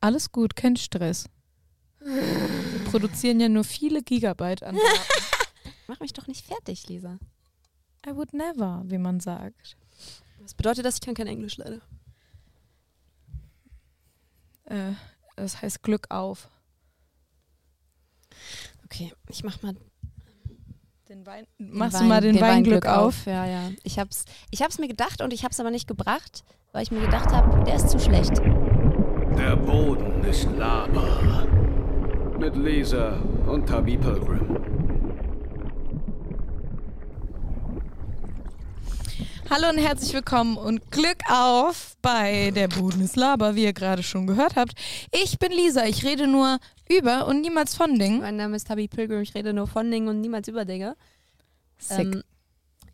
Alles 0.00 0.30
gut, 0.32 0.54
kein 0.56 0.76
Stress. 0.76 1.28
Wir 2.00 2.84
produzieren 2.90 3.40
ja 3.40 3.48
nur 3.48 3.64
viele 3.64 4.02
Gigabyte 4.02 4.62
an 4.62 4.76
Daten. 4.76 5.24
Mach 5.88 6.00
mich 6.00 6.12
doch 6.12 6.26
nicht 6.26 6.46
fertig, 6.46 6.86
Lisa. 6.88 7.18
I 8.06 8.14
would 8.14 8.32
never, 8.32 8.82
wie 8.86 8.98
man 8.98 9.18
sagt. 9.20 9.76
Das 10.40 10.54
bedeutet, 10.54 10.84
dass 10.84 10.94
ich 10.96 11.00
kann 11.00 11.14
kein 11.14 11.26
Englisch 11.26 11.56
leider. 11.56 11.80
Äh, 14.66 14.92
das 15.36 15.60
heißt 15.60 15.82
Glück 15.82 16.06
auf. 16.10 16.48
Okay, 18.84 19.12
ich 19.28 19.42
mach 19.44 19.60
mal 19.62 19.74
Den 21.08 21.26
Wein, 21.26 21.46
den 21.58 21.72
machst 21.76 21.94
Wein- 21.94 22.02
du 22.02 22.08
mal 22.08 22.20
den, 22.20 22.40
Weinglück 22.40 22.84
Weinglück 22.84 22.86
auf? 22.86 23.26
Ja, 23.26 23.44
ja. 23.46 23.70
Ich 23.82 23.98
hab's, 23.98 24.24
ich 24.50 24.62
hab's 24.62 24.78
mir 24.78 24.88
gedacht 24.88 25.20
und 25.20 25.32
ich 25.32 25.44
hab's 25.44 25.58
aber 25.60 25.70
nicht 25.70 25.88
gebracht, 25.88 26.44
weil 26.72 26.82
ich 26.84 26.90
mir 26.90 27.00
gedacht 27.00 27.30
habe, 27.32 27.64
der 27.64 27.76
ist 27.76 27.90
zu 27.90 27.98
schlecht. 27.98 28.40
Der 29.38 29.54
Boden 29.54 30.24
ist 30.24 30.48
Lava. 30.56 31.46
Mit 32.40 32.56
Lisa 32.56 33.12
und 33.46 33.68
Tabby 33.68 33.96
Pilgrim. 33.96 34.58
Hallo 39.48 39.68
und 39.68 39.78
herzlich 39.78 40.12
willkommen 40.12 40.56
und 40.56 40.90
Glück 40.90 41.18
auf 41.30 41.96
bei 42.02 42.50
der 42.50 42.66
Bodenslaber, 42.66 43.54
wie 43.54 43.62
ihr 43.62 43.72
gerade 43.72 44.02
schon 44.02 44.26
gehört 44.26 44.56
habt. 44.56 44.72
Ich 45.12 45.38
bin 45.38 45.52
Lisa, 45.52 45.84
ich 45.84 46.04
rede 46.04 46.26
nur 46.26 46.58
über 46.88 47.28
und 47.28 47.40
niemals 47.40 47.76
von 47.76 47.96
Dingen. 47.96 48.22
Mein 48.22 48.38
Name 48.38 48.56
ist 48.56 48.66
Tabi 48.66 48.88
Pilgrim, 48.88 49.20
ich 49.20 49.36
rede 49.36 49.52
nur 49.52 49.68
von 49.68 49.88
Dingen 49.88 50.08
und 50.08 50.20
niemals 50.20 50.48
über 50.48 50.64
Dinge. 50.64 50.96
Sick. 51.78 52.00
Ähm, 52.00 52.22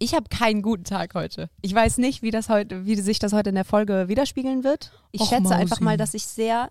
ich 0.04 0.14
habe 0.14 0.28
keinen 0.28 0.60
guten 0.60 0.84
Tag 0.84 1.14
heute. 1.14 1.48
Ich 1.62 1.74
weiß 1.74 1.98
nicht, 1.98 2.22
wie, 2.22 2.30
das 2.30 2.48
heute, 2.50 2.84
wie 2.84 2.94
sich 2.96 3.18
das 3.18 3.32
heute 3.32 3.48
in 3.48 3.54
der 3.54 3.64
Folge 3.64 4.06
widerspiegeln 4.06 4.62
wird. 4.62 4.92
Ich 5.12 5.22
Och, 5.22 5.28
schätze 5.28 5.42
Mausi. 5.44 5.54
einfach 5.54 5.80
mal, 5.80 5.96
dass 5.96 6.12
ich 6.12 6.26
sehr 6.26 6.70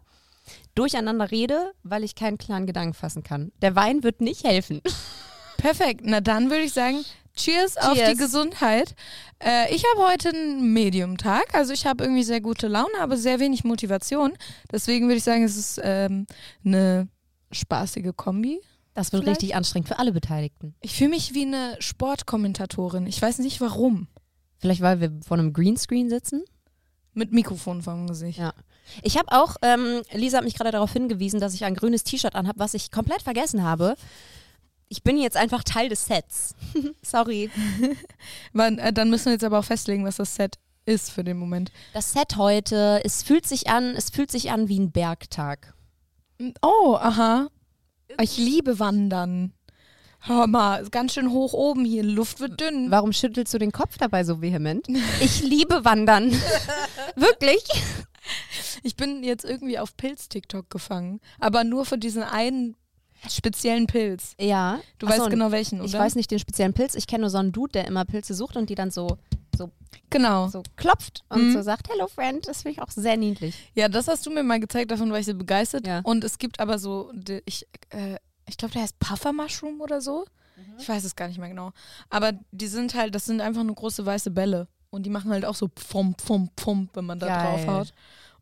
durcheinander 0.76 1.32
rede, 1.32 1.74
weil 1.84 2.04
ich 2.04 2.16
keinen 2.16 2.38
klaren 2.38 2.68
Gedanken 2.68 2.94
fassen 2.94 3.24
kann. 3.24 3.52
Der 3.62 3.76
Wein 3.76 4.04
wird 4.04 4.22
nicht 4.22 4.44
helfen. 4.44 4.82
Perfekt, 5.58 6.02
na 6.04 6.22
dann 6.22 6.50
würde 6.50 6.64
ich 6.64 6.74
sagen, 6.74 7.04
cheers, 7.36 7.78
auf 7.78 7.94
Cheers. 7.94 8.12
die 8.12 8.18
Gesundheit. 8.18 8.96
Äh, 9.44 9.74
ich 9.74 9.84
habe 9.94 10.12
heute 10.12 10.30
einen 10.30 10.72
Medium-Tag, 10.74 11.56
also 11.56 11.74
ich 11.74 11.86
habe 11.86 12.04
irgendwie 12.04 12.24
sehr 12.24 12.42
gute 12.42 12.68
Laune, 12.68 13.00
aber 13.00 13.18
sehr 13.18 13.40
wenig 13.40 13.64
Motivation. 13.64 14.34
Deswegen 14.72 15.08
würde 15.08 15.18
ich 15.18 15.24
sagen, 15.24 15.44
es 15.44 15.58
ist 15.58 15.82
ähm, 15.84 16.28
eine 16.66 17.08
spaßige 17.52 18.12
Kombi. 18.16 18.62
Das 18.94 19.12
wird 19.12 19.24
Vielleicht? 19.24 19.42
richtig 19.42 19.56
anstrengend 19.56 19.88
für 19.88 20.00
alle 20.00 20.12
Beteiligten. 20.12 20.76
Ich 20.82 20.96
fühle 20.96 21.12
mich 21.12 21.34
wie 21.34 21.46
eine 21.46 21.76
Sportkommentatorin. 21.80 23.08
Ich 23.08 23.22
weiß 23.22 23.40
nicht 23.40 23.60
warum. 23.60 24.08
Vielleicht, 24.58 24.82
weil 24.82 25.02
wir 25.02 25.12
vor 25.26 25.38
einem 25.38 25.52
Greenscreen 25.52 26.10
sitzen. 26.10 26.44
Mit 27.14 27.32
Mikrofon 27.32 27.82
vorm 27.82 28.08
Gesicht. 28.08 28.40
Ja. 28.40 28.54
Ich 29.02 29.18
habe 29.18 29.32
auch, 29.32 29.56
ähm, 29.62 30.02
Lisa 30.14 30.38
hat 30.38 30.46
mich 30.46 30.56
gerade 30.56 30.72
darauf 30.72 30.94
hingewiesen, 30.94 31.40
dass 31.40 31.54
ich 31.54 31.66
ein 31.66 31.76
grünes 31.76 32.04
T-Shirt 32.04 32.36
anhabe, 32.36 32.60
was 32.60 32.74
ich 32.74 32.92
komplett 32.92 33.22
vergessen 33.22 33.64
habe. 33.64 33.96
Ich 34.90 35.04
bin 35.04 35.18
jetzt 35.18 35.38
einfach 35.38 35.64
Teil 35.64 35.90
des 35.90 36.06
Sets. 36.06 36.56
Sorry. 37.02 37.50
Wann, 38.54 38.78
äh, 38.78 38.94
dann 38.94 39.10
müssen 39.10 39.26
wir 39.26 39.34
jetzt 39.34 39.44
aber 39.44 39.60
auch 39.60 39.66
festlegen, 39.66 40.06
was 40.06 40.18
das 40.18 40.36
Set 40.36 40.60
ist 40.86 41.12
für 41.12 41.24
den 41.24 41.38
Moment. 41.38 41.72
Das 41.94 42.14
Set 42.14 42.36
heute, 42.38 43.02
es 43.04 43.24
fühlt 43.24 43.48
sich 43.48 43.70
an, 43.70 43.96
es 43.96 44.10
fühlt 44.10 44.32
sich 44.32 44.52
an 44.52 44.68
wie 44.68 44.80
ein 44.80 44.92
Bergtag. 44.92 45.74
Oh, 46.62 46.98
aha. 47.00 47.48
Ich 48.22 48.38
liebe 48.38 48.80
Wandern. 48.80 49.54
Hör 50.20 50.48
mal, 50.48 50.82
ist 50.82 50.92
ganz 50.92 51.14
schön 51.14 51.32
hoch 51.32 51.54
oben 51.54 51.84
hier. 51.84 52.04
Luft 52.04 52.40
wird 52.40 52.60
dünn. 52.60 52.90
Warum 52.92 53.12
schüttelst 53.12 53.54
du 53.54 53.58
den 53.58 53.74
Kopf 53.74 53.98
dabei 53.98 54.24
so 54.24 54.42
vehement? 54.42 54.88
Ich 55.22 55.44
liebe 55.44 55.84
Wandern. 55.84 56.32
Wirklich? 57.16 57.64
Ich 58.84 58.96
bin 58.96 59.24
jetzt 59.24 59.44
irgendwie 59.44 59.80
auf 59.80 59.98
Pilz-TikTok 59.98 60.70
gefangen. 60.70 61.20
Aber 61.40 61.64
nur 61.64 61.86
für 61.86 61.98
diesen 61.98 62.24
einen 62.24 62.76
speziellen 63.30 63.88
Pilz. 63.88 64.36
Ja. 64.40 64.80
Du 65.00 65.08
Ach 65.08 65.12
weißt 65.12 65.30
genau 65.30 65.52
welchen, 65.52 65.80
oder? 65.80 65.86
Ich 65.88 65.94
weiß 65.94 66.16
nicht 66.16 66.32
den 66.32 66.40
speziellen 66.40 66.74
Pilz. 66.74 66.96
Ich 66.96 67.08
kenne 67.08 67.22
nur 67.22 67.30
so 67.30 67.38
einen 67.38 67.52
Dude, 67.52 67.74
der 67.74 67.88
immer 67.88 68.06
Pilze 68.06 68.34
sucht 68.34 68.56
und 68.56 68.70
die 68.70 68.76
dann 68.76 68.92
so, 68.92 69.18
so, 69.58 69.72
Genau. 70.10 70.48
so 70.48 70.64
klopft 70.76 71.24
und 71.30 71.50
Mhm. 71.50 71.54
so 71.54 71.62
sagt, 71.62 71.90
Hello 71.90 72.08
Friend. 72.08 72.48
Das 72.48 72.62
finde 72.64 72.74
ich 72.78 72.82
auch 72.82 72.92
sehr 72.92 73.18
niedlich. 73.18 73.56
Ja, 73.76 73.88
das 73.90 74.08
hast 74.08 74.26
du 74.26 74.32
mir 74.32 74.44
mal 74.44 74.60
gezeigt, 74.60 74.92
davon 74.92 75.12
war 75.12 75.20
ich 75.20 75.26
sehr 75.26 75.34
begeistert. 75.34 75.88
Ja. 75.88 76.00
Und 76.04 76.24
es 76.24 76.38
gibt 76.38 76.60
aber 76.60 76.80
so, 76.80 77.12
ich, 77.46 77.68
äh, 77.90 78.18
ich 78.48 78.58
glaube, 78.58 78.74
der 78.74 78.84
heißt 78.84 79.00
Puffer 79.00 79.34
Mushroom 79.34 79.82
oder 79.82 80.02
so. 80.02 80.26
Ich 80.78 80.88
weiß 80.88 81.04
es 81.04 81.16
gar 81.16 81.28
nicht 81.28 81.40
mehr 81.40 81.50
genau. 81.50 81.72
Aber 82.10 82.34
die 82.52 82.68
sind 82.68 82.94
halt, 82.96 83.16
das 83.16 83.26
sind 83.26 83.42
einfach 83.42 83.64
nur 83.64 83.76
große 83.76 84.06
weiße 84.06 84.32
Bälle. 84.32 84.68
Und 84.92 85.04
die 85.06 85.10
machen 85.10 85.32
halt 85.32 85.46
auch 85.46 85.56
so 85.56 85.68
pfum, 85.70 86.14
pfum, 86.16 86.50
pfum, 86.56 86.90
wenn 86.94 87.06
man 87.06 87.18
da 87.20 87.28
Geil. 87.28 87.44
drauf 87.66 87.68
haut. 87.68 87.94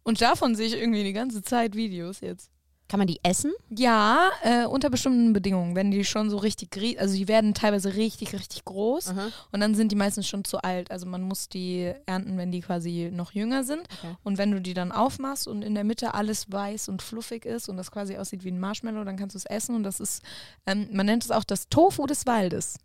Und 0.04 0.20
davon 0.22 0.56
sehe 0.56 0.68
ich 0.68 0.74
irgendwie 0.74 1.04
die 1.04 1.14
ganze 1.14 1.42
Zeit 1.42 1.76
Videos 1.76 2.20
jetzt. 2.20 2.50
Kann 2.92 2.98
man 2.98 3.08
die 3.08 3.22
essen? 3.24 3.54
Ja, 3.70 4.32
äh, 4.44 4.66
unter 4.66 4.90
bestimmten 4.90 5.32
Bedingungen. 5.32 5.78
Wenn 5.78 5.92
die 5.92 6.04
schon 6.04 6.30
so 6.30 6.36
richtig, 6.36 6.78
also 7.00 7.16
die 7.16 7.30
werden 7.30 7.54
teilweise 7.54 7.96
richtig, 7.96 8.34
richtig 8.34 8.66
groß. 8.66 9.14
Und 9.54 9.62
dann 9.62 9.76
sind 9.76 9.94
die 9.94 9.96
meistens 9.96 10.28
schon 10.28 10.44
zu 10.44 10.58
alt. 10.58 10.92
Also 10.92 11.06
man 11.06 11.22
muss 11.22 11.48
die 11.48 11.94
ernten, 12.06 12.38
wenn 12.38 12.52
die 12.52 12.60
quasi 12.60 13.10
noch 13.10 13.32
jünger 13.32 13.64
sind. 13.64 13.84
Okay. 14.00 14.18
Und 14.26 14.38
wenn 14.38 14.52
du 14.52 14.60
die 14.60 14.74
dann 14.74 14.92
aufmachst 14.92 15.48
und 15.48 15.62
in 15.62 15.74
der 15.74 15.86
Mitte 15.86 16.16
alles 16.16 16.52
weiß 16.52 16.90
und 16.90 17.02
fluffig 17.02 17.46
ist 17.46 17.70
und 17.70 17.78
das 17.78 17.92
quasi 17.92 18.18
aussieht 18.18 18.44
wie 18.44 18.52
ein 18.52 18.60
Marshmallow, 18.60 19.06
dann 19.06 19.16
kannst 19.16 19.36
du 19.36 19.38
es 19.38 19.46
essen. 19.46 19.74
Und 19.74 19.84
das 19.84 20.02
ist, 20.02 20.22
ähm, 20.66 20.90
man 20.92 21.06
nennt 21.06 21.24
es 21.24 21.32
auch 21.32 21.46
das 21.46 21.70
Tofu 21.70 22.08
des 22.08 22.26
Waldes. 22.26 22.78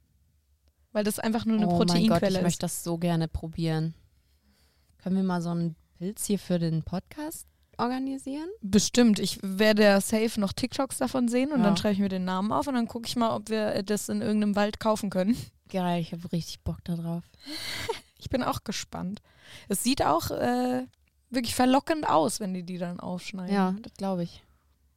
Weil 0.92 1.02
das 1.02 1.18
einfach 1.18 1.44
nur 1.46 1.56
eine 1.56 1.66
oh 1.66 1.70
mein 1.70 1.78
Gott, 1.78 1.88
Proteinquelle 1.88 2.30
ich 2.30 2.36
ist. 2.36 2.42
möchte 2.44 2.60
das 2.60 2.84
so 2.84 2.96
gerne 2.96 3.26
probieren. 3.26 3.94
Können 4.98 5.16
wir 5.16 5.24
mal 5.24 5.42
so 5.42 5.50
einen 5.50 5.74
Pilz 5.98 6.26
hier 6.26 6.38
für 6.38 6.60
den 6.60 6.84
Podcast 6.84 7.48
organisieren? 7.78 8.48
Bestimmt. 8.60 9.18
Ich 9.18 9.38
werde 9.42 9.82
ja 9.84 10.00
safe 10.00 10.40
noch 10.40 10.52
TikToks 10.52 10.98
davon 10.98 11.28
sehen 11.28 11.52
und 11.52 11.58
Ja. 11.60 11.64
dann 11.66 11.76
schreibe 11.76 11.94
ich 11.94 12.00
mir 12.00 12.08
den 12.08 12.24
Namen 12.24 12.52
auf 12.52 12.66
und 12.66 12.74
dann 12.74 12.88
gucke 12.88 13.06
ich 13.06 13.16
mal, 13.16 13.34
ob 13.34 13.48
wir 13.50 13.82
das 13.82 14.08
in 14.08 14.22
irgendeinem 14.22 14.56
Wald 14.56 14.80
kaufen 14.80 15.10
können. 15.10 15.36
Geil, 15.68 16.00
ich 16.00 16.12
habe 16.12 16.30
richtig 16.32 16.60
Bock 16.60 16.78
darauf. 16.84 17.22
Ich 18.18 18.30
bin 18.30 18.42
auch 18.42 18.64
gespannt. 18.64 19.20
Es 19.68 19.84
sieht 19.84 20.02
auch 20.02 20.30
äh, 20.32 20.84
wirklich 21.30 21.54
verlockend 21.54 22.08
aus, 22.08 22.40
wenn 22.40 22.54
die 22.54 22.64
die 22.64 22.78
dann 22.78 22.98
aufschneiden. 22.98 23.54
Ja, 23.54 23.76
das 23.82 23.92
glaube 23.94 24.24
ich. 24.24 24.42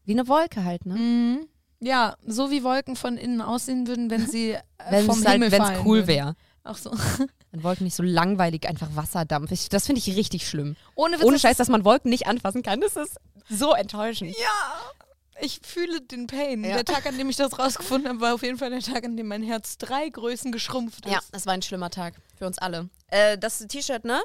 Wie 0.06 0.14
eine 0.14 0.28
Wolke 0.28 0.64
halt, 0.64 0.86
ne? 0.88 0.96
Mhm. 0.96 1.48
Ja, 1.80 2.16
so 2.26 2.50
wie 2.50 2.64
Wolken 2.64 2.96
von 2.96 3.18
innen 3.18 3.42
aussehen 3.42 3.86
würden, 3.88 4.10
wenn 4.10 4.26
sie 4.26 4.52
äh, 4.54 4.62
Wenn 4.90 5.06
vom 5.06 5.20
es 5.20 5.26
halt, 5.26 5.34
Himmel 5.36 5.52
wenn's 5.52 5.64
fallen 5.68 5.86
cool 5.86 5.98
würden. 6.00 6.08
wäre. 6.08 6.36
Ach 6.64 6.78
so. 6.78 6.92
Wenn 7.52 7.64
Wolken 7.64 7.84
nicht 7.86 7.96
so 7.96 8.04
langweilig 8.04 8.68
einfach 8.68 8.96
Wasserdampf. 8.96 9.52
Ich, 9.52 9.70
das 9.70 9.86
finde 9.86 10.00
ich 10.00 10.16
richtig 10.16 10.48
schlimm. 10.48 10.76
Ohne 10.96 11.18
Witz, 11.18 11.26
Ohne 11.26 11.40
Scheiß, 11.40 11.58
dass 11.58 11.70
man 11.70 11.84
Wolken 11.84 12.10
nicht 12.10 12.28
anfassen 12.28 12.62
kann, 12.62 12.80
das 12.82 12.96
ist 12.96 13.18
so 13.50 13.74
enttäuschend. 13.74 14.36
Ja, 14.38 14.94
ich 15.42 15.62
fühle 15.64 16.02
den 16.02 16.28
Pain. 16.28 16.64
Ja. 16.64 16.76
Der 16.76 16.86
Tag, 16.86 17.06
an 17.08 17.18
dem 17.18 17.30
ich 17.30 17.38
das 17.38 17.58
rausgefunden 17.58 18.10
habe, 18.10 18.22
war 18.22 18.36
auf 18.36 18.44
jeden 18.44 18.58
Fall 18.58 18.70
der 18.70 18.82
Tag, 18.82 19.04
an 19.04 19.18
dem 19.18 19.28
mein 19.28 19.42
Herz 19.42 19.78
drei 19.78 20.10
Größen 20.10 20.52
geschrumpft 20.52 21.06
ist. 21.06 21.12
Ja, 21.12 21.20
das 21.32 21.46
war 21.46 21.54
ein 21.54 21.62
schlimmer 21.62 21.90
Tag 21.90 22.16
für 22.38 22.46
uns 22.46 22.60
alle. 22.60 22.90
Äh, 23.08 23.38
das 23.38 23.60
T-Shirt, 23.60 24.06
ne? 24.06 24.22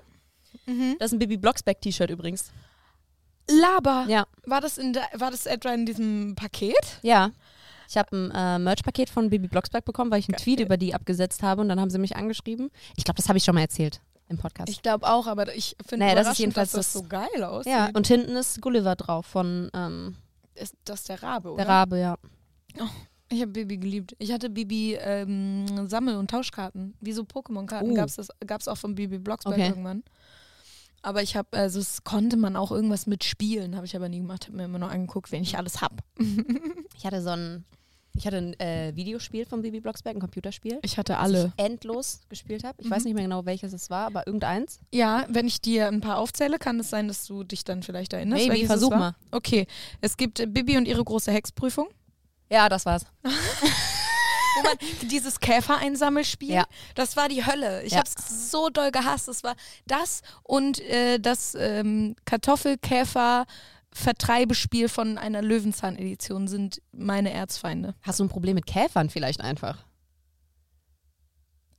Das 0.98 1.06
ist 1.06 1.12
ein 1.12 1.18
Bibi 1.18 1.36
Blocksberg-T-Shirt 1.36 2.10
übrigens. 2.10 2.50
Laber. 3.50 4.06
Ja. 4.08 4.26
War 4.44 4.60
das, 4.60 4.78
in 4.78 4.92
der, 4.92 5.08
war 5.14 5.30
das 5.30 5.46
etwa 5.46 5.72
in 5.74 5.84
diesem 5.86 6.34
Paket? 6.34 6.98
Ja. 7.02 7.30
Ich 7.88 7.96
habe 7.96 8.16
ein 8.16 8.30
äh, 8.32 8.58
Merch-Paket 8.58 9.10
von 9.10 9.30
Bibi 9.30 9.48
Blocksberg 9.48 9.84
bekommen, 9.84 10.10
weil 10.10 10.20
ich 10.20 10.28
einen 10.28 10.36
Geil. 10.36 10.42
Tweet 10.44 10.60
über 10.60 10.76
die 10.76 10.94
abgesetzt 10.94 11.42
habe 11.42 11.60
und 11.60 11.68
dann 11.68 11.80
haben 11.80 11.90
sie 11.90 11.98
mich 11.98 12.16
angeschrieben. 12.16 12.70
Ich 12.96 13.04
glaube, 13.04 13.16
das 13.16 13.28
habe 13.28 13.38
ich 13.38 13.44
schon 13.44 13.54
mal 13.54 13.60
erzählt 13.62 14.00
im 14.28 14.38
Podcast. 14.38 14.68
Ich 14.70 14.80
glaube 14.82 15.06
auch, 15.06 15.26
aber 15.26 15.54
ich 15.54 15.76
finde 15.86 16.06
Naja, 16.06 16.16
das 16.16 16.32
ist 16.32 16.38
jedenfalls 16.38 16.72
dass 16.72 16.86
das 16.86 16.92
das- 16.94 17.02
so 17.02 17.08
geil 17.08 17.44
aussieht. 17.44 17.72
ja, 17.72 17.90
und 17.94 18.06
hinten 18.06 18.36
ist 18.36 18.60
Gulliver 18.62 18.96
drauf 18.96 19.26
von 19.26 19.70
ähm, 19.74 20.16
ist 20.54 20.74
das 20.84 21.04
der 21.04 21.22
Rabe, 21.22 21.50
oder? 21.52 21.64
der 21.64 21.68
Rabe, 21.72 21.98
ja. 21.98 22.16
Ich 23.30 23.40
habe 23.40 23.52
Bibi 23.52 23.78
geliebt. 23.78 24.14
Ich 24.18 24.32
hatte 24.32 24.48
Bibi 24.50 24.94
ähm, 25.00 25.88
Sammel- 25.88 26.16
und 26.16 26.30
Tauschkarten. 26.30 26.94
Wie 27.00 27.12
so 27.12 27.22
Pokémon-Karten 27.22 27.90
Uh. 27.90 27.94
gab 27.94 28.08
es 28.08 28.28
gab's 28.46 28.68
auch 28.68 28.76
von 28.76 28.94
Bibi 28.94 29.18
Blocksberg 29.18 29.54
Okay. 29.54 29.68
irgendwann. 29.68 30.04
Aber 31.04 31.22
ich 31.22 31.36
habe, 31.36 31.48
also 31.52 31.80
es 31.80 32.02
konnte 32.02 32.38
man 32.38 32.56
auch 32.56 32.70
irgendwas 32.72 33.06
mit 33.06 33.24
spielen, 33.24 33.76
habe 33.76 33.84
ich 33.84 33.94
aber 33.94 34.08
nie 34.08 34.20
gemacht. 34.20 34.46
Habe 34.46 34.56
mir 34.56 34.64
immer 34.64 34.78
nur 34.78 34.90
angeguckt, 34.90 35.30
wen 35.32 35.42
ich 35.42 35.56
alles 35.58 35.80
hab. 35.80 36.02
Ich 36.96 37.04
hatte 37.04 37.20
so 37.20 37.30
ein, 37.30 37.64
ich 38.14 38.26
hatte 38.26 38.38
ein 38.38 38.58
äh, 38.60 38.92
Videospiel 38.94 39.44
von 39.44 39.60
Bibi 39.60 39.80
Blocksberg, 39.80 40.16
ein 40.16 40.20
Computerspiel. 40.20 40.78
Ich 40.82 40.96
hatte 40.96 41.12
das 41.12 41.20
alle. 41.20 41.52
ich 41.58 41.62
endlos 41.64 42.20
gespielt 42.30 42.64
habe. 42.64 42.80
Ich 42.80 42.88
weiß 42.88 43.00
Mhm. 43.00 43.04
nicht 43.08 43.14
mehr 43.14 43.24
genau, 43.24 43.44
welches 43.44 43.72
es 43.74 43.90
war, 43.90 44.06
aber 44.06 44.26
irgendeins. 44.26 44.78
Ja, 44.92 45.26
wenn 45.28 45.46
ich 45.46 45.60
dir 45.60 45.88
ein 45.88 46.00
paar 46.00 46.16
aufzähle, 46.18 46.58
kann 46.58 46.80
es 46.80 46.88
sein, 46.88 47.08
dass 47.08 47.26
du 47.26 47.44
dich 47.44 47.64
dann 47.64 47.82
vielleicht 47.82 48.12
erinnerst. 48.14 48.48
Es 48.48 48.66
versuch 48.66 48.90
mal. 48.90 49.14
Okay, 49.32 49.66
es 50.00 50.16
gibt 50.16 50.38
Bibi 50.54 50.78
und 50.78 50.86
ihre 50.88 51.04
große 51.04 51.30
Hexprüfung. 51.32 51.88
Ja, 52.50 52.68
das 52.70 52.86
war's. 52.86 53.04
Wo 54.56 54.62
man 54.62 54.76
dieses 55.10 55.40
Käfereinsammelspiel, 55.40 56.50
Ja. 56.52 56.64
das 56.94 57.16
war 57.16 57.28
die 57.28 57.44
Hölle. 57.44 57.82
Ich 57.82 57.92
Ja. 57.92 57.98
habe 57.98 58.08
es 58.08 58.50
so 58.50 58.70
doll 58.70 58.90
gehasst. 58.90 59.28
Das 59.28 59.44
war 59.44 59.54
das 59.86 60.22
und 60.42 60.80
äh, 60.80 61.18
das 61.18 61.54
ähm, 61.58 62.16
Kartoffelkäfer-Vertreibespiel 62.24 64.88
von 64.88 65.18
einer 65.18 65.42
Löwenzahn-Edition 65.42 66.48
sind 66.48 66.80
meine 66.92 67.32
Erzfeinde. 67.32 67.94
Hast 68.02 68.20
du 68.20 68.24
ein 68.24 68.28
Problem 68.28 68.54
mit 68.54 68.66
Käfern 68.66 69.10
vielleicht 69.10 69.40
einfach? 69.40 69.84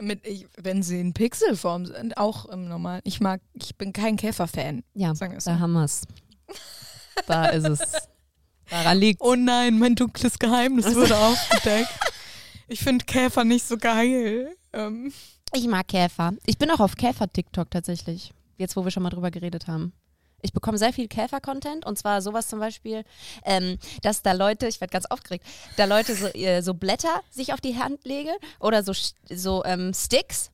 Mit, 0.01 0.28
ich, 0.28 0.45
wenn 0.57 0.83
sie 0.83 1.00
in 1.00 1.13
Pixelform 1.13 1.86
sind, 1.86 2.18
auch 2.18 2.45
im 2.48 2.68
Normalen. 2.68 3.00
Ich 3.06 3.21
mag, 3.21 3.39
ich 3.54 3.78
bin 3.78 3.94
kein 3.94 4.18
Käferfan. 4.18 4.83
Ja, 4.94 5.16
Sagen 5.16 5.31
wir 5.31 5.38
es 5.38 5.45
da 5.45 5.57
haben 5.60 5.71
wir's. 5.71 6.01
Da 7.28 7.45
ist 7.45 7.63
es. 7.66 7.80
Daran 8.69 8.98
liegt 8.98 9.21
Oh 9.21 9.36
nein, 9.36 9.80
mein 9.80 9.95
dunkles 9.95 10.38
Geheimnis 10.38 10.86
wurde 10.95 11.16
aufgedeckt. 11.18 11.88
Ich 12.68 12.80
finde 12.80 13.06
Käfer 13.06 13.44
nicht 13.44 13.66
so 13.66 13.78
geil. 13.78 14.56
Ähm, 14.74 15.14
Ich 15.54 15.68
mag 15.68 15.88
Käfer. 15.88 16.34
Ich 16.46 16.58
bin 16.58 16.70
auch 16.72 16.80
auf 16.80 16.96
Käfer-TikTok 16.96 17.70
tatsächlich. 17.72 18.34
Jetzt, 18.58 18.76
wo 18.76 18.84
wir 18.84 18.92
schon 18.92 19.04
mal 19.04 19.10
drüber 19.10 19.32
geredet 19.32 19.68
haben. 19.68 19.94
Ich 20.42 20.54
bekomme 20.54 20.78
sehr 20.78 20.94
viel 20.94 21.08
Käfer-Content 21.08 21.86
und 21.86 21.98
zwar 21.98 22.22
sowas 22.22 22.48
zum 22.48 22.60
Beispiel, 22.60 23.04
ähm, 23.46 23.78
dass 24.02 24.22
da 24.22 24.34
Leute, 24.34 24.68
ich 24.68 24.80
werde 24.80 24.92
ganz 24.92 25.06
aufgeregt, 25.06 25.46
da 25.78 25.86
Leute 25.86 26.16
so, 26.16 26.28
äh, 26.28 26.62
so 26.62 26.74
Blätter 26.74 27.22
sich 27.32 27.54
auf 27.54 27.62
die 27.62 27.78
Hand 27.78 28.06
legen 28.06 28.34
oder 28.60 28.84
so, 28.84 28.94
so 29.30 29.64
ähm, 29.66 29.94
Sticks 29.94 30.52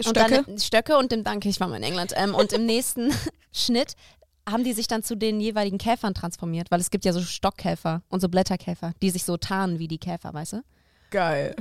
Stöcke? 0.00 0.38
Und 0.38 0.48
dann, 0.48 0.58
Stöcke 0.58 0.96
und 0.98 1.12
im, 1.12 1.24
danke, 1.24 1.48
ich 1.48 1.60
war 1.60 1.68
mal 1.68 1.76
in 1.76 1.82
England. 1.82 2.12
Ähm, 2.16 2.34
und 2.34 2.52
im 2.52 2.66
nächsten 2.66 3.12
Schnitt 3.52 3.94
haben 4.48 4.64
die 4.64 4.72
sich 4.72 4.88
dann 4.88 5.02
zu 5.02 5.16
den 5.16 5.40
jeweiligen 5.40 5.78
Käfern 5.78 6.14
transformiert, 6.14 6.70
weil 6.70 6.80
es 6.80 6.90
gibt 6.90 7.04
ja 7.04 7.12
so 7.12 7.22
Stockkäfer 7.22 8.02
und 8.08 8.20
so 8.20 8.28
Blätterkäfer, 8.28 8.92
die 9.00 9.10
sich 9.10 9.24
so 9.24 9.36
tarnen 9.36 9.78
wie 9.78 9.88
die 9.88 9.98
Käfer, 9.98 10.34
weißt 10.34 10.54
du? 10.54 10.62
Geil. 11.14 11.54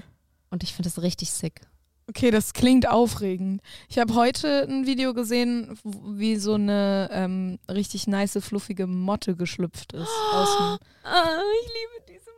Und 0.49 0.63
ich 0.63 0.73
finde 0.73 0.89
das 0.89 1.03
richtig 1.03 1.31
sick. 1.31 1.61
Okay, 2.09 2.31
das 2.31 2.53
klingt 2.53 2.89
aufregend. 2.89 3.61
Ich 3.87 3.99
habe 3.99 4.15
heute 4.15 4.63
ein 4.67 4.87
Video 4.87 5.13
gesehen, 5.13 5.77
wie 5.83 6.37
so 6.37 6.55
eine 6.55 7.07
ähm, 7.11 7.59
richtig 7.69 8.07
nice, 8.07 8.39
fluffige 8.41 8.87
Motte 8.87 9.35
geschlüpft 9.35 9.93
ist. 9.93 10.09
Außen. 10.33 10.79
Ah, 11.03 11.39
ich 11.61 11.69
liebe 11.69 12.17
diese 12.17 12.31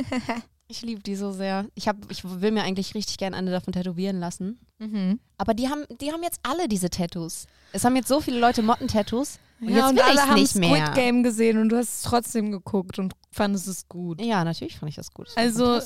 Motten. 0.00 0.42
ich 0.68 0.80
liebe 0.80 1.02
die 1.02 1.14
so 1.14 1.30
sehr. 1.32 1.66
Ich, 1.74 1.88
hab, 1.88 2.10
ich 2.10 2.24
will 2.24 2.52
mir 2.52 2.62
eigentlich 2.62 2.94
richtig 2.94 3.18
gerne 3.18 3.36
eine 3.36 3.50
davon 3.50 3.74
tätowieren 3.74 4.18
lassen. 4.18 4.58
Mhm. 4.78 5.20
Aber 5.36 5.52
die 5.52 5.68
haben, 5.68 5.84
die 6.00 6.10
haben 6.10 6.22
jetzt 6.22 6.40
alle 6.42 6.68
diese 6.68 6.88
Tattoos. 6.88 7.46
Es 7.74 7.84
haben 7.84 7.96
jetzt 7.96 8.08
so 8.08 8.22
viele 8.22 8.40
Leute 8.40 8.62
Motten-Tattoos. 8.62 9.38
Und 9.60 9.70
ja, 9.70 9.76
jetzt 9.76 9.88
und 9.88 9.96
will 9.96 10.02
alle 10.02 10.22
haben 10.22 10.34
nicht 10.34 10.50
Squid 10.50 10.60
mehr. 10.60 10.90
Game 10.94 11.22
gesehen 11.22 11.58
und 11.58 11.70
du 11.70 11.76
hast 11.76 11.88
es 11.96 12.02
trotzdem 12.02 12.52
geguckt 12.52 12.98
und 12.98 13.14
fandest 13.30 13.66
es 13.68 13.88
gut. 13.88 14.20
Ja, 14.20 14.44
natürlich 14.44 14.78
fand 14.78 14.90
ich 14.90 14.96
das 14.96 15.10
gut. 15.12 15.28
Das 15.28 15.36
Also-. 15.36 15.80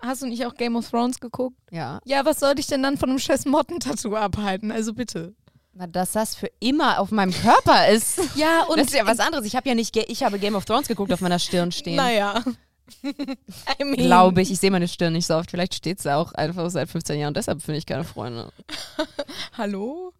Hast 0.00 0.22
du 0.22 0.26
nicht 0.26 0.44
auch 0.44 0.54
Game 0.54 0.76
of 0.76 0.88
Thrones 0.90 1.18
geguckt? 1.20 1.56
Ja. 1.70 2.00
Ja, 2.04 2.24
was 2.26 2.40
soll 2.40 2.54
dich 2.54 2.66
denn 2.66 2.82
dann 2.82 2.98
von 2.98 3.08
einem 3.08 3.18
scheiß 3.18 3.46
Mottentattoo 3.46 4.14
abhalten? 4.14 4.70
Also 4.70 4.92
bitte. 4.92 5.34
Na, 5.72 5.86
dass 5.86 6.12
das 6.12 6.36
für 6.36 6.50
immer 6.60 7.00
auf 7.00 7.10
meinem 7.10 7.32
Körper 7.32 7.88
ist. 7.88 8.20
Ja, 8.36 8.66
das 8.76 8.88
ist 8.88 8.94
ja 8.94 9.06
was 9.06 9.18
anderes. 9.20 9.46
Ich 9.46 9.56
habe 9.56 9.68
ja 9.68 9.74
nicht, 9.74 9.96
ich 9.96 10.22
habe 10.22 10.38
Game 10.38 10.54
of 10.54 10.64
Thrones 10.66 10.86
geguckt 10.86 11.12
auf 11.12 11.20
meiner 11.20 11.38
Stirn 11.38 11.72
stehen. 11.72 11.96
Naja. 11.96 12.42
I 13.02 13.84
mean, 13.84 13.96
Glaube 13.96 14.42
ich. 14.42 14.50
Ich 14.50 14.60
sehe 14.60 14.70
meine 14.70 14.86
Stirn 14.88 15.14
nicht 15.14 15.26
so 15.26 15.34
oft. 15.34 15.50
Vielleicht 15.50 15.74
steht 15.74 16.00
sie 16.00 16.14
auch 16.14 16.32
einfach 16.32 16.68
seit 16.70 16.88
15 16.90 17.18
Jahren. 17.18 17.34
Deshalb 17.34 17.62
finde 17.62 17.78
ich 17.78 17.86
keine 17.86 18.04
Freunde. 18.04 18.52
Hallo? 19.56 20.12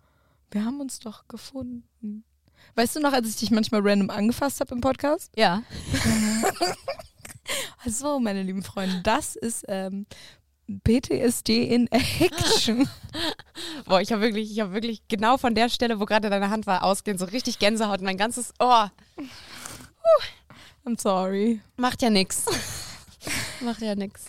Wir 0.51 0.65
haben 0.65 0.81
uns 0.81 0.99
doch 1.01 1.29
gefunden. 1.29 2.25
Weißt 2.77 2.97
du 2.97 3.01
noch, 3.01 3.13
als 3.13 3.29
ich 3.29 3.37
dich 3.37 3.51
manchmal 3.51 3.81
random 3.85 4.11
angefasst 4.11 4.61
habe 4.61 4.75
im 4.75 4.81
Podcast? 4.81 5.33
Ja. 5.37 5.63
Also, 7.85 8.19
meine 8.21 8.43
lieben 8.43 8.63
Freunde, 8.63 9.03
das 9.03 9.37
ist 9.37 9.67
ähm, 9.69 10.07
PTSD 10.85 11.65
in 11.65 11.87
Action. 11.89 12.89
Boah, 13.85 14.01
ich 14.01 14.13
habe 14.13 14.23
wirklich, 14.23 14.51
ich 14.51 14.61
habe 14.61 14.73
wirklich 14.73 15.07
genau 15.09 15.37
von 15.37 15.55
der 15.55 15.69
Stelle, 15.69 16.01
wo 16.01 16.07
gerade 16.07 16.31
deine 16.31 16.49
Hand 16.49 16.67
war, 16.67 16.83
ausgehend 16.85 17.21
so 17.21 17.27
richtig 17.27 17.59
Gänsehaut. 17.59 18.01
Mein 18.01 18.17
ganzes 18.17 18.55
Ohr. 18.59 18.91
I'm 20.87 20.99
sorry. 20.99 21.61
Macht 21.77 22.01
ja 22.03 22.11
nix. 22.11 22.47
Macht 23.61 23.83
ja 23.83 23.95
nix. 23.95 24.25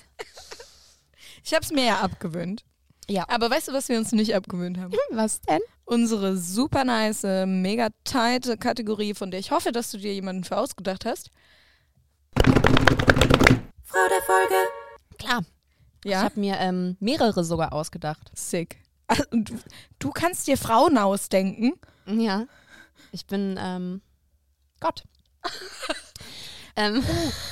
Ich 1.43 1.53
habe 1.53 1.63
es 1.63 1.71
mir 1.71 1.85
ja 1.85 1.99
abgewöhnt. 2.01 2.65
Ja. 3.07 3.25
Aber 3.29 3.49
weißt 3.49 3.69
du, 3.69 3.73
was 3.73 3.87
wir 3.87 3.97
uns 3.97 4.11
nicht 4.11 4.35
abgewöhnt 4.35 4.77
haben? 4.77 4.93
Was 5.11 5.41
denn? 5.41 5.61
Unsere 5.85 6.35
super 6.37 6.83
nice, 6.83 7.23
mega 7.45 7.89
tighte 8.03 8.57
Kategorie, 8.57 9.13
von 9.13 9.29
der 9.31 9.39
ich 9.39 9.51
hoffe, 9.51 9.71
dass 9.71 9.91
du 9.91 9.97
dir 9.97 10.13
jemanden 10.13 10.43
für 10.43 10.57
ausgedacht 10.57 11.05
hast. 11.05 11.29
Frau 13.83 14.07
der 14.09 14.21
Folge. 14.25 14.55
Klar. 15.19 15.43
Ich 16.03 16.11
Ja, 16.11 16.23
habe 16.23 16.39
mir 16.39 16.57
ähm, 16.59 16.97
mehrere 16.99 17.43
sogar 17.43 17.73
ausgedacht. 17.73 18.31
sick. 18.33 18.77
Also, 19.07 19.23
du, 19.31 19.59
du 19.99 20.09
kannst 20.11 20.47
dir 20.47 20.57
Frauen 20.57 20.97
ausdenken. 20.97 21.73
Ja. 22.07 22.45
Ich 23.11 23.27
bin 23.27 23.55
ähm, 23.59 24.01
Gott. 24.79 25.03
ähm, 26.75 27.03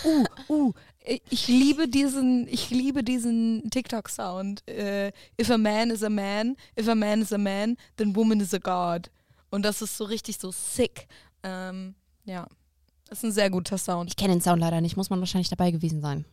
Uh, 0.04 0.26
uh, 0.50 0.74
ich 1.06 1.48
liebe 1.48 1.88
diesen, 1.88 2.48
ich 2.48 2.70
liebe 2.70 3.04
diesen 3.04 3.70
TikTok-Sound. 3.70 4.68
Äh, 4.68 5.12
if 5.40 5.50
a 5.50 5.58
man 5.58 5.92
is 5.92 6.04
a 6.04 6.10
man, 6.10 6.56
if 6.80 6.88
a 6.88 6.96
man 6.96 7.22
is 7.22 7.34
a 7.34 7.38
man, 7.38 7.78
then 7.98 8.16
woman 8.16 8.40
is 8.40 8.54
a 8.54 8.60
god. 8.60 9.10
Und 9.50 9.64
das 9.64 9.82
ist 9.82 9.98
so 9.98 10.06
richtig 10.06 10.40
so 10.40 10.52
sick. 10.52 11.08
Ähm, 11.44 11.96
ja, 12.26 12.48
das 13.08 13.20
ist 13.20 13.24
ein 13.26 13.32
sehr 13.32 13.50
guter 13.50 13.78
Sound. 13.78 14.10
ich 14.10 14.16
kenne 14.16 14.34
den 14.34 14.42
Sound 14.42 14.62
leider 14.62 14.82
nicht, 14.82 14.98
muss 14.98 15.10
man 15.10 15.20
wahrscheinlich 15.20 15.50
dabei 15.50 15.72
gewesen 15.72 16.02
sein. 16.02 16.26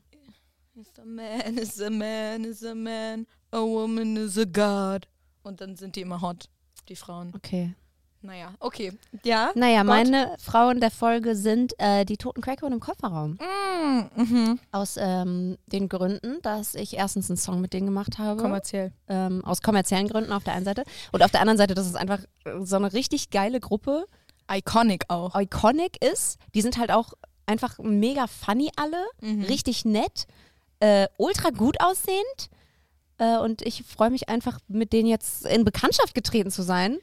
If 0.76 0.98
a 0.98 1.04
man 1.04 1.58
is 1.58 1.80
a 1.80 1.90
man 1.90 2.44
is 2.44 2.64
a 2.64 2.74
man, 2.74 3.26
a 3.50 3.60
woman 3.60 4.16
is 4.16 4.38
a 4.38 4.44
god. 4.44 5.08
Und 5.42 5.60
dann 5.60 5.76
sind 5.76 5.96
die 5.96 6.02
immer 6.02 6.20
hot, 6.20 6.48
die 6.88 6.96
Frauen. 6.96 7.32
Okay. 7.34 7.74
Naja, 8.22 8.52
okay. 8.60 8.92
Ja? 9.24 9.50
Naja, 9.54 9.78
Gott. 9.78 9.86
meine 9.86 10.36
Frauen 10.38 10.80
der 10.80 10.90
Folge 10.90 11.34
sind 11.34 11.72
äh, 11.78 12.04
die 12.04 12.18
toten 12.18 12.42
Crackhuhn 12.42 12.72
im 12.72 12.80
Kofferraum. 12.80 13.38
Mm, 13.40 14.20
mhm. 14.20 14.60
Aus 14.72 14.96
ähm, 14.98 15.56
den 15.66 15.88
Gründen, 15.88 16.36
dass 16.42 16.74
ich 16.74 16.94
erstens 16.96 17.30
einen 17.30 17.38
Song 17.38 17.60
mit 17.62 17.72
denen 17.72 17.86
gemacht 17.86 18.18
habe. 18.18 18.42
Kommerziell. 18.42 18.92
ähm, 19.08 19.42
aus 19.44 19.62
kommerziellen 19.62 20.08
Gründen 20.08 20.32
auf 20.32 20.44
der 20.44 20.52
einen 20.52 20.66
Seite. 20.66 20.84
Und 21.12 21.22
auf 21.22 21.30
der 21.30 21.40
anderen 21.40 21.56
Seite, 21.56 21.74
dass 21.74 21.86
es 21.86 21.94
einfach 21.94 22.20
äh, 22.44 22.62
so 22.62 22.76
eine 22.76 22.92
richtig 22.92 23.30
geile 23.30 23.58
Gruppe, 23.58 24.04
Iconic 24.52 25.04
auch. 25.08 25.34
iconic 25.40 26.04
ist. 26.04 26.38
Die 26.54 26.60
sind 26.60 26.76
halt 26.76 26.90
auch 26.90 27.14
einfach 27.46 27.78
mega 27.78 28.26
funny 28.26 28.70
alle, 28.76 29.02
Mhm. 29.22 29.44
richtig 29.44 29.84
nett, 29.86 30.26
äh, 30.80 31.06
ultra 31.16 31.50
gut 31.50 31.80
aussehend. 31.80 32.50
Äh, 33.18 33.38
und 33.38 33.62
ich 33.62 33.82
freue 33.84 34.10
mich 34.10 34.28
einfach, 34.28 34.58
mit 34.68 34.92
denen 34.92 35.08
jetzt 35.08 35.46
in 35.46 35.64
Bekanntschaft 35.64 36.14
getreten 36.14 36.50
zu 36.50 36.62
sein. 36.62 36.98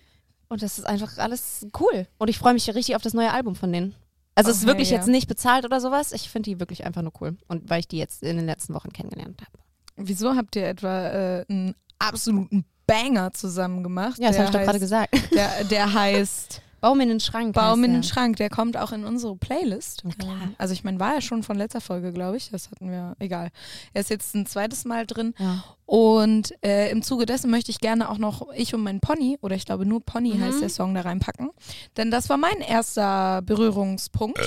Und 0.49 0.61
das 0.61 0.77
ist 0.77 0.85
einfach 0.85 1.17
alles 1.17 1.67
cool. 1.79 2.07
Und 2.17 2.29
ich 2.29 2.37
freue 2.37 2.53
mich 2.53 2.67
richtig 2.73 2.95
auf 2.95 3.01
das 3.01 3.13
neue 3.13 3.31
Album 3.31 3.55
von 3.55 3.71
denen. 3.71 3.95
Also 4.35 4.51
es 4.51 4.57
ist 4.57 4.67
wirklich 4.67 4.91
ja. 4.91 4.97
jetzt 4.97 5.07
nicht 5.07 5.27
bezahlt 5.27 5.65
oder 5.65 5.81
sowas. 5.81 6.11
Ich 6.11 6.29
finde 6.29 6.51
die 6.51 6.59
wirklich 6.59 6.85
einfach 6.85 7.01
nur 7.01 7.11
cool. 7.21 7.37
Und 7.47 7.69
weil 7.69 7.79
ich 7.79 7.87
die 7.87 7.97
jetzt 7.97 8.21
in 8.21 8.37
den 8.37 8.45
letzten 8.45 8.73
Wochen 8.73 8.93
kennengelernt 8.93 9.41
habe. 9.41 9.51
Wieso 9.95 10.35
habt 10.35 10.55
ihr 10.55 10.67
etwa 10.67 11.07
äh, 11.07 11.45
einen 11.49 11.75
absoluten 11.97 12.63
Banger 12.85 13.33
zusammen 13.33 13.83
gemacht? 13.83 14.19
Ja, 14.19 14.27
das 14.27 14.37
habe 14.37 14.45
ich 14.45 14.51
doch 14.51 14.61
gerade 14.61 14.79
gesagt. 14.79 15.13
Der, 15.33 15.63
der 15.63 15.91
heißt 15.91 16.61
Baum 16.79 17.01
in 17.01 17.09
den 17.09 17.19
Schrank. 17.19 17.53
Baum 17.55 17.83
in 17.83 17.93
den 17.93 18.01
der. 18.01 18.07
Schrank. 18.07 18.35
Der 18.37 18.49
kommt 18.49 18.77
auch 18.77 18.91
in 18.91 19.03
unsere 19.03 19.35
Playlist. 19.35 20.01
Na 20.03 20.11
klar. 20.13 20.37
Ähm, 20.43 20.55
Also 20.57 20.73
ich 20.73 20.83
meine, 20.83 20.99
war 20.99 21.15
ja 21.15 21.21
schon 21.21 21.41
von 21.43 21.57
letzter 21.57 21.81
Folge, 21.81 22.13
glaube 22.13 22.37
ich. 22.37 22.49
Das 22.51 22.69
hatten 22.71 22.91
wir, 22.91 23.15
egal. 23.19 23.49
Er 23.93 24.01
ist 24.01 24.09
jetzt 24.09 24.35
ein 24.35 24.45
zweites 24.45 24.85
Mal 24.85 25.05
drin. 25.07 25.33
Ja. 25.39 25.63
Und 25.85 26.53
äh, 26.63 26.89
im 26.91 27.01
Zuge 27.01 27.25
dessen 27.25 27.49
möchte 27.49 27.71
ich 27.71 27.79
gerne 27.79 28.09
auch 28.09 28.17
noch 28.17 28.47
Ich 28.55 28.73
und 28.75 28.83
mein 28.83 28.99
Pony, 28.99 29.37
oder 29.41 29.55
ich 29.55 29.65
glaube 29.65 29.85
nur 29.85 30.01
Pony 30.03 30.35
Mhm. 30.35 30.41
heißt 30.43 30.61
der 30.61 30.69
Song, 30.69 30.93
da 30.93 31.01
reinpacken. 31.01 31.49
Denn 31.97 32.11
das 32.11 32.29
war 32.29 32.37
mein 32.37 32.59
erster 32.59 33.41
Berührungspunkt. 33.41 34.39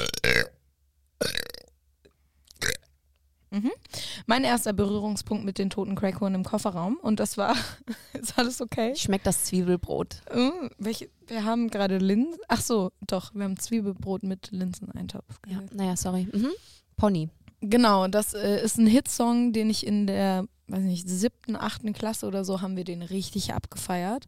Mhm. 3.50 3.70
Mein 4.26 4.44
erster 4.44 4.72
Berührungspunkt 4.72 5.44
mit 5.44 5.58
den 5.58 5.70
toten 5.70 5.96
Crackhorn 5.96 6.34
im 6.34 6.44
Kofferraum. 6.44 6.96
Und 7.02 7.18
das 7.20 7.36
war, 7.36 7.54
ist 8.12 8.38
alles 8.38 8.60
okay? 8.60 8.94
Schmeckt 8.96 9.26
das 9.26 9.44
Zwiebelbrot. 9.44 10.22
Oh, 10.34 10.50
welche, 10.78 11.08
wir 11.26 11.44
haben 11.44 11.68
gerade 11.68 11.98
Linsen. 11.98 12.38
Ach 12.48 12.60
so, 12.60 12.92
doch, 13.06 13.34
wir 13.34 13.44
haben 13.44 13.58
Zwiebelbrot 13.58 14.22
mit 14.22 14.50
Linseneintopf. 14.52 15.40
Ja, 15.48 15.60
naja, 15.72 15.96
sorry. 15.96 16.28
Mhm. 16.32 16.50
Pony. 16.96 17.28
Genau, 17.60 18.06
das 18.08 18.34
äh, 18.34 18.62
ist 18.62 18.78
ein 18.78 18.86
Hitsong, 18.86 19.52
den 19.52 19.68
ich 19.68 19.86
in 19.86 20.06
der, 20.06 20.46
weiß 20.68 20.80
nicht, 20.80 21.08
siebten, 21.08 21.56
achten 21.56 21.92
Klasse 21.92 22.26
oder 22.26 22.44
so 22.44 22.60
haben 22.62 22.76
wir 22.76 22.84
den 22.84 23.02
richtig 23.02 23.52
abgefeiert. 23.52 24.26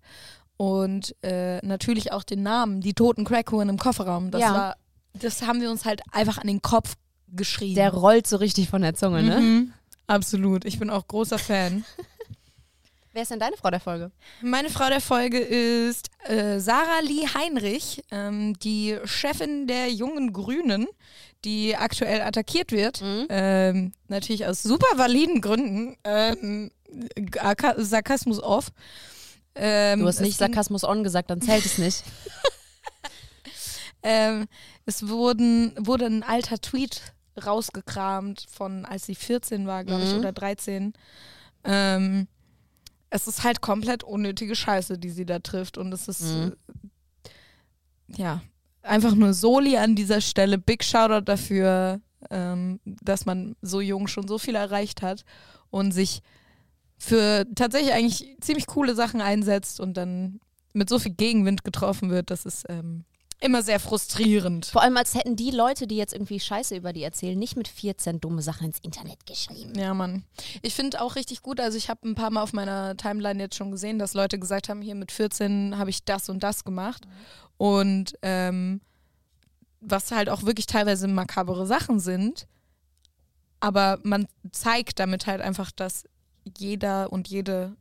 Und 0.57 1.15
äh, 1.23 1.65
natürlich 1.65 2.13
auch 2.13 2.25
den 2.25 2.43
Namen, 2.43 2.81
die 2.81 2.93
toten 2.95 3.25
Crackhuren 3.25 3.69
im 3.69 3.79
Kofferraum. 3.79 4.31
Das 4.31 4.43
Ja. 4.43 4.55
war, 4.55 4.77
das 5.15 5.43
haben 5.43 5.61
wir 5.61 5.71
uns 5.71 5.85
halt 5.85 6.03
einfach 6.13 6.39
an 6.39 6.47
den 6.47 6.61
Kopf 6.63 6.95
geschrieben. 7.33 7.75
Der 7.75 7.93
rollt 7.93 8.27
so 8.27 8.37
richtig 8.37 8.69
von 8.69 8.83
der 8.83 8.95
Zunge, 8.95 9.23
ne? 9.23 9.41
Mhm. 9.41 9.73
Absolut. 10.07 10.65
Ich 10.65 10.79
bin 10.79 10.91
auch 10.91 11.07
großer 11.07 11.39
Fan. 11.39 11.85
Wer 13.15 13.23
ist 13.23 13.31
denn 13.31 13.41
deine 13.41 13.57
Frau 13.57 13.71
der 13.71 13.81
Folge? 13.81 14.11
Meine 14.41 14.71
Frau 14.71 14.89
der 14.89 15.01
Folge 15.01 15.39
ist 15.39 16.09
äh, 16.25 16.59
Sarah 16.61 17.01
Lee 17.03 17.27
Heinrich, 17.35 18.03
ähm, 18.11 18.59
die 18.61 18.97
Chefin 19.05 19.67
der 19.67 19.93
Jungen 19.93 20.33
Grünen, 20.33 20.87
die 21.45 21.77
aktuell 21.77 22.23
attackiert 22.23 22.73
wird. 22.73 23.03
Mhm. 23.03 23.27
Ähm, 23.29 23.93
natürlich 24.09 24.47
aus 24.47 24.63
super 24.63 24.97
validen 24.97 25.43
Gründen. 25.43 25.97
Ähm, 26.05 26.71
Sarkasmus 27.77 28.43
off. 28.43 28.69
Ähm, 29.55 30.01
Du 30.01 30.07
hast 30.07 30.21
nicht 30.21 30.39
Sarkasmus 30.39 30.83
on 30.83 31.05
gesagt, 31.05 31.29
dann 31.29 31.43
zählt 31.43 31.67
es 31.67 31.77
nicht. 31.79 32.05
Ähm, 34.03 34.47
es 34.85 35.09
wurden, 35.09 35.75
wurde 35.79 36.07
ein 36.07 36.23
alter 36.23 36.61
Tweet 36.61 37.03
rausgekramt 37.37 38.47
von, 38.51 38.85
als 38.85 39.07
sie 39.07 39.15
14 39.15 39.67
war, 39.67 39.85
glaube 39.85 40.05
ich, 40.05 40.13
Mhm. 40.13 40.19
oder 40.19 40.33
13. 40.33 40.93
Ähm, 41.65 42.27
es 43.11 43.27
ist 43.29 43.45
halt 43.45 43.61
komplett 43.61 44.05
unnötige 44.05 44.55
Scheiße, 44.57 44.99
die 44.99 45.11
sie 45.11 45.27
da 45.27 45.39
trifft. 45.39 45.79
Und 45.79 45.93
es 45.93 46.09
ist, 46.09 46.23
Mhm. 46.23 46.55
äh, 48.09 48.17
ja, 48.17 48.43
einfach 48.83 49.15
nur 49.15 49.33
Soli 49.35 49.77
an 49.77 49.95
dieser 49.95 50.21
Stelle. 50.21 50.59
Big 50.59 50.85
Shoutout 50.85 51.25
dafür, 51.25 52.01
ähm, 52.31 52.81
dass 52.85 53.27
man 53.27 53.57
so 53.63 53.81
jung 53.81 54.07
schon 54.09 54.29
so 54.29 54.39
viel 54.39 54.55
erreicht 54.55 55.03
hat 55.03 55.25
und 55.71 55.93
sich 55.93 56.21
für 56.99 57.47
tatsächlich 57.55 57.93
eigentlich 57.93 58.37
ziemlich 58.41 58.67
coole 58.67 58.95
Sachen 58.95 59.21
einsetzt 59.21 59.81
und 59.81 59.95
dann 59.97 60.41
mit 60.73 60.89
so 60.89 60.99
viel 60.99 61.13
Gegenwind 61.13 61.65
getroffen 61.65 62.11
wird. 62.11 62.31
Das 62.31 62.47
ist 62.47 62.65
ähm, 62.69 63.05
immer 63.43 63.63
sehr 63.63 63.81
frustrierend. 63.81 64.67
Vor 64.67 64.83
allem, 64.83 64.97
als 64.97 65.15
hätten 65.15 65.37
die 65.37 65.51
Leute, 65.51 65.87
die 65.87 65.97
jetzt 65.97 66.13
irgendwie 66.13 66.41
Scheiße 66.41 66.77
über 66.77 66.93
die 66.93 67.03
erzählen, 67.03 67.39
nicht 67.39 67.57
mit 67.57 67.69
14 67.69 68.21
dumme 68.21 68.43
Sachen 68.43 68.67
ins 68.67 68.79
Internet 68.81 69.27
geschrieben. 69.27 69.79
Ja, 69.79 69.95
Mann. 69.95 70.25
Ich 70.63 70.75
finde 70.75 71.01
auch 71.01 71.17
richtig 71.17 71.43
gut, 71.43 71.61
also 71.61 71.77
ich 71.77 71.89
habe 71.89 72.09
ein 72.09 72.15
paar 72.15 72.31
Mal 72.31 72.43
auf 72.43 72.53
meiner 72.53 72.97
Timeline 72.97 73.43
jetzt 73.43 73.57
schon 73.57 73.71
gesehen, 73.71 73.99
dass 73.99 74.15
Leute 74.15 74.39
gesagt 74.39 74.69
haben, 74.69 74.81
hier 74.81 74.95
mit 74.95 75.13
14 75.13 75.77
habe 75.77 75.91
ich 75.91 76.05
das 76.05 76.29
und 76.29 76.43
das 76.43 76.65
gemacht. 76.65 77.07
Und 77.57 78.15
ähm, 78.23 78.81
was 79.81 80.13
halt 80.13 80.29
auch 80.29 80.45
wirklich 80.45 80.67
teilweise 80.67 81.09
makabere 81.09 81.67
Sachen 81.67 82.01
sind. 82.01 82.47
Aber 83.61 83.99
man 84.03 84.27
zeigt 84.51 84.99
damit 84.99 85.27
halt 85.27 85.41
einfach, 85.41 85.71
dass 85.71 86.05
jeder 86.59 87.13
und 87.13 87.29
jede 87.29 87.77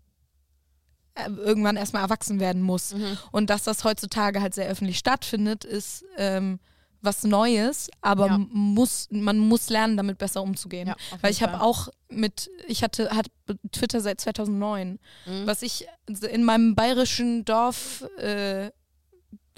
irgendwann 1.28 1.76
erstmal 1.78 2.04
erwachsen 2.04 2.40
werden 2.40 2.62
muss. 2.62 2.96
Und 3.32 3.50
dass 3.50 3.64
das 3.64 3.84
heutzutage 3.84 4.42
halt 4.42 4.54
sehr 4.54 4.68
öffentlich 4.70 4.98
stattfindet, 4.98 5.64
ist 5.66 6.06
ähm, 6.18 6.60
was 7.04 7.24
Neues, 7.24 7.90
aber 8.02 8.28
Ja. 8.28 8.38
muss, 8.38 9.08
man 9.10 9.40
muss 9.40 9.70
lernen, 9.70 9.98
damit 9.98 10.20
besser 10.20 10.44
umzugehen. 10.44 10.88
Ja, 10.88 10.96
Weil 11.22 11.32
ich 11.32 11.42
habe 11.42 11.60
auch 11.62 11.90
mit, 12.10 12.50
ich 12.68 12.84
hatte 12.84 13.10
hat 13.10 13.26
Twitter 13.72 14.02
seit 14.02 14.22
2009, 14.22 15.00
Mhm. 15.26 15.48
was 15.48 15.64
ich 15.64 15.88
in 16.30 16.44
meinem 16.44 16.76
bayerischen 16.76 17.44
Dorf 17.44 18.04
äh, 18.20 18.70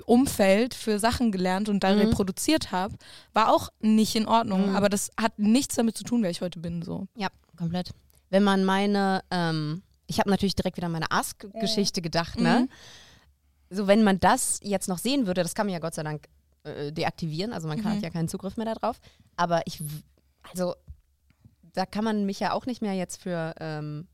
Umfeld 0.05 0.73
für 0.73 0.99
Sachen 0.99 1.31
gelernt 1.31 1.69
und 1.69 1.83
da 1.83 1.93
Mhm. 1.93 1.99
reproduziert 2.01 2.71
habe, 2.71 2.95
war 3.33 3.53
auch 3.53 3.69
nicht 3.79 4.15
in 4.15 4.25
Ordnung. 4.27 4.69
Mhm. 4.69 4.75
Aber 4.75 4.89
das 4.89 5.11
hat 5.21 5.37
nichts 5.37 5.75
damit 5.75 5.97
zu 5.97 6.03
tun, 6.03 6.23
wer 6.23 6.29
ich 6.29 6.41
heute 6.41 6.59
bin. 6.59 6.81
So. 6.81 7.07
Ja, 7.15 7.27
komplett. 7.57 7.91
Wenn 8.29 8.43
man 8.43 8.65
meine, 8.65 9.23
ähm, 9.31 9.83
ich 10.13 10.19
habe 10.19 10.29
natürlich 10.29 10.55
direkt 10.55 10.77
wieder 10.77 10.85
an 10.87 10.91
meine 10.93 11.11
Ask-Geschichte 11.11 12.01
gedacht, 12.01 12.39
ne? 12.39 12.61
Mhm. 12.61 12.69
So, 13.75 13.87
wenn 13.87 14.03
man 14.03 14.19
das 14.19 14.59
jetzt 14.61 14.87
noch 14.87 14.99
sehen 14.99 15.25
würde, 15.25 15.41
das 15.41 15.55
kann 15.55 15.65
man 15.65 15.73
ja 15.73 15.79
Gott 15.79 15.95
sei 15.95 16.03
Dank 16.03 16.27
äh, 16.63 16.91
deaktivieren, 16.91 17.51
also 17.51 17.67
man 17.67 17.81
kann, 17.81 17.93
Mhm. 17.93 17.95
hat 17.97 18.03
ja 18.03 18.09
keinen 18.11 18.27
Zugriff 18.27 18.55
mehr 18.55 18.71
darauf. 18.73 18.99
Aber 19.35 19.61
ich, 19.65 19.81
also, 20.51 20.75
da 21.73 21.85
kann 21.85 22.03
man 22.03 22.25
mich 22.25 22.39
ja 22.39 22.53
auch 22.53 22.65
nicht 22.67 22.81
mehr 22.81 22.93
jetzt 22.93 23.21
für, 23.21 23.55
ähm, 23.59 24.07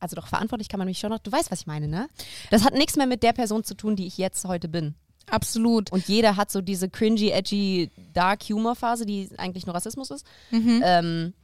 also 0.00 0.14
doch 0.16 0.26
verantwortlich 0.28 0.68
kann 0.68 0.78
man 0.78 0.86
mich 0.86 0.98
schon 0.98 1.10
noch, 1.10 1.18
du 1.18 1.32
weißt, 1.32 1.50
was 1.50 1.62
ich 1.62 1.66
meine, 1.66 1.88
ne? 1.88 2.08
Das 2.50 2.64
hat 2.64 2.74
nichts 2.74 2.96
mehr 2.96 3.06
mit 3.06 3.22
der 3.22 3.32
Person 3.32 3.64
zu 3.64 3.74
tun, 3.74 3.96
die 3.96 4.06
ich 4.06 4.18
jetzt 4.18 4.44
heute 4.44 4.68
bin. 4.68 4.94
Absolut. 5.30 5.90
Und 5.90 6.06
jeder 6.08 6.36
hat 6.36 6.50
so 6.50 6.60
diese 6.60 6.88
cringy, 6.88 7.30
edgy, 7.30 7.90
dark 8.12 8.42
Humor 8.44 8.76
Phase, 8.76 9.04
die 9.06 9.28
eigentlich 9.38 9.66
nur 9.66 9.74
Rassismus 9.74 10.10
ist. 10.10 10.26
Mhm. 10.50 10.82
Ähm, 10.84 11.34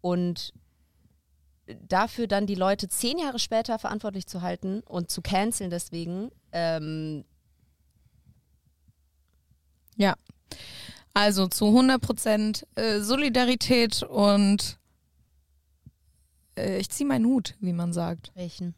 und 0.00 0.52
dafür 1.88 2.26
dann 2.26 2.46
die 2.46 2.54
Leute 2.54 2.88
zehn 2.88 3.18
Jahre 3.18 3.38
später 3.38 3.78
verantwortlich 3.78 4.26
zu 4.26 4.42
halten 4.42 4.80
und 4.80 5.10
zu 5.10 5.22
canceln 5.22 5.70
deswegen, 5.70 6.30
ähm, 6.52 7.24
Also 11.14 11.46
zu 11.46 11.66
100% 11.66 12.64
äh, 12.74 13.00
Solidarität 13.00 14.02
und 14.02 14.78
äh, 16.56 16.78
ich 16.78 16.88
ziehe 16.90 17.06
meinen 17.06 17.26
Hut, 17.26 17.54
wie 17.60 17.72
man 17.72 17.92
sagt. 17.92 18.32
welchen? 18.34 18.74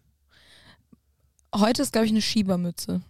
Heute 1.54 1.82
ist, 1.82 1.92
glaube 1.92 2.06
ich, 2.06 2.12
eine 2.12 2.22
Schiebermütze. 2.22 3.02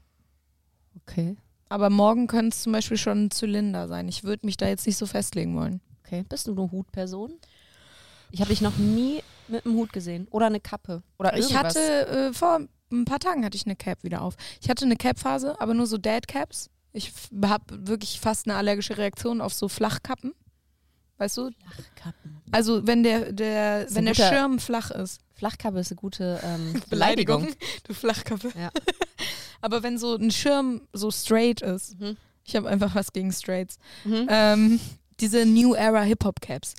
Okay. 1.01 1.37
Aber 1.71 1.89
morgen 1.89 2.27
könnte 2.27 2.55
es 2.55 2.63
zum 2.63 2.73
Beispiel 2.73 2.99
schon 2.99 3.25
ein 3.25 3.31
Zylinder 3.31 3.89
sein. 3.89 4.09
Ich 4.09 4.25
würde 4.25 4.45
mich 4.45 4.59
da 4.59 4.69
jetzt 4.69 4.87
nicht 4.87 4.99
so 4.99 5.07
festlegen 5.07 5.57
wollen. 5.57 5.81
Okay. 6.05 6.25
Bist 6.29 6.47
du 6.47 6.53
eine 6.53 6.71
Hutperson? 6.71 7.33
Ich 8.31 8.41
habe 8.41 8.51
dich 8.51 8.61
noch 8.61 8.77
nie 8.77 9.23
mit 9.49 9.65
einem 9.67 9.75
Hut 9.77 9.93
gesehen. 9.93 10.27
Oder 10.31 10.47
eine 10.47 10.61
Kappe. 10.61 11.03
Oder 11.19 11.37
Ich 11.37 11.51
irgendwas. 11.51 11.75
hatte 11.77 12.07
äh, 12.09 12.33
vor 12.33 12.61
ein 12.93 13.05
paar 13.05 13.19
Tagen 13.19 13.45
hatte 13.45 13.57
ich 13.57 13.67
eine 13.67 13.77
Cap 13.77 14.03
wieder 14.05 14.23
auf. 14.23 14.37
Ich 14.61 14.69
hatte 14.71 14.85
eine 14.85 14.97
Cap-Phase, 14.97 15.61
aber 15.61 15.75
nur 15.75 15.87
so 15.87 15.99
Dad-Caps. 15.99 16.71
Ich 16.93 17.13
habe 17.45 17.65
wirklich 17.89 18.21
fast 18.21 18.47
eine 18.47 18.57
allergische 18.57 18.97
Reaktion 18.97 19.41
auf 19.41 19.53
so 19.53 19.69
Flachkappen. 19.69 20.33
Weißt 21.19 21.37
du? 21.39 21.51
Flachkappen. 21.75 22.43
Also 22.53 22.87
wenn 22.87 23.03
der, 23.03 23.33
der, 23.33 23.87
wenn 23.91 24.05
der 24.05 24.15
Schirm 24.15 24.59
flach 24.61 24.91
ist. 24.91 25.21
Flachkappe 25.33 25.81
ist 25.81 25.91
eine 25.91 25.97
gute 25.97 26.39
ähm, 26.45 26.81
Beleidigung. 26.91 27.43
Beleidigung. 27.43 27.69
Du 27.89 27.95
Flachkappe. 27.95 28.53
Ja. 28.57 28.71
Aber 29.61 29.83
wenn 29.83 29.99
so 29.99 30.15
ein 30.15 30.31
Schirm 30.31 30.83
so 30.93 31.11
straight 31.11 31.63
ist, 31.63 31.99
Mhm. 31.99 32.17
ich 32.45 32.55
habe 32.55 32.69
einfach 32.69 32.95
was 32.95 33.13
gegen 33.13 33.33
Straights. 33.33 33.79
Mhm. 34.05 34.27
Ähm, 34.29 34.81
diese 35.21 35.47
New 35.47 35.75
Era 35.75 36.03
Hip-Hop 36.03 36.41
Caps. 36.41 36.75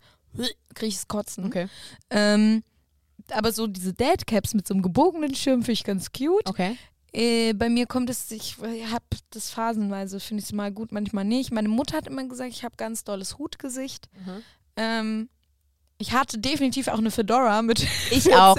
Kriege 0.74 0.88
ich 0.88 0.96
es 0.96 1.08
kotzen. 1.08 1.46
Okay. 1.46 1.68
Ähm, 2.10 2.64
aber 3.32 3.52
so 3.52 3.68
diese 3.68 3.94
Dad 3.94 4.28
Caps 4.28 4.54
mit 4.54 4.68
so 4.68 4.74
einem 4.74 4.84
gebogenen 4.84 5.34
Schirm 5.36 5.62
finde 5.62 5.74
ich 5.74 5.84
ganz 5.84 6.12
cute. 6.12 6.48
Okay. 6.48 6.78
Äh, 7.14 7.54
bei 7.54 7.70
mir 7.70 7.88
kommt 7.88 8.10
es, 8.10 8.30
ich 8.32 8.58
habe 8.92 9.06
das 9.30 9.50
phasenweise, 9.50 10.20
finde 10.20 10.42
ich 10.42 10.48
es 10.48 10.54
mal 10.54 10.72
gut, 10.72 10.92
manchmal 10.92 11.24
nicht. 11.24 11.52
Meine 11.52 11.70
Mutter 11.70 11.96
hat 11.98 12.08
immer 12.08 12.26
gesagt, 12.26 12.52
ich 12.52 12.64
habe 12.64 12.76
ganz 12.76 13.04
dolles 13.06 13.38
Hutgesicht. 13.38 14.10
Mhm. 14.14 14.44
Ähm, 14.76 15.30
ich 15.98 16.12
hatte 16.12 16.38
definitiv 16.40 16.90
auch 16.90 16.98
eine 16.98 17.12
Fedora 17.12 17.62
mit 17.62 17.82
Ich 18.12 18.24
14. 18.24 18.34
auch. 18.34 18.58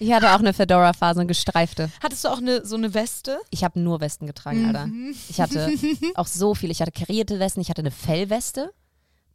Ich 0.00 0.12
hatte 0.12 0.32
auch 0.32 0.40
eine 0.40 0.52
Fedora-Phase, 0.52 1.20
eine 1.20 1.28
gestreifte. 1.28 1.88
Hattest 2.02 2.24
du 2.24 2.28
auch 2.28 2.38
eine, 2.38 2.66
so 2.66 2.74
eine 2.74 2.94
Weste? 2.94 3.38
Ich 3.50 3.62
habe 3.62 3.78
nur 3.78 4.00
Westen 4.00 4.26
getragen, 4.26 4.66
Alter. 4.66 4.86
Mhm. 4.86 5.14
Ich 5.28 5.40
hatte 5.40 5.72
auch 6.16 6.26
so 6.26 6.56
viel. 6.56 6.72
Ich 6.72 6.82
hatte 6.82 6.90
karierte 6.90 7.38
Westen, 7.38 7.60
ich 7.60 7.70
hatte 7.70 7.82
eine 7.82 7.92
Fellweste. 7.92 8.72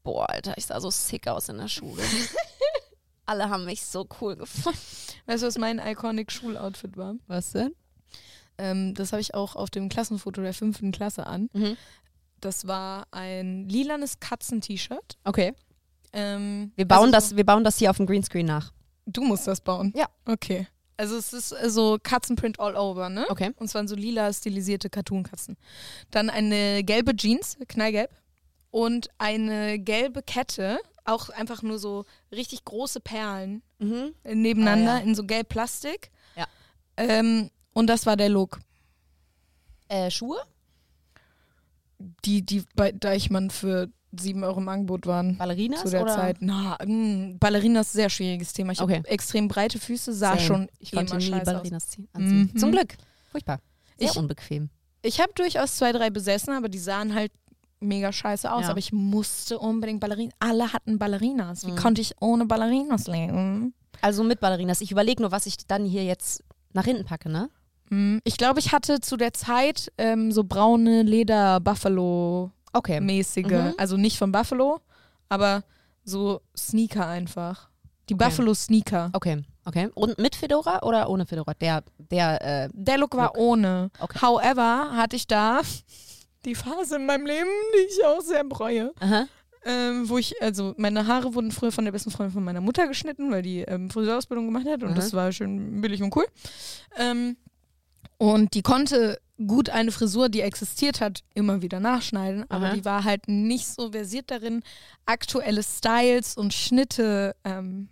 Boah, 0.10 0.28
Alter, 0.28 0.56
ich 0.58 0.66
sah 0.66 0.80
so 0.82 0.90
sick 0.90 1.28
aus 1.28 1.50
in 1.50 1.60
der 1.60 1.68
Schule. 1.68 2.02
Alle 3.28 3.48
haben 3.52 3.66
mich 3.66 3.86
so 3.86 4.08
cool 4.20 4.36
gefunden. 4.36 4.80
Weißt 5.28 5.44
du, 5.44 5.48
was 5.48 5.60
mein 5.60 5.78
iconic 5.78 6.32
Schuloutfit 6.32 6.98
war? 6.98 7.14
Was 7.28 7.52
denn? 7.52 7.76
Ähm, 8.58 8.96
das 8.96 9.12
habe 9.12 9.22
ich 9.22 9.36
auch 9.36 9.56
auf 9.56 9.70
dem 9.70 9.88
Klassenfoto 9.88 10.42
der 10.42 10.56
fünften 10.56 10.92
Klasse 10.92 11.28
an. 11.28 11.48
Mhm. 11.54 11.78
Das 12.42 12.66
war 12.66 13.06
ein 13.12 13.70
lilanes 13.70 14.20
Katzen-T-Shirt. 14.20 15.20
Okay. 15.26 15.54
Ähm, 16.12 16.72
Wir 16.76 16.88
bauen, 16.88 17.14
also 17.14 17.30
das, 17.30 17.36
wir 17.36 17.46
bauen 17.46 17.64
das 17.64 17.78
hier 17.78 17.92
auf 17.92 17.98
dem 17.98 18.08
Greenscreen 18.08 18.48
nach. 18.48 18.74
Du 19.06 19.22
musst 19.22 19.46
das 19.46 19.62
bauen. 19.62 19.94
Ja. 19.96 20.08
Okay. 20.26 20.66
Also 20.98 21.18
es 21.18 21.34
ist 21.34 21.52
äh, 21.52 21.70
so 21.70 22.00
Katzenprint 22.02 22.60
all 22.60 22.76
over, 22.76 23.10
ne? 23.10 23.28
Okay. 23.30 23.52
Und 23.58 23.68
zwar 23.68 23.88
so 23.88 23.96
lila 23.96 24.34
stilisierte 24.34 24.90
Cartoon-Katzen. 24.90 25.56
Dann 26.10 26.32
eine 26.32 26.84
gelbe 26.84 27.16
Jeans, 27.16 27.60
knallgelb. 27.68 28.10
Und 28.72 29.10
eine 29.18 29.80
gelbe 29.80 30.22
Kette, 30.22 30.80
auch 31.06 31.30
einfach 31.30 31.64
nur 31.64 31.80
so 31.80 32.06
richtig 32.32 32.66
große 32.66 33.00
Perlen 33.00 33.64
Mhm. 33.80 34.14
nebeneinander 34.26 34.94
Ah, 34.96 34.98
ja. 35.00 35.04
in 35.04 35.16
so 35.16 35.24
gelb 35.24 35.50
Plastik. 35.50 36.12
Ja. 36.36 36.46
Ähm, 36.98 37.50
und 37.74 37.88
das 37.88 38.06
war 38.06 38.16
der 38.18 38.30
Look. 38.30 38.60
Äh, 39.88 40.12
Schuhe? 40.12 40.38
Die, 42.26 42.46
die 42.46 42.64
bei 42.76 42.92
Deichmann 42.94 43.50
für 43.50 43.90
7 44.18 44.44
Euro 44.44 44.60
im 44.60 44.70
Angebot 44.70 45.06
waren. 45.06 45.38
Ballerinas? 45.38 45.82
zu 45.82 45.90
der 45.90 46.02
oder? 46.04 46.16
Zeit. 46.16 46.38
Na, 46.40 46.78
mh, 46.84 47.36
Ballerina 47.40 47.82
ist 47.82 47.94
ein 47.94 47.98
sehr 47.98 48.10
schwieriges 48.10 48.54
Thema. 48.54 48.72
Ich 48.72 48.82
Okay. 48.82 48.98
habe 48.98 49.08
extrem 49.10 49.48
breite 49.48 49.80
Füße, 49.80 50.14
sah 50.14 50.36
Same. 50.36 50.42
schon 50.42 50.70
Ich 50.80 50.92
konnte 50.92 51.18
nie 51.18 51.24
scheiße 51.24 51.42
aus. 51.42 51.46
Ballerinas 51.46 51.88
ziehen, 51.90 52.08
anziehen. 52.14 52.50
Mhm. 52.54 52.58
Zum 52.60 52.72
Glück. 52.72 52.96
Furchtbar. 53.32 53.60
Sehr 53.98 54.10
Ich- 54.10 54.16
unbequem. 54.18 54.70
Ich 55.02 55.20
habe 55.22 55.32
durchaus 55.34 55.76
zwei, 55.78 55.92
drei 55.92 56.10
besessen, 56.10 56.54
aber 56.54 56.70
die 56.70 56.80
sahen 56.80 57.14
halt 57.16 57.32
mega 57.80 58.12
scheiße 58.12 58.52
aus. 58.52 58.64
Ja. 58.64 58.70
Aber 58.70 58.80
ich 58.80 58.92
musste 58.94 59.58
unbedingt 59.60 60.00
Ballerinas. 60.00 60.34
Alle 60.40 60.74
hatten 60.74 60.98
Ballerinas. 61.00 61.66
Wie 61.66 61.72
Mhm. 61.72 61.76
konnte 61.78 62.02
ich 62.02 62.14
ohne 62.22 62.46
Ballerinas 62.46 63.08
leben? 63.08 63.74
Also 64.02 64.24
mit 64.24 64.40
Ballerinas. 64.40 64.82
Ich 64.82 64.92
überlege 64.92 65.22
nur, 65.22 65.32
was 65.32 65.46
ich 65.46 65.58
dann 65.68 65.86
hier 65.86 66.04
jetzt 66.06 66.44
nach 66.74 66.86
hinten 66.86 67.06
packe, 67.06 67.30
ne? 67.30 67.50
Mhm. 67.90 68.20
Ich 68.24 68.38
glaube, 68.38 68.60
ich 68.60 68.72
hatte 68.72 69.00
zu 69.02 69.18
der 69.18 69.34
Zeit 69.34 69.92
ähm, 69.98 70.32
so 70.32 70.44
braune 70.44 71.04
Leder-Buffalo-mäßige. 71.04 72.52
Okay. 73.46 73.62
Mhm. 73.62 73.74
Also 73.78 73.98
nicht 73.98 74.18
von 74.18 74.32
Buffalo, 74.32 74.80
aber 75.28 75.64
so 76.04 76.42
Sneaker 76.58 77.08
einfach. 77.08 77.70
Die 78.10 78.14
Okay. 78.16 78.24
Buffalo-Sneaker. 78.26 79.10
Okay, 79.14 79.44
okay. 79.66 79.90
Und 79.94 80.18
mit 80.18 80.36
Fedora 80.36 80.82
oder 80.84 81.10
ohne 81.10 81.26
Fedora? 81.28 81.54
Der, 81.56 81.84
der, 81.98 82.42
äh, 82.66 82.70
Der 82.74 82.98
Look 82.98 83.16
war 83.16 83.28
Look. 83.28 83.38
ohne. 83.38 83.92
Okay. 84.00 84.20
However, 84.22 84.92
hatte 84.96 85.16
ich 85.16 85.28
da 85.28 85.62
die 86.46 86.56
Phase 86.56 86.96
in 86.98 87.06
meinem 87.06 87.26
Leben, 87.26 87.50
die 87.76 87.88
ich 87.94 88.06
auch 88.06 88.22
sehr 88.22 88.44
bereue. 88.44 88.94
aha. 89.00 89.28
Ähm, 89.66 90.08
wo 90.08 90.18
ich, 90.18 90.42
also 90.42 90.74
meine 90.78 91.06
Haare 91.06 91.34
wurden 91.36 91.52
früher 91.52 91.74
von 91.74 91.84
der 91.84 91.92
besten 91.92 92.12
Freundin 92.12 92.34
von 92.34 92.44
meiner 92.46 92.62
Mutter 92.62 92.88
geschnitten, 92.88 93.30
weil 93.30 93.42
die 93.42 93.60
ähm, 93.60 93.90
Friseurausbildung 93.90 94.46
gemacht 94.46 94.66
hat 94.66 94.84
und 94.84 94.92
Mhm. 94.92 94.96
das 94.96 95.12
war 95.12 95.34
schön 95.34 95.82
billig 95.82 96.02
und 96.02 96.16
cool. 96.16 96.26
Ähm, 96.98 97.36
und 98.18 98.54
die 98.54 98.62
konnte 98.62 99.20
gut 99.48 99.70
eine 99.70 99.92
Frisur, 99.92 100.30
die 100.30 100.40
existiert 100.42 101.02
hat, 101.02 101.24
immer 101.34 101.62
wieder 101.62 101.82
nachschneiden, 101.82 102.46
aber 102.50 102.68
Aha. 102.68 102.74
die 102.76 102.86
war 102.86 103.04
halt 103.04 103.28
nicht 103.28 103.68
so 103.68 103.92
versiert 103.92 104.32
darin, 104.32 104.64
aktuelle 105.06 105.62
Styles 105.62 106.38
und 106.38 106.54
Schnitte 106.54 107.36
ähm, 107.44 107.90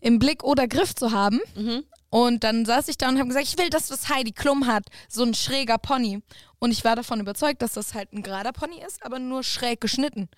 im 0.00 0.18
Blick 0.18 0.42
oder 0.42 0.66
Griff 0.66 0.92
zu 0.96 1.12
haben. 1.12 1.40
Mhm. 1.54 1.84
Und 2.14 2.44
dann 2.44 2.66
saß 2.66 2.88
ich 2.88 2.98
da 2.98 3.08
und 3.08 3.16
habe 3.18 3.28
gesagt, 3.28 3.46
ich 3.46 3.56
will 3.56 3.70
das, 3.70 3.90
was 3.90 4.10
Heidi 4.10 4.32
Klum 4.32 4.66
hat, 4.66 4.84
so 5.08 5.22
ein 5.22 5.32
schräger 5.32 5.78
Pony. 5.78 6.20
Und 6.58 6.70
ich 6.70 6.84
war 6.84 6.94
davon 6.94 7.20
überzeugt, 7.20 7.62
dass 7.62 7.72
das 7.72 7.94
halt 7.94 8.12
ein 8.12 8.22
gerader 8.22 8.52
Pony 8.52 8.82
ist, 8.86 9.02
aber 9.02 9.18
nur 9.18 9.42
schräg 9.42 9.80
geschnitten. 9.80 10.28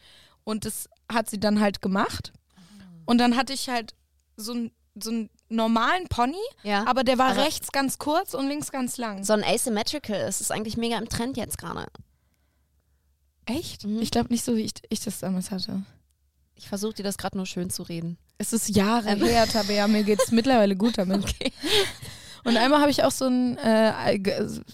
Und 0.44 0.66
das 0.66 0.88
hat 1.12 1.28
sie 1.28 1.40
dann 1.40 1.58
halt 1.58 1.82
gemacht. 1.82 2.32
Und 3.06 3.18
dann 3.18 3.36
hatte 3.36 3.52
ich 3.52 3.68
halt 3.68 3.96
so, 4.36 4.52
ein, 4.52 4.70
so 4.94 5.10
einen 5.10 5.30
normalen 5.48 6.06
Pony, 6.06 6.38
Ja. 6.62 6.86
aber 6.86 7.02
der 7.02 7.18
war 7.18 7.32
Aber- 7.32 7.42
rechts 7.44 7.72
ganz 7.72 7.98
kurz 7.98 8.34
und 8.34 8.46
links 8.46 8.70
ganz 8.70 8.96
lang. 8.96 9.24
So 9.24 9.32
ein 9.32 9.42
Asymmetrical, 9.42 10.20
das 10.20 10.40
ist 10.40 10.52
eigentlich 10.52 10.76
mega 10.76 10.96
im 10.96 11.08
Trend 11.08 11.36
jetzt 11.36 11.58
gerade. 11.58 11.88
Echt? 13.46 13.84
Mhm. 13.84 14.00
Ich 14.00 14.12
glaube 14.12 14.28
nicht 14.32 14.44
so, 14.44 14.54
wie 14.56 14.62
ich, 14.62 14.74
ich 14.90 15.00
das 15.00 15.18
damals 15.18 15.50
hatte. 15.50 15.82
Ich 16.56 16.68
versuche 16.68 16.94
dir 16.94 17.02
das 17.02 17.18
gerade 17.18 17.37
nur 17.37 17.46
schön 17.46 17.70
zu 17.70 17.82
reden. 17.82 18.16
Es 18.38 18.52
ist 18.52 18.68
Jahre 18.75 19.08
Ähm. 19.08 19.23
her, 19.25 19.46
Tabea, 19.46 19.87
mir 19.88 20.02
geht 20.04 20.20
es 20.23 20.30
mittlerweile 20.32 20.76
gut 20.76 20.99
damit. 20.99 21.25
Okay. 21.40 21.52
Und 22.46 22.58
einmal 22.58 22.80
habe 22.82 22.90
ich 22.90 23.02
auch 23.02 23.11
so 23.11 23.25
ein, 23.25 23.56
äh, 23.56 24.20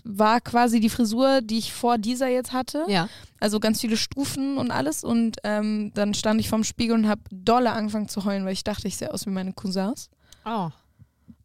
war 0.03 0.41
quasi 0.41 0.81
die 0.81 0.89
Frisur, 0.89 1.41
die 1.41 1.59
ich 1.59 1.73
vor 1.73 1.99
dieser 1.99 2.27
jetzt 2.27 2.53
hatte. 2.53 2.85
Ja. 2.89 3.09
Also 3.39 3.61
ganz 3.61 3.81
viele 3.81 3.97
Stufen 3.97 4.59
und 4.59 4.73
alles. 4.73 5.05
Und 5.05 5.37
ähm, 5.45 5.93
dann 5.95 6.13
stand 6.15 6.41
ich 6.41 6.49
vorm 6.49 6.65
Spiegel 6.65 6.97
und 6.97 7.07
habe 7.07 7.21
dolle 7.31 7.71
angefangen 7.71 8.09
zu 8.09 8.25
heulen, 8.25 8.45
weil 8.45 8.55
ich 8.55 8.65
dachte, 8.65 8.89
ich 8.89 8.97
sehe 8.97 9.15
aus 9.15 9.25
wie 9.25 9.31
meine 9.31 9.53
Cousins. 9.53 10.11
Oh. 10.45 10.71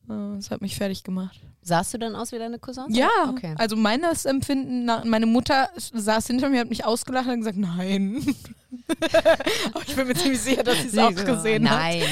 Äh, 0.09 0.35
Das 0.37 0.49
hat 0.49 0.61
mich 0.61 0.75
fertig 0.75 1.03
gemacht. 1.03 1.39
Sahst 1.67 1.95
du 1.95 1.97
dann 1.97 2.15
aus 2.15 2.31
wie 2.31 2.37
deine 2.37 2.59
Cousins? 2.59 2.95
Ja, 2.95 3.09
Okay. 3.27 3.55
also 3.57 3.75
meines 3.75 4.25
Empfinden, 4.25 4.85
nach, 4.85 5.03
meine 5.03 5.25
Mutter 5.25 5.67
saß 5.75 6.27
hinter 6.27 6.47
mir, 6.49 6.59
hat 6.59 6.69
mich 6.69 6.85
ausgelacht 6.85 7.25
und 7.25 7.31
hat 7.31 7.37
gesagt, 7.39 7.57
nein. 7.57 8.23
Aber 9.73 9.81
ich 9.87 9.95
bin 9.95 10.07
mir 10.07 10.13
ziemlich 10.13 10.41
sicher, 10.41 10.61
dass 10.63 10.79
sie 10.83 10.89
es 10.89 10.97
auch 10.99 11.09
gesehen 11.25 11.67
hat. 11.67 11.79
Nein. 11.79 12.03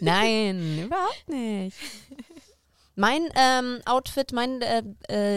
Nein, 0.00 0.84
überhaupt 0.86 1.28
nicht. 1.28 1.76
Mein 2.96 3.22
ähm, 3.36 3.78
Outfit, 3.86 4.32
mein 4.32 4.60
äh, 4.62 4.82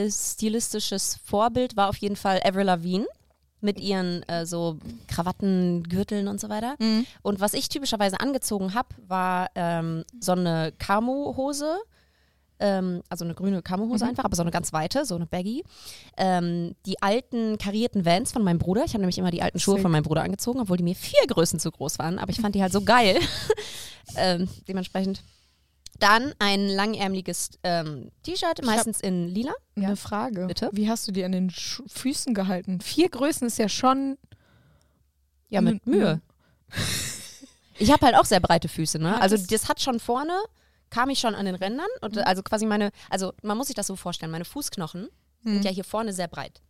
äh, 0.06 0.10
stilistisches 0.12 1.20
Vorbild 1.24 1.78
war 1.78 1.90
auf 1.90 1.98
jeden 1.98 2.16
Fall 2.16 2.42
Avril 2.44 2.66
Lavigne 2.66 3.06
mit 3.62 3.80
ihren 3.80 4.24
äh, 4.28 4.46
so 4.48 4.80
Krawatten, 5.08 5.84
Gürteln 5.84 6.28
und 6.28 6.40
so 6.42 6.50
weiter. 6.50 6.76
Mhm. 6.80 7.06
Und 7.22 7.40
was 7.40 7.54
ich 7.54 7.70
typischerweise 7.70 8.20
angezogen 8.20 8.74
habe, 8.74 8.90
war 9.08 9.50
ähm, 9.54 10.04
so 10.20 10.32
eine 10.32 10.74
Camo-Hose. 10.80 11.78
Ähm, 12.60 13.02
also 13.10 13.26
eine 13.26 13.34
grüne 13.36 13.62
Camo-Hose 13.62 14.06
Mhm. 14.06 14.10
einfach, 14.12 14.24
aber 14.26 14.36
so 14.36 14.42
eine 14.42 14.52
ganz 14.52 14.72
weite, 14.72 15.06
so 15.06 15.16
eine 15.16 15.26
Baggy. 15.26 15.64
Ähm, 16.18 16.76
die 16.86 17.02
alten 17.02 17.58
karierten 17.58 18.06
Vans 18.06 18.32
von 18.32 18.44
meinem 18.44 18.60
Bruder. 18.60 18.84
Ich 18.86 18.92
habe 18.94 19.02
nämlich 19.02 19.18
immer 19.18 19.32
die 19.32 19.42
alten 19.42 19.60
Schuhe 19.60 19.76
Sick. 19.76 19.82
von 19.82 19.92
meinem 19.92 20.04
Bruder 20.04 20.24
angezogen, 20.24 20.60
obwohl 20.62 20.78
die 20.78 20.84
mir 20.84 20.96
vier 20.96 21.28
Größen 21.28 21.60
zu 21.60 21.70
groß 21.72 22.00
waren. 22.00 22.18
Aber 22.18 22.32
ich 22.32 22.40
fand 22.40 22.56
die 22.56 22.62
halt 22.62 22.72
so 22.72 22.82
geil. 22.82 23.20
ähm, 24.16 24.48
dementsprechend. 24.68 25.22
Dann 26.00 26.34
ein 26.40 26.68
langärmeliges 26.68 27.52
ähm, 27.64 28.12
T-Shirt, 28.24 28.64
meistens 28.66 29.00
in 29.00 29.28
lila. 29.30 29.54
Eine 29.78 29.96
Frage. 29.96 30.46
Bitte? 30.48 30.70
Wie 30.74 30.90
hast 30.90 31.08
du 31.08 31.14
die 31.14 31.24
an 31.24 31.32
den 31.32 31.50
Schu 31.50 31.84
Füßen 31.88 32.34
gehalten? 32.34 32.82
Vier 32.82 33.08
Größen 33.10 33.48
ist 33.48 33.58
ja 33.58 33.70
schon. 33.70 34.18
Ja, 35.50 35.62
mit 35.62 35.86
Mühe. 35.88 36.20
Ich 37.78 37.92
habe 37.92 38.06
halt 38.06 38.16
auch 38.16 38.26
sehr 38.26 38.40
breite 38.40 38.68
Füße, 38.68 39.00
ne? 39.00 39.22
Also 39.22 39.38
das 39.38 39.70
hat 39.70 39.82
schon 39.82 40.00
vorne, 40.00 40.38
kam 40.90 41.10
ich 41.10 41.20
schon 41.20 41.36
an 41.36 41.46
den 41.46 41.56
Rändern 41.56 41.88
und 42.02 42.16
Mhm. 42.16 42.22
also 42.26 42.44
quasi 42.44 42.66
meine, 42.66 42.92
also 43.10 43.34
man 43.42 43.58
muss 43.58 43.68
sich 43.68 43.76
das 43.76 43.88
so 43.88 43.96
vorstellen, 43.96 44.32
meine 44.32 44.46
Fußknochen 44.46 45.10
Hm. 45.44 45.54
sind 45.54 45.66
ja 45.66 45.72
hier 45.72 45.84
vorne 45.84 46.14
sehr 46.14 46.28
breit. 46.28 46.62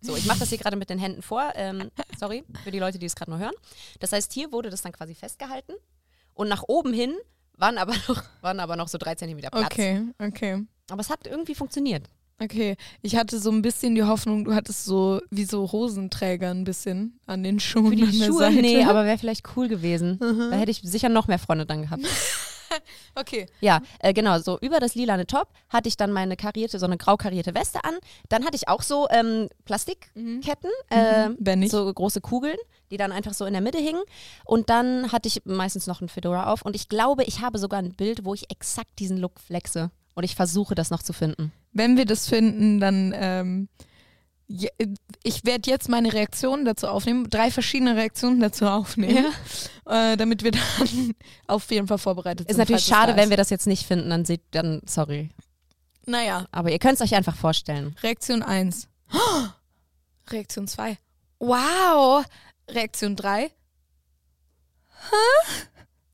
So, 0.00 0.16
ich 0.16 0.26
mache 0.26 0.40
das 0.40 0.48
hier 0.48 0.58
gerade 0.58 0.76
mit 0.76 0.90
den 0.90 0.98
Händen 0.98 1.22
vor. 1.22 1.52
Ähm, 1.54 1.90
sorry 2.18 2.42
für 2.64 2.70
die 2.72 2.80
Leute, 2.80 2.98
die 2.98 3.06
es 3.06 3.14
gerade 3.14 3.30
nur 3.30 3.38
hören. 3.38 3.54
Das 4.00 4.10
heißt, 4.12 4.32
hier 4.32 4.50
wurde 4.50 4.68
das 4.70 4.82
dann 4.82 4.92
quasi 4.92 5.14
festgehalten 5.14 5.74
und 6.34 6.48
nach 6.48 6.64
oben 6.66 6.92
hin 6.92 7.14
waren 7.56 7.78
aber 7.78 7.94
noch, 8.08 8.22
waren 8.40 8.58
aber 8.60 8.76
noch 8.76 8.88
so 8.88 8.98
drei 8.98 9.14
Zentimeter 9.14 9.50
Platz. 9.50 9.66
Okay, 9.66 10.02
okay. 10.18 10.66
Aber 10.90 11.00
es 11.00 11.10
hat 11.10 11.26
irgendwie 11.26 11.54
funktioniert. 11.54 12.08
Okay, 12.42 12.76
ich 13.02 13.14
hatte 13.14 13.38
so 13.38 13.52
ein 13.52 13.62
bisschen 13.62 13.94
die 13.94 14.02
Hoffnung, 14.02 14.44
du 14.44 14.52
hattest 14.54 14.84
so 14.84 15.20
wie 15.30 15.44
so 15.44 15.70
Hosenträger 15.70 16.50
ein 16.50 16.64
bisschen 16.64 17.20
an 17.26 17.44
den 17.44 17.60
Schuhen. 17.60 17.90
Für 17.96 18.06
die 18.06 18.20
Schuhe, 18.24 18.38
Seite. 18.40 18.56
nee, 18.60 18.82
aber 18.82 19.04
wäre 19.04 19.18
vielleicht 19.18 19.56
cool 19.56 19.68
gewesen. 19.68 20.18
Mhm. 20.20 20.50
Da 20.50 20.56
hätte 20.56 20.72
ich 20.72 20.80
sicher 20.82 21.08
noch 21.08 21.28
mehr 21.28 21.38
Freunde 21.38 21.66
dann 21.66 21.82
gehabt. 21.82 22.02
Okay. 23.14 23.46
Ja, 23.60 23.80
äh, 24.00 24.12
genau, 24.12 24.38
so 24.38 24.58
über 24.60 24.80
das 24.80 24.94
lilane 24.94 25.26
Top 25.26 25.48
hatte 25.68 25.88
ich 25.88 25.96
dann 25.96 26.12
meine 26.12 26.36
karierte, 26.36 26.78
so 26.78 26.86
eine 26.86 26.96
grau 26.96 27.16
karierte 27.16 27.54
Weste 27.54 27.84
an. 27.84 27.94
Dann 28.28 28.44
hatte 28.44 28.56
ich 28.56 28.68
auch 28.68 28.82
so 28.82 29.08
ähm, 29.10 29.48
Plastikketten, 29.64 30.70
äh, 30.90 31.28
Mhm. 31.28 31.36
Nicht. 31.60 31.70
so 31.70 31.92
große 31.92 32.20
Kugeln, 32.20 32.56
die 32.90 32.96
dann 32.96 33.12
einfach 33.12 33.34
so 33.34 33.44
in 33.44 33.52
der 33.52 33.62
Mitte 33.62 33.78
hingen. 33.78 34.02
Und 34.44 34.70
dann 34.70 35.12
hatte 35.12 35.28
ich 35.28 35.42
meistens 35.44 35.86
noch 35.86 36.00
ein 36.00 36.08
Fedora 36.08 36.52
auf. 36.52 36.62
Und 36.62 36.76
ich 36.76 36.88
glaube, 36.88 37.24
ich 37.24 37.40
habe 37.40 37.58
sogar 37.58 37.78
ein 37.80 37.92
Bild, 37.94 38.24
wo 38.24 38.34
ich 38.34 38.50
exakt 38.50 38.98
diesen 38.98 39.18
Look 39.18 39.40
flexe. 39.40 39.90
Und 40.14 40.24
ich 40.24 40.34
versuche 40.34 40.74
das 40.74 40.90
noch 40.90 41.02
zu 41.02 41.12
finden. 41.12 41.52
Wenn 41.72 41.96
wir 41.96 42.04
das 42.06 42.28
finden, 42.28 42.80
dann. 42.80 43.12
Ähm, 43.16 43.68
ich 45.22 45.44
werde 45.44 45.70
jetzt 45.70 45.88
meine 45.88 46.12
Reaktionen 46.12 46.64
dazu 46.64 46.86
aufnehmen, 46.88 47.30
drei 47.30 47.50
verschiedene 47.50 47.96
Reaktionen 47.96 48.40
dazu 48.40 48.66
aufnehmen, 48.66 49.26
äh, 49.86 50.16
damit 50.16 50.42
wir 50.44 50.50
dann 50.52 51.14
auf 51.46 51.70
jeden 51.70 51.86
Fall 51.88 51.98
vorbereitet 51.98 52.48
Ist 52.48 52.56
sind. 52.56 52.58
natürlich 52.58 52.82
falls 52.84 52.90
es 52.92 52.96
schade, 53.06 53.16
wenn 53.16 53.24
ist. 53.24 53.30
wir 53.30 53.36
das 53.36 53.50
jetzt 53.50 53.66
nicht 53.66 53.86
finden, 53.86 54.10
dann 54.10 54.24
seht, 54.24 54.42
dann, 54.50 54.82
sorry. 54.84 55.30
Naja, 56.04 56.46
Aber 56.50 56.70
ihr 56.70 56.78
könnt 56.78 56.94
es 56.94 57.00
euch 57.00 57.14
einfach 57.14 57.36
vorstellen. 57.36 57.94
Reaktion 58.02 58.42
1. 58.42 58.88
Reaktion 60.30 60.66
2. 60.66 60.98
Wow. 61.38 62.24
Reaktion 62.68 63.16
3. 63.16 63.50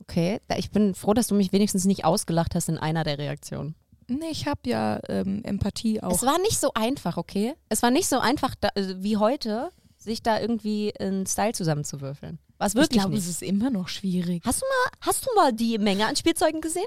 Okay, 0.01 0.41
da- 0.49 0.57
ich 0.57 0.71
bin 0.71 0.95
froh, 0.95 1.13
dass 1.15 1.27
du 1.27 1.35
mich 1.35 1.53
wenigstens 1.53 1.85
nicht 1.85 2.05
ausgelacht 2.05 2.55
hast 2.55 2.69
in 2.69 2.79
einer 2.79 3.05
der 3.05 3.19
Reaktionen. 3.19 3.75
Nee, 4.09 4.31
ich 4.31 4.47
habe 4.47 4.61
ja 4.65 5.01
ähm, 5.09 5.43
Empathie 5.45 6.03
auch. 6.03 6.13
Es 6.15 6.23
war 6.23 6.39
nicht 6.41 6.59
so 6.59 6.73
einfach, 6.75 7.17
okay? 7.17 7.55
Es 7.69 7.83
war 7.83 7.91
nicht 7.91 8.09
so 8.09 8.19
einfach 8.19 8.55
da, 8.61 8.69
äh, 8.75 8.95
wie 8.99 9.17
heute, 9.19 9.71
sich 9.99 10.23
da 10.23 10.41
irgendwie 10.41 10.93
einen 10.99 11.27
Style 11.27 11.53
zusammenzuwürfeln. 11.53 12.39
War 12.57 12.67
es 12.67 12.73
ich 12.75 12.81
wirklich 12.81 13.01
glaube, 13.01 13.15
nicht. 13.15 13.25
es 13.25 13.29
ist 13.31 13.43
immer 13.43 13.71
noch 13.71 13.89
schwierig. 13.89 14.43
Hast 14.45 14.63
du 14.63 14.67
mal, 14.67 14.93
hast 15.03 15.27
du 15.27 15.31
mal 15.37 15.53
die 15.53 15.79
Menge 15.79 16.07
an 16.07 16.17
Spielzeugen 16.17 16.61
gesehen? 16.61 16.87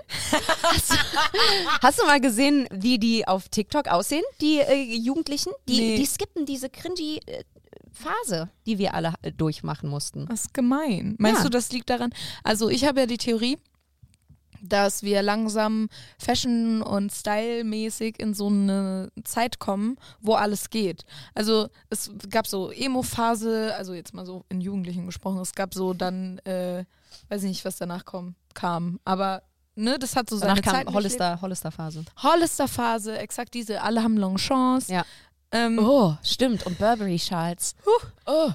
hast, 0.63 0.91
du, 0.91 0.95
hast 1.81 1.99
du 2.01 2.05
mal 2.05 2.19
gesehen, 2.19 2.67
wie 2.73 2.99
die 2.99 3.27
auf 3.27 3.47
TikTok 3.49 3.88
aussehen, 3.88 4.23
die 4.41 4.60
äh, 4.60 4.81
Jugendlichen? 4.95 5.51
Die, 5.69 5.77
Nee. 5.79 5.95
die 5.97 6.05
skippen 6.05 6.45
diese 6.45 6.69
cringy 6.69 7.19
äh, 7.25 7.43
Phase, 7.93 8.49
die 8.65 8.77
wir 8.79 8.93
alle 8.95 9.13
äh, 9.21 9.31
durchmachen 9.31 9.89
mussten. 9.89 10.25
Das 10.27 10.41
ist 10.45 10.53
gemein. 10.53 11.15
Meinst 11.19 11.39
Ja. 11.39 11.43
du, 11.43 11.49
das 11.49 11.71
liegt 11.71 11.89
daran? 11.89 12.13
Also 12.43 12.69
ich 12.69 12.86
habe 12.86 13.01
ja 13.01 13.05
die 13.05 13.17
Theorie, 13.17 13.57
dass 14.62 15.04
wir 15.04 15.21
langsam 15.24 15.89
Fashion- 16.17 16.82
und 16.82 17.12
Style-mäßig 17.12 18.19
in 18.19 18.34
so 18.34 18.47
eine 18.47 19.12
Zeit 19.24 19.60
kommen, 19.60 19.97
wo 20.21 20.36
alles 20.36 20.69
geht. 20.69 21.04
Also 21.34 21.67
es 21.89 22.12
gab 22.30 22.47
so 22.47 22.71
Emo-Phase, 22.71 23.74
also 23.76 23.93
jetzt 23.93 24.13
mal 24.13 24.26
so 24.26 24.45
in 24.50 24.62
Jugendlichen 24.62 25.06
gesprochen, 25.06 25.39
es 25.39 25.54
gab 25.54 25.74
so 25.74 25.93
dann, 25.93 26.38
äh, 26.39 26.86
weiß 27.30 27.43
ich 27.43 27.50
nicht, 27.50 27.65
was 27.65 27.78
danach 27.78 28.06
kom 28.06 28.36
kam, 28.54 29.00
aber 29.06 29.43
ne, 29.76 29.97
das 29.97 30.15
hat 30.15 30.30
so 30.30 30.39
Danach 30.39 30.58
seine 30.63 30.86
Zeit 30.86 30.93
Hollister, 30.93 31.41
Hollister-Phase. 31.41 32.04
Hollister-Phase, 32.21 33.17
exakt 33.17 33.54
diese, 33.54 33.82
alle 33.82 34.04
haben 34.04 34.17
Longchamps. 34.17 34.88
Ja. 34.89 35.06
Ähm, 35.52 35.80
Oh, 35.80 36.15
stimmt. 36.24 36.65
Und 36.65 36.78
Burberry-Schals. 36.78 37.76
Oh. 38.26 38.52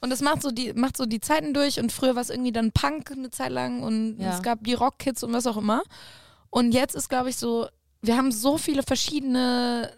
Und 0.00 0.10
das 0.10 0.22
macht 0.22 0.40
so 0.42 0.50
die, 0.50 0.72
macht 0.72 0.96
so 0.96 1.04
die 1.06 1.20
Zeiten 1.20 1.52
durch 1.52 1.78
und 1.78 1.92
früher 1.92 2.14
war 2.14 2.22
es 2.22 2.30
irgendwie 2.30 2.52
dann 2.52 2.72
Punk 2.72 3.10
eine 3.10 3.30
Zeit 3.30 3.50
lang 3.52 3.82
und 3.82 4.18
Ja. 4.18 4.34
es 4.34 4.42
gab 4.42 4.64
die 4.64 4.74
Rockkids 4.74 5.22
und 5.22 5.32
was 5.32 5.46
auch 5.46 5.56
immer. 5.58 5.82
Und 6.48 6.72
jetzt 6.72 6.94
ist, 6.96 7.08
glaube 7.08 7.28
ich, 7.30 7.36
so, 7.36 7.68
wir 8.02 8.16
haben 8.16 8.32
so 8.32 8.56
viele 8.58 8.82
verschiedene 8.82 9.92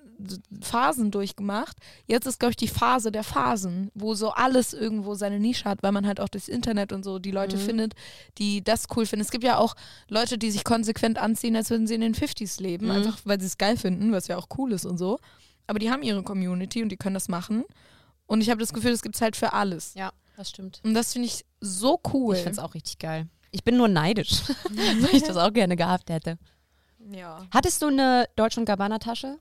Phasen 0.60 1.10
durchgemacht. 1.10 1.76
Jetzt 2.06 2.26
ist, 2.26 2.38
glaube 2.38 2.50
ich, 2.50 2.56
die 2.56 2.68
Phase 2.68 3.10
der 3.10 3.24
Phasen, 3.24 3.90
wo 3.94 4.14
so 4.14 4.30
alles 4.30 4.72
irgendwo 4.72 5.14
seine 5.14 5.40
Nische 5.40 5.64
hat, 5.64 5.82
weil 5.82 5.92
man 5.92 6.06
halt 6.06 6.20
auch 6.20 6.28
durchs 6.28 6.48
Internet 6.48 6.92
und 6.92 7.04
so 7.04 7.18
die 7.18 7.30
Leute 7.32 7.56
Mhm. 7.56 7.60
findet, 7.60 7.94
die 8.38 8.62
das 8.62 8.86
cool 8.96 9.06
finden. 9.06 9.24
Es 9.24 9.30
gibt 9.30 9.44
ja 9.44 9.58
auch 9.58 9.74
Leute, 10.08 10.38
die 10.38 10.50
sich 10.50 10.62
konsequent 10.64 11.18
anziehen, 11.18 11.56
als 11.56 11.70
würden 11.70 11.86
sie 11.86 11.94
in 11.94 12.00
den 12.02 12.14
50s 12.14 12.60
leben, 12.60 12.86
Mhm. 12.86 12.92
einfach 12.92 13.18
weil 13.24 13.40
sie 13.40 13.46
es 13.46 13.58
geil 13.58 13.76
finden, 13.76 14.12
was 14.12 14.28
ja 14.28 14.36
auch 14.36 14.46
cool 14.58 14.72
ist 14.72 14.84
und 14.84 14.98
so. 14.98 15.18
Aber 15.66 15.78
die 15.78 15.90
haben 15.90 16.02
ihre 16.02 16.22
Community 16.22 16.82
und 16.82 16.88
die 16.90 16.96
können 16.96 17.14
das 17.14 17.28
machen. 17.28 17.64
Und 18.26 18.40
ich 18.40 18.50
habe 18.50 18.60
das 18.60 18.72
Gefühl, 18.72 18.92
das 18.92 19.02
gibt 19.02 19.14
es 19.16 19.20
halt 19.20 19.36
für 19.36 19.52
alles. 19.52 19.94
Ja, 19.94 20.12
das 20.36 20.50
stimmt. 20.50 20.80
Und 20.84 20.94
das 20.94 21.12
finde 21.12 21.26
ich 21.28 21.44
so 21.60 22.00
cool. 22.12 22.34
Ich 22.36 22.42
finde 22.42 22.58
es 22.58 22.64
auch 22.64 22.74
richtig 22.74 22.98
geil. 22.98 23.28
Ich 23.50 23.64
bin 23.64 23.76
nur 23.76 23.88
neidisch, 23.88 24.42
weil 24.70 25.14
ich 25.14 25.22
das 25.24 25.36
auch 25.36 25.52
gerne 25.52 25.76
gehabt 25.76 26.08
hätte. 26.10 26.38
ja. 27.10 27.46
Hattest 27.52 27.82
du 27.82 27.88
eine 27.88 28.26
Deutsch- 28.36 28.56
und 28.56 28.64
Gabbana-Tasche? 28.64 29.38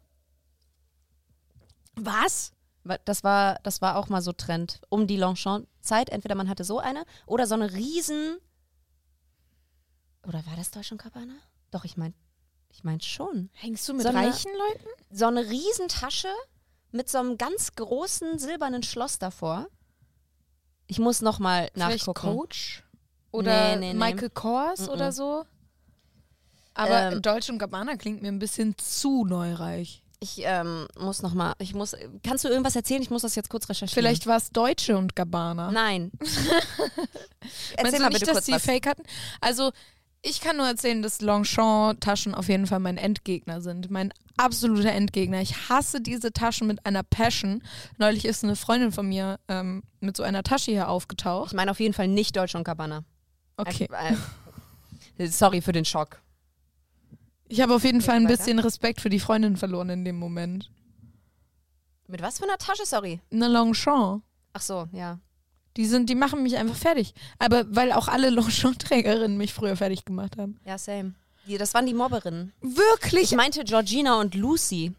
Was? 1.95 2.51
Wa- 2.83 2.97
Das 3.05 3.23
war, 3.23 3.59
das 3.63 3.81
war 3.81 3.95
auch 3.97 4.09
mal 4.09 4.21
so 4.21 4.31
Trend. 4.33 4.81
Um 4.89 5.07
die 5.07 5.17
Longchamp-Zeit. 5.17 6.09
Entweder 6.09 6.35
man 6.35 6.49
hatte 6.49 6.63
so 6.63 6.79
eine 6.79 7.03
oder 7.25 7.47
so 7.47 7.55
eine 7.55 7.71
riesen. 7.73 8.37
Oder 10.27 10.45
war 10.45 10.55
das 10.55 10.71
Deutsch 10.71 10.91
und 10.91 11.01
Gabbana? 11.01 11.33
Doch, 11.71 11.85
ich 11.85 11.97
meine 11.97 12.13
ich 12.73 12.83
mein 12.85 13.01
schon. 13.01 13.49
Hängst 13.53 13.87
du 13.89 13.93
mit 13.93 14.03
So 14.03 14.09
eine- 14.09 14.27
reichen 14.27 14.51
Leuten? 14.51 14.85
So 15.09 15.25
eine 15.25 15.49
Riesentasche 15.49 16.29
mit 16.91 17.09
so 17.09 17.17
einem 17.19 17.37
ganz 17.37 17.73
großen 17.75 18.39
silbernen 18.39 18.83
Schloss 18.83 19.19
davor. 19.19 19.67
Ich 20.87 20.99
muss 20.99 21.21
noch 21.21 21.39
mal 21.39 21.69
Vielleicht 21.73 22.07
nachgucken. 22.07 22.21
Coach? 22.37 22.83
Oder 23.31 23.75
Nee, 23.77 23.93
nee, 23.93 23.93
nee. 23.93 23.99
Michael 23.99 24.29
Kors 24.29 24.81
Mhm. 24.81 24.89
oder 24.89 25.11
so? 25.11 25.45
Aber 26.73 27.11
Ähm, 27.13 27.21
Deutsch 27.21 27.49
und 27.49 27.59
Gabbana 27.59 27.95
klingt 27.95 28.21
mir 28.21 28.27
ein 28.29 28.39
bisschen 28.39 28.77
zu 28.77 29.25
neureich. 29.25 30.03
Ich 30.23 30.41
ähm, 30.43 30.87
muss 30.99 31.21
noch 31.23 31.33
mal, 31.33 31.53
ich 31.57 31.73
muss, 31.73 31.95
kannst 32.23 32.43
du 32.45 32.49
irgendwas 32.49 32.75
erzählen? 32.75 33.01
Ich 33.01 33.09
muss 33.09 33.23
das 33.23 33.35
jetzt 33.35 33.49
kurz 33.49 33.67
recherchieren. 33.69 34.01
Vielleicht 34.03 34.27
war 34.27 34.37
es 34.37 34.51
Deutsche 34.51 34.95
und 34.97 35.15
Gabbana. 35.15 35.71
Nein. 35.71 36.11
Meinst 36.19 37.53
Erzähl 37.77 37.91
du 37.93 37.99
mal 37.99 38.09
nicht, 38.09 38.19
bitte 38.19 38.25
dass 38.27 38.33
kurz 38.35 38.45
die 38.45 38.51
was. 38.51 38.63
Fake 38.65 38.85
hatten? 38.85 39.03
Also, 39.39 39.71
ich 40.23 40.41
kann 40.41 40.57
nur 40.57 40.67
erzählen, 40.67 41.01
dass 41.01 41.21
Longchamp-Taschen 41.21 42.35
auf 42.35 42.47
jeden 42.47 42.67
Fall 42.67 42.79
mein 42.79 42.97
Endgegner 42.97 43.61
sind. 43.61 43.89
Mein 43.89 44.13
absoluter 44.37 44.91
Endgegner. 44.91 45.41
Ich 45.41 45.69
hasse 45.69 46.01
diese 46.01 46.31
Taschen 46.31 46.67
mit 46.67 46.85
einer 46.85 47.03
Passion. 47.03 47.63
Neulich 47.97 48.25
ist 48.25 48.43
eine 48.43 48.55
Freundin 48.55 48.91
von 48.91 49.07
mir 49.07 49.39
ähm, 49.47 49.83
mit 49.99 50.15
so 50.17 50.23
einer 50.23 50.43
Tasche 50.43 50.71
hier 50.71 50.81
Ich 50.81 50.87
aufgetaucht. 50.87 51.53
meine 51.53 51.71
auf 51.71 51.79
jeden 51.79 51.93
Fall 51.93 52.07
nicht 52.07 52.35
Deutsch 52.35 52.55
und 52.55 52.63
Cabana. 52.63 53.03
Okay. 53.57 53.87
Äh, 55.17 55.23
äh, 55.23 55.27
sorry 55.27 55.61
für 55.61 55.71
den 55.71 55.85
Schock. 55.85 56.21
Ich 57.47 57.59
habe 57.61 57.75
auf 57.75 57.83
jeden 57.83 58.01
Fall 58.01 58.15
ein 58.15 58.25
weiter. 58.25 58.37
bisschen 58.37 58.59
Respekt 58.59 59.01
für 59.01 59.09
die 59.09 59.19
Freundin 59.19 59.57
verloren 59.57 59.89
in 59.89 60.05
dem 60.05 60.17
Moment. 60.17 60.71
Mit 62.07 62.21
was 62.21 62.37
für 62.37 62.45
einer 62.45 62.57
Tasche, 62.57 62.85
sorry? 62.85 63.19
Eine 63.31 63.47
Longchamp. 63.47 64.23
Ach 64.53 64.61
so, 64.61 64.87
ja. 64.91 65.19
Die 65.77 65.85
sind, 65.85 66.09
die 66.09 66.15
machen 66.15 66.43
mich 66.43 66.57
einfach 66.57 66.75
fertig. 66.75 67.13
Aber 67.39 67.65
weil 67.69 67.91
auch 67.93 68.07
alle 68.07 68.29
Longchamp-Trägerinnen 68.31 69.37
mich 69.37 69.53
früher 69.53 69.75
fertig 69.77 70.05
gemacht 70.05 70.37
haben. 70.37 70.59
Ja, 70.65 70.77
same. 70.77 71.13
Die, 71.47 71.57
das 71.57 71.73
waren 71.73 71.85
die 71.85 71.93
Mobberinnen. 71.93 72.53
Wirklich? 72.61 73.31
Ich 73.31 73.35
meinte 73.35 73.63
Georgina 73.63 74.19
und 74.19 74.35
Lucy. 74.35 74.93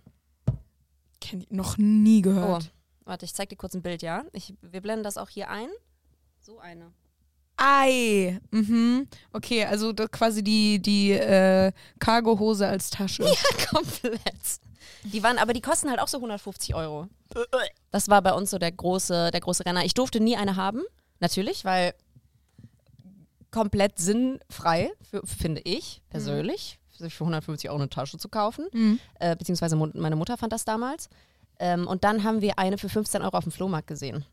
Kenn 1.20 1.40
ich 1.40 1.50
noch 1.50 1.78
nie 1.78 2.18
Oh, 2.20 2.22
gehört. 2.22 2.72
warte, 3.04 3.24
ich 3.24 3.32
zeig 3.34 3.48
dir 3.48 3.56
kurz 3.56 3.74
ein 3.74 3.82
Bild, 3.82 4.02
ja? 4.02 4.24
Ich, 4.32 4.54
wir 4.60 4.80
blenden 4.80 5.04
das 5.04 5.18
auch 5.18 5.28
hier 5.28 5.50
ein. 5.50 5.68
So 6.40 6.58
eine. 6.58 6.90
Ei. 7.56 8.40
Mhm. 8.50 9.06
Okay, 9.32 9.64
also 9.66 9.94
quasi 9.94 10.42
die, 10.42 10.80
die 10.80 11.12
äh, 11.12 11.70
Cargohose 12.00 12.66
als 12.66 12.90
Tasche. 12.90 13.24
Komplett. 13.70 14.20
Die 15.04 15.22
waren, 15.22 15.38
aber 15.38 15.52
die 15.52 15.60
kosten 15.60 15.90
halt 15.90 16.00
auch 16.00 16.08
so 16.08 16.18
150 16.18 16.74
Euro. 16.74 17.08
Das 17.90 18.08
war 18.08 18.22
bei 18.22 18.32
uns 18.32 18.50
so 18.50 18.58
der 18.58 18.70
große, 18.72 19.30
der 19.32 19.40
große 19.40 19.64
Renner. 19.66 19.84
Ich 19.84 19.94
durfte 19.94 20.20
nie 20.20 20.36
eine 20.36 20.56
haben, 20.56 20.82
natürlich, 21.20 21.64
weil 21.64 21.94
komplett 23.50 23.98
sinnfrei, 23.98 24.90
für, 25.10 25.22
finde 25.26 25.60
ich 25.64 26.02
persönlich, 26.10 26.78
sich 26.98 27.14
für 27.14 27.24
150 27.24 27.68
Euro 27.70 27.80
eine 27.80 27.90
Tasche 27.90 28.18
zu 28.18 28.28
kaufen. 28.28 28.66
Mhm. 28.72 28.98
Äh, 29.18 29.36
beziehungsweise 29.36 29.76
meine 29.76 30.16
Mutter 30.16 30.36
fand 30.36 30.52
das 30.52 30.64
damals. 30.64 31.08
Ähm, 31.58 31.86
und 31.86 32.04
dann 32.04 32.22
haben 32.24 32.40
wir 32.40 32.58
eine 32.58 32.78
für 32.78 32.88
15 32.88 33.22
Euro 33.22 33.36
auf 33.36 33.44
dem 33.44 33.52
Flohmarkt 33.52 33.88
gesehen. 33.88 34.24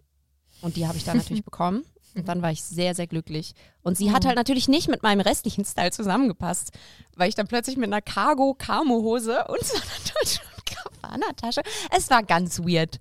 Und 0.62 0.76
die 0.76 0.88
habe 0.88 0.98
ich 0.98 1.04
dann 1.04 1.18
natürlich 1.18 1.44
bekommen. 1.46 1.84
Und 2.16 2.28
dann 2.28 2.42
war 2.42 2.52
ich 2.52 2.64
sehr, 2.64 2.96
sehr 2.96 3.08
glücklich. 3.08 3.54
Und 3.84 3.98
sie 3.98 4.12
hat 4.12 4.24
Oh. 4.24 4.28
halt 4.28 4.36
natürlich 4.38 4.68
nicht 4.68 4.88
mit 4.90 5.04
meinem 5.04 5.22
restlichen 5.22 5.64
Style 5.64 5.92
zusammengepasst, 5.92 6.72
weil 7.16 7.30
ich 7.30 7.36
dann 7.36 7.48
plötzlich 7.48 7.78
mit 7.78 7.86
einer 7.86 8.02
Cargo-Camo-Hose 8.02 9.46
und 9.48 9.64
so 9.64 9.76
einer 9.76 10.14
deutschen 10.20 10.42
Gabbana-Tasche. 10.70 11.62
Es 11.96 12.10
war 12.10 12.24
ganz 12.24 12.60
weird. 12.60 13.00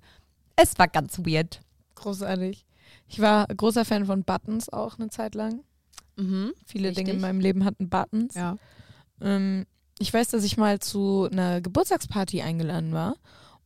Es 0.55 0.77
war 0.77 0.87
ganz 0.87 1.19
weird. 1.19 1.61
Großartig. 1.95 2.65
Ich 3.07 3.19
war 3.19 3.47
großer 3.47 3.85
Fan 3.85 4.05
von 4.05 4.23
Buttons 4.23 4.69
auch 4.69 4.99
eine 4.99 5.09
Zeit 5.09 5.35
lang. 5.35 5.63
Mhm. 6.15 6.53
Viele 6.65 6.89
Richtig. 6.89 7.05
Dinge 7.05 7.15
in 7.15 7.21
meinem 7.21 7.39
Leben 7.39 7.65
hatten 7.65 7.89
Buttons. 7.89 8.35
Ja. 8.35 8.57
Ähm, 9.21 9.65
ich 9.99 10.13
weiß, 10.13 10.29
dass 10.29 10.43
ich 10.43 10.57
mal 10.57 10.79
zu 10.79 11.27
einer 11.31 11.61
Geburtstagsparty 11.61 12.41
eingeladen 12.41 12.93
war. 12.93 13.15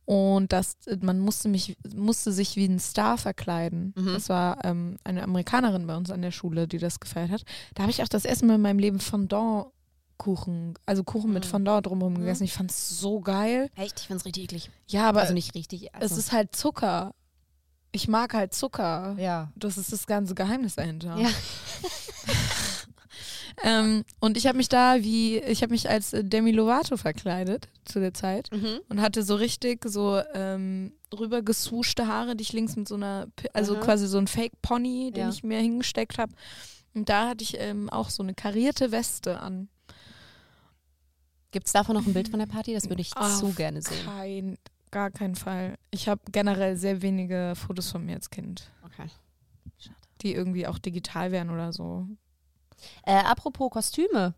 Und 0.06 0.52
das, 0.52 0.76
man 1.00 1.18
musste 1.18 1.48
mich, 1.48 1.76
musste 1.94 2.30
sich 2.30 2.56
wie 2.56 2.66
ein 2.66 2.78
Star 2.78 3.16
verkleiden. 3.16 3.94
Mhm. 3.96 4.12
Das 4.12 4.28
war 4.28 4.62
ähm, 4.64 4.98
eine 5.04 5.22
Amerikanerin 5.22 5.86
bei 5.86 5.96
uns 5.96 6.10
an 6.10 6.20
der 6.20 6.30
Schule, 6.30 6.68
die 6.68 6.78
das 6.78 7.00
gefeiert 7.00 7.30
hat. 7.30 7.44
Da 7.74 7.84
habe 7.84 7.90
ich 7.90 8.02
auch 8.02 8.08
das 8.08 8.26
erste 8.26 8.44
Mal 8.44 8.56
in 8.56 8.60
meinem 8.60 8.78
Leben 8.78 9.00
Fondant-Kuchen, 10.24 10.74
also 10.86 11.04
Kuchen 11.04 11.32
mit 11.32 11.44
Mhm. 11.44 11.48
Fondant 11.50 11.86
drumherum 11.86 12.14
Mhm. 12.14 12.18
gegessen. 12.20 12.44
Ich 12.44 12.52
fand 12.52 12.70
es 12.70 12.88
so 12.98 13.20
geil. 13.20 13.70
Echt? 13.76 14.00
Ich 14.00 14.06
finde 14.06 14.20
es 14.20 14.24
richtig 14.24 14.44
eklig. 14.44 14.70
Ja, 14.86 15.08
aber 15.08 15.20
also 15.20 15.34
nicht 15.34 15.54
richtig. 15.54 15.90
es 15.94 16.02
Also, 16.02 16.16
ist 16.16 16.32
halt 16.32 16.56
Zucker. 16.56 17.14
Ich 17.92 18.08
mag 18.08 18.34
halt 18.34 18.52
Zucker. 18.54 19.14
ja. 19.18 19.52
Das 19.56 19.78
ist 19.78 19.92
das 19.92 20.06
ganze 20.06 20.34
Geheimnis 20.34 20.74
dahinter. 20.76 21.16
Ja. 21.16 21.28
ähm, 23.62 24.04
und 24.20 24.36
ich 24.36 24.46
habe 24.46 24.56
mich 24.56 24.68
da 24.68 25.02
wie, 25.02 25.38
ich 25.38 25.62
habe 25.62 25.72
mich 25.72 25.88
als 25.88 26.12
äh, 26.12 26.24
Demi 26.24 26.50
Lovato 26.50 26.96
verkleidet 26.96 27.68
zu 27.84 28.00
der 28.00 28.12
Zeit 28.14 28.50
Mhm. 28.52 28.80
und 28.88 29.00
hatte 29.00 29.22
so 29.22 29.36
richtig 29.36 29.84
so 29.88 30.20
ähm, 30.34 30.92
rübergesuschte 31.16 32.08
Haare, 32.08 32.34
die 32.34 32.42
ich 32.42 32.52
links 32.52 32.74
mit 32.76 32.88
so 32.88 32.96
einer, 32.96 33.28
also 33.52 33.76
Aha. 33.76 33.80
quasi 33.84 34.06
so 34.08 34.18
ein 34.18 34.26
Fake-Pony, 34.26 35.12
den 35.12 35.24
Ja. 35.24 35.28
ich 35.30 35.44
mir 35.44 35.60
hingesteckt 35.60 36.18
habe. 36.18 36.32
Und 36.94 37.08
da 37.08 37.28
hatte 37.28 37.44
ich 37.44 37.56
ähm, 37.60 37.88
auch 37.90 38.10
so 38.10 38.22
eine 38.22 38.34
karierte 38.34 38.90
Weste 38.92 39.40
an. 39.40 39.68
Gibt 41.54 41.66
es 41.68 41.72
davon 41.72 41.94
noch 41.94 42.04
ein 42.04 42.12
Bild 42.12 42.28
von 42.28 42.40
der 42.40 42.46
Party? 42.46 42.74
Das 42.74 42.88
würde 42.88 43.00
ich 43.00 43.16
Auf 43.16 43.38
zu 43.38 43.52
gerne 43.52 43.80
sehen. 43.80 44.04
Kein, 44.04 44.58
gar 44.90 45.12
keinen 45.12 45.36
Fall. 45.36 45.76
Ich 45.92 46.08
habe 46.08 46.20
generell 46.32 46.76
sehr 46.76 47.00
wenige 47.00 47.52
Fotos 47.54 47.92
von 47.92 48.04
mir 48.04 48.16
als 48.16 48.28
Kind, 48.28 48.72
Okay. 48.84 49.08
die 50.20 50.34
irgendwie 50.34 50.66
auch 50.66 50.78
digital 50.80 51.30
wären 51.30 51.50
oder 51.50 51.72
so. 51.72 52.08
Äh, 53.04 53.12
apropos 53.14 53.70
Kostüme. 53.70 54.34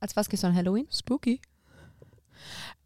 Als 0.00 0.16
was 0.16 0.28
gehst 0.28 0.42
du 0.42 0.48
an 0.48 0.56
Halloween? 0.56 0.88
Spooky. 0.90 1.40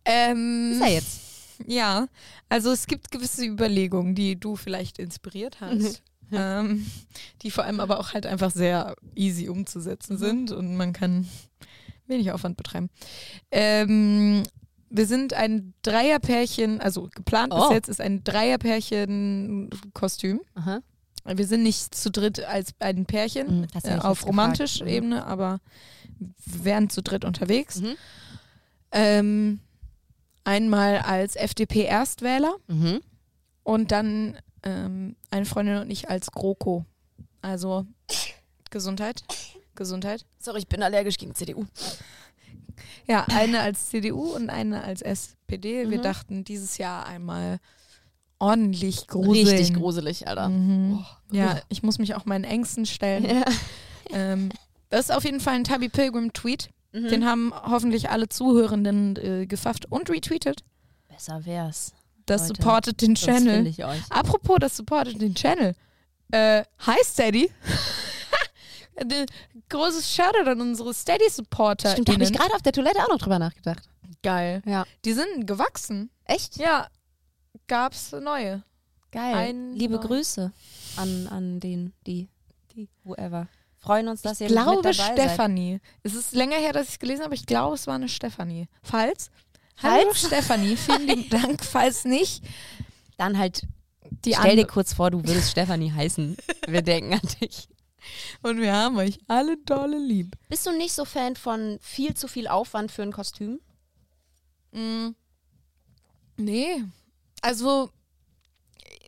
Ähm, 0.05 0.73
Ist 0.75 0.81
er 0.83 0.89
jetzt? 0.93 1.21
Ja, 1.67 2.07
also 2.49 2.71
es 2.71 2.87
gibt 2.87 3.11
gewisse 3.11 3.45
Überlegungen, 3.45 4.15
die 4.15 4.39
du 4.39 4.55
vielleicht 4.55 5.01
inspiriert 5.01 5.61
hast, 5.61 6.03
ähm, 6.31 6.87
die 7.43 7.51
vor 7.51 7.65
allem 7.65 7.81
aber 7.81 7.99
auch 7.99 8.13
halt 8.15 8.27
einfach 8.27 8.53
sehr 8.53 8.95
easy 9.17 9.49
umzusetzen 9.49 10.17
Mhm. 10.17 10.19
sind 10.21 10.51
und 10.53 10.77
man 10.77 10.93
kann 10.93 11.27
wenig 12.09 12.33
Aufwand 12.33 12.57
betreiben. 12.57 12.89
Ähm, 13.51 14.43
wir 14.91 15.07
sind 15.07 15.35
ein 15.35 15.75
Dreierpärchen, 15.83 16.81
also 16.81 17.09
geplant 17.15 17.53
Oh. 17.55 17.69
bis 17.69 17.75
jetzt 17.75 17.89
ist 17.89 18.01
ein 18.01 18.25
Dreierpärchen-Kostüm. 18.25 20.41
Aha. 20.55 20.81
Wir 21.25 21.47
sind 21.47 21.63
nicht 21.63 21.95
zu 21.95 22.11
dritt 22.11 22.43
als 22.45 22.73
ein 22.79 23.05
Pärchen 23.05 23.61
Mhm, 23.61 23.67
äh, 23.85 23.99
auf 23.99 24.27
romantischer 24.27 24.85
Mhm. 24.87 24.91
Ebene, 24.91 25.27
aber 25.27 25.61
wir 26.19 26.65
wären 26.65 26.89
zu 26.91 27.03
dritt 27.03 27.25
unterwegs. 27.27 27.81
Mhm. 27.81 27.95
Ähm, 28.93 29.61
einmal 30.45 30.99
als 31.01 31.37
FDP-Erstwähler 31.37 32.55
Mhm. 32.69 33.01
und 33.63 33.93
dann 33.93 34.39
ähm, 34.65 35.15
eine 35.31 35.45
Freundin 35.45 35.77
und 35.79 35.91
ich 35.91 36.09
als 36.09 36.31
GroKo. 36.33 36.85
Also 37.43 37.85
Gesundheit. 38.71 39.23
Gesundheit. 39.79 40.27
Sorry, 40.39 40.59
ich 40.59 40.69
bin 40.69 40.83
allergisch 40.83 41.17
gegen 41.17 41.35
CDU. 41.35 41.65
Ja, 43.07 43.25
eine 43.31 43.61
als 43.61 43.89
CDU 43.89 44.35
und 44.35 44.51
eine 44.51 44.85
als 44.85 45.01
SPD. 45.03 45.89
Wir 45.91 45.99
Mhm. 45.99 46.03
dachten 46.03 46.45
dieses 46.45 46.77
Jahr 46.79 47.07
einmal 47.07 47.59
ordentlich 48.39 49.07
gruseln. 49.09 49.47
Richtig 49.49 49.75
gruselig, 49.75 50.29
Alter. 50.29 50.49
Mhm. 50.51 50.99
Oh. 51.03 51.35
Ja, 51.35 51.61
ich 51.69 51.83
muss 51.83 51.99
mich 51.99 52.15
auch 52.15 52.25
meinen 52.27 52.45
Ängsten 52.45 52.87
stellen. 52.87 53.25
Ja. 53.25 53.45
Ähm, 54.11 54.51
das 54.91 55.07
ist 55.09 55.11
auf 55.15 55.25
jeden 55.25 55.41
Fall 55.41 55.55
ein 55.55 55.65
Tabby 55.65 55.89
Pilgrim-Tweet. 55.89 56.71
Mhm. 56.93 57.09
Den 57.09 57.27
haben 57.27 57.53
hoffentlich 57.55 58.11
alle 58.11 58.29
Zuhörenden 58.29 59.17
äh, 59.17 59.47
gefafft 59.47 59.91
und 59.91 60.09
retweetet. 60.11 60.63
Besser 61.09 61.45
wär's. 61.45 61.93
Das 62.27 62.43
Leute, 62.49 62.63
supportet 62.63 63.03
den 63.03 63.15
Channel. 63.15 63.67
euch. 63.67 64.03
Apropos, 64.11 64.57
das 64.61 64.77
supportet 64.77 65.21
den 65.21 65.35
Channel. 65.35 65.75
Äh, 66.31 66.63
hi 66.87 66.97
Steady. 67.03 67.51
Ein 69.01 69.27
Großes 69.69 70.15
Shoutout 70.15 70.49
an 70.51 70.61
unsere 70.61 70.93
Steady-Supporter. 70.95 71.91
Stimmt, 71.93 72.09
da 72.09 72.13
habe 72.15 72.25
ich 72.25 72.33
gerade 72.33 72.55
auf 72.55 72.63
der 72.63 72.73
Toilette 72.73 73.03
auch 73.05 73.09
noch 73.09 73.19
drüber 73.19 73.39
nachgedacht. 73.39 73.89
Geil. 74.23 74.63
Ja. 74.67 74.85
Die 75.05 75.13
sind 75.13 75.47
gewachsen. 75.47 76.11
Echt? 76.25 76.57
Ja, 76.57 76.89
gab's 77.67 78.13
neue. 78.13 78.63
Geil. 79.13 79.35
Ein 79.35 79.75
Liebe 79.75 79.95
Neu- 79.95 80.01
Grüße 80.03 80.53
an, 80.97 81.27
an 81.29 81.61
den, 81.61 81.93
die, 82.07 82.29
die, 82.73 82.89
whoever. 83.05 83.49
Freuen 83.79 84.09
uns, 84.09 84.23
dass 84.23 84.41
ihr 84.41 84.47
Ich 84.49 84.53
glaube 84.53 84.77
mit 84.77 84.85
dabei 84.85 84.93
seid. 84.93 85.13
Stefanie. 85.19 85.81
Es 86.03 86.15
ist 86.15 86.35
länger 86.35 86.57
her, 86.57 86.73
dass 86.73 86.85
ich 86.89 86.95
es 86.95 86.99
gelesen 86.99 87.23
habe, 87.25 87.35
ich 87.35 87.47
glaube, 87.47 87.75
es 87.77 87.87
war 87.87 87.95
eine 87.95 88.09
Stefanie. 88.09 88.69
Falls? 88.83 89.31
Hallo 89.83 90.07
Falls? 90.11 90.27
Stefanie, 90.27 90.77
vielen 90.77 91.07
lieben 91.07 91.29
Dank. 91.31 91.65
Falls 91.65 92.05
nicht, 92.05 92.43
Dann 93.17 93.39
halt, 93.39 93.63
die 94.25 94.35
stell 94.35 94.57
dir 94.57 94.67
kurz 94.67 94.93
vor, 94.95 95.11
du 95.13 95.19
würdest 95.25 95.53
Stefanie 95.53 95.93
heißen. 95.93 96.37
Wir 96.67 96.83
denken 96.83 97.15
an 97.15 97.21
dich. 97.41 97.69
Und 98.43 98.61
wir 98.61 98.73
haben 98.75 98.97
euch 98.97 99.19
alle 99.27 99.57
dolle 99.59 99.99
lieb. 99.99 100.37
Bist 100.49 100.67
du 100.67 100.73
nicht 100.73 100.93
so 100.93 101.05
Fan 101.05 101.37
von 101.37 101.79
viel 101.81 102.15
zu 102.15 102.29
viel 102.29 102.49
Aufwand 102.49 102.91
für 102.91 103.03
ein 103.03 103.13
Kostüm? 103.13 103.61
Mm. 104.73 105.09
Nee. 106.37 106.85
Also, 107.43 107.91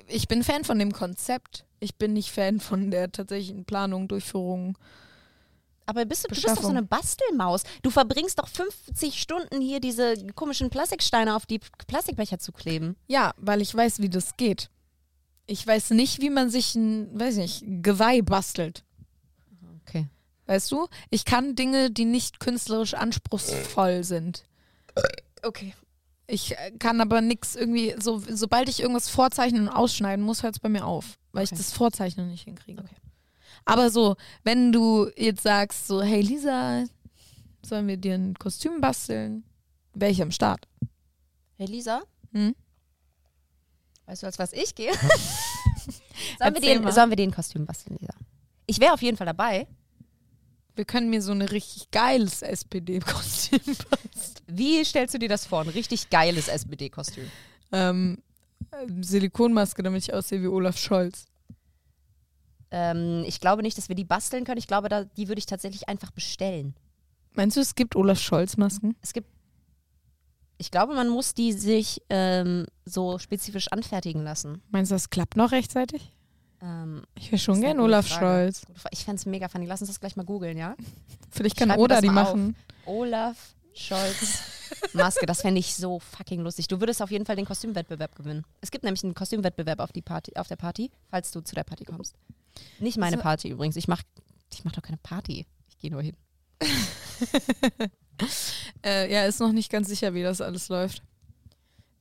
ich 0.08 0.28
bin 0.28 0.42
Fan 0.42 0.64
von 0.64 0.78
dem 0.78 0.92
Konzept. 0.92 1.64
Ich 1.78 1.96
bin 1.96 2.12
nicht 2.12 2.30
Fan 2.30 2.60
von 2.60 2.90
der 2.90 3.10
tatsächlichen 3.10 3.64
Planung, 3.64 4.08
Durchführung. 4.08 4.76
Aber 5.86 6.04
bist 6.04 6.24
du, 6.24 6.28
du 6.28 6.34
bist 6.34 6.46
doch 6.46 6.62
so 6.62 6.68
eine 6.68 6.84
Bastelmaus. 6.84 7.62
Du 7.82 7.90
verbringst 7.90 8.38
doch 8.38 8.46
50 8.46 9.20
Stunden 9.20 9.60
hier 9.60 9.80
diese 9.80 10.14
komischen 10.34 10.70
Plastiksteine 10.70 11.34
auf 11.34 11.46
die 11.46 11.58
Plastikbecher 11.88 12.38
zu 12.38 12.52
kleben. 12.52 12.96
Ja, 13.08 13.32
weil 13.36 13.60
ich 13.60 13.74
weiß, 13.74 14.00
wie 14.00 14.08
das 14.08 14.36
geht. 14.36 14.70
Ich 15.46 15.66
weiß 15.66 15.90
nicht, 15.90 16.20
wie 16.20 16.30
man 16.30 16.48
sich 16.48 16.76
ein, 16.76 17.18
weiß 17.18 17.36
nicht, 17.36 17.64
Geweih 17.82 18.22
bastelt. 18.22 18.84
Okay. 19.90 20.06
Weißt 20.46 20.70
du? 20.72 20.88
Ich 21.10 21.24
kann 21.24 21.54
Dinge, 21.54 21.90
die 21.90 22.04
nicht 22.04 22.40
künstlerisch 22.40 22.94
anspruchsvoll 22.94 24.02
sind. 24.04 24.44
Okay. 25.42 25.74
Ich 26.26 26.56
äh, 26.58 26.70
kann 26.78 27.00
aber 27.00 27.20
nichts 27.20 27.56
irgendwie, 27.56 27.94
so, 28.00 28.18
sobald 28.28 28.68
ich 28.68 28.80
irgendwas 28.80 29.08
vorzeichnen 29.08 29.62
und 29.68 29.74
ausschneiden 29.74 30.24
muss, 30.24 30.42
hört 30.42 30.54
es 30.56 30.60
bei 30.60 30.68
mir 30.68 30.84
auf, 30.86 31.18
weil 31.32 31.44
ich 31.44 31.50
Okay. 31.52 31.58
das 31.58 31.72
Vorzeichnen 31.72 32.28
nicht 32.28 32.44
hinkriege. 32.44 32.82
Okay. 32.82 32.94
Aber 33.64 33.90
so, 33.90 34.16
wenn 34.42 34.72
du 34.72 35.10
jetzt 35.16 35.42
sagst, 35.42 35.86
so, 35.86 36.02
hey 36.02 36.20
Lisa, 36.20 36.84
sollen 37.64 37.86
wir 37.88 37.96
dir 37.96 38.14
ein 38.14 38.34
Kostüm 38.34 38.80
basteln? 38.80 39.44
Wäre 39.94 40.10
ich 40.12 40.22
am 40.22 40.30
Start. 40.30 40.66
Hey 41.58 41.66
Lisa, 41.66 42.02
Hm? 42.32 42.54
weißt 44.06 44.22
du, 44.22 44.26
als 44.26 44.38
was 44.38 44.52
ich 44.52 44.74
gehe? 44.74 44.92
sollen, 46.38 46.54
wir 46.54 46.60
dir, 46.60 46.92
sollen 46.92 47.10
wir 47.10 47.16
dir 47.16 47.24
ein 47.28 47.34
Kostüm 47.34 47.66
basteln, 47.66 47.96
Lisa? 48.00 48.14
Ich 48.66 48.80
wäre 48.80 48.92
auf 48.94 49.02
jeden 49.02 49.16
Fall 49.16 49.26
dabei. 49.26 49.66
Wir 50.76 50.84
können 50.84 51.10
mir 51.10 51.20
so 51.22 51.32
ein 51.32 51.42
richtig 51.42 51.90
geiles 51.90 52.42
SPD-Kostüm 52.42 53.60
basteln. 53.90 54.46
Wie 54.46 54.84
stellst 54.84 55.14
du 55.14 55.18
dir 55.18 55.28
das 55.28 55.46
vor? 55.46 55.60
Ein 55.60 55.68
richtig 55.68 56.10
geiles 56.10 56.48
SPD-Kostüm. 56.48 57.30
Ähm, 57.72 58.18
äh, 58.70 58.86
Silikonmaske, 59.00 59.82
damit 59.82 60.04
ich 60.04 60.14
aussehe 60.14 60.42
wie 60.42 60.46
Olaf 60.48 60.78
Scholz. 60.78 61.26
Ähm, 62.70 63.24
ich 63.26 63.40
glaube 63.40 63.62
nicht, 63.62 63.76
dass 63.78 63.88
wir 63.88 63.96
die 63.96 64.04
basteln 64.04 64.44
können. 64.44 64.58
Ich 64.58 64.66
glaube, 64.66 64.88
da, 64.88 65.04
die 65.04 65.28
würde 65.28 65.40
ich 65.40 65.46
tatsächlich 65.46 65.88
einfach 65.88 66.10
bestellen. 66.12 66.74
Meinst 67.32 67.56
du, 67.56 67.60
es 67.60 67.74
gibt 67.74 67.96
Olaf 67.96 68.20
Scholz-Masken? 68.20 68.96
Es 69.02 69.12
gibt. 69.12 69.28
Ich 70.58 70.70
glaube, 70.70 70.94
man 70.94 71.08
muss 71.08 71.32
die 71.32 71.52
sich 71.52 72.02
ähm, 72.10 72.66
so 72.84 73.18
spezifisch 73.18 73.68
anfertigen 73.68 74.22
lassen. 74.22 74.62
Meinst 74.70 74.90
du, 74.90 74.94
das 74.94 75.08
klappt 75.08 75.36
noch 75.36 75.52
rechtzeitig? 75.52 76.12
Ähm, 76.62 77.02
Ich 77.14 77.30
wäre 77.32 77.38
schon 77.38 77.60
gern 77.60 77.80
Olaf 77.80 78.06
Frage. 78.06 78.52
Scholz. 78.52 78.62
ich 78.90 79.04
fände 79.04 79.16
es 79.18 79.26
mega 79.26 79.48
funny. 79.48 79.66
Lass 79.66 79.80
uns 79.80 79.88
das 79.90 80.00
gleich 80.00 80.16
mal 80.16 80.24
googeln, 80.26 80.56
ja? 80.58 80.76
Vielleicht 81.30 81.56
kann 81.56 81.68
Schreib 81.70 81.78
Oda 81.78 82.00
die 82.00 82.10
machen. 82.10 82.56
Olaf 82.86 83.54
Scholz 83.74 84.42
Maske. 84.92 85.26
Das 85.26 85.40
fände 85.42 85.58
ich 85.60 85.74
so 85.74 85.98
fucking 86.00 86.40
lustig. 86.42 86.68
Du 86.68 86.80
würdest 86.80 87.00
auf 87.02 87.10
jeden 87.10 87.24
Fall 87.26 87.36
den 87.36 87.44
Kostümwettbewerb 87.46 88.14
gewinnen. 88.14 88.44
Es 88.60 88.70
gibt 88.70 88.84
nämlich 88.84 89.02
einen 89.04 89.14
Kostümwettbewerb 89.14 89.80
auf, 89.80 89.92
die 89.92 90.02
Party, 90.02 90.32
auf 90.36 90.48
der 90.48 90.56
Party, 90.56 90.90
falls 91.08 91.30
du 91.32 91.40
zu 91.40 91.54
der 91.54 91.64
Party 91.64 91.84
kommst. 91.84 92.14
Nicht 92.78 92.98
meine 92.98 93.16
So- 93.16 93.22
Party 93.22 93.48
übrigens. 93.48 93.76
Ich 93.76 93.88
mach, 93.88 94.02
ich 94.52 94.64
mach 94.64 94.72
doch 94.72 94.82
keine 94.82 94.98
Party. 94.98 95.46
Ich 95.68 95.78
gehe 95.78 95.90
nur 95.90 96.02
hin. 96.02 96.16
Äh, 98.84 99.10
ja, 99.10 99.24
ist 99.24 99.40
noch 99.40 99.52
nicht 99.52 99.70
ganz 99.72 99.88
sicher, 99.88 100.12
wie 100.12 100.22
das 100.22 100.40
alles 100.42 100.68
läuft. 100.68 101.02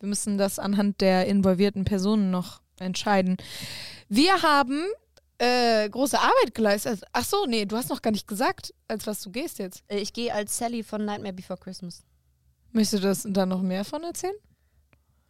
Wir 0.01 0.09
müssen 0.09 0.37
das 0.37 0.59
anhand 0.59 0.99
der 1.01 1.27
involvierten 1.27 1.85
Personen 1.85 2.29
noch 2.29 2.61
entscheiden. 2.79 3.37
Wir 4.07 4.41
haben 4.41 4.85
äh, 5.37 5.87
große 5.89 6.19
Arbeit 6.19 6.53
geleistet. 6.53 7.03
Ach 7.13 7.23
so, 7.23 7.45
nee, 7.45 7.65
du 7.65 7.75
hast 7.77 7.89
noch 7.89 8.01
gar 8.01 8.11
nicht 8.11 8.27
gesagt, 8.27 8.73
als 8.87 9.07
was 9.07 9.21
du 9.21 9.29
gehst 9.31 9.59
jetzt. 9.59 9.83
Äh, 9.87 9.99
Ich 9.99 10.13
gehe 10.13 10.33
als 10.33 10.57
Sally 10.57 10.83
von 10.83 11.05
Nightmare 11.05 11.33
Before 11.33 11.59
Christmas. 11.59 12.03
Möchtest 12.71 13.03
du 13.03 13.07
das 13.07 13.25
da 13.27 13.45
noch 13.45 13.61
mehr 13.61 13.85
von 13.85 14.03
erzählen? 14.03 14.35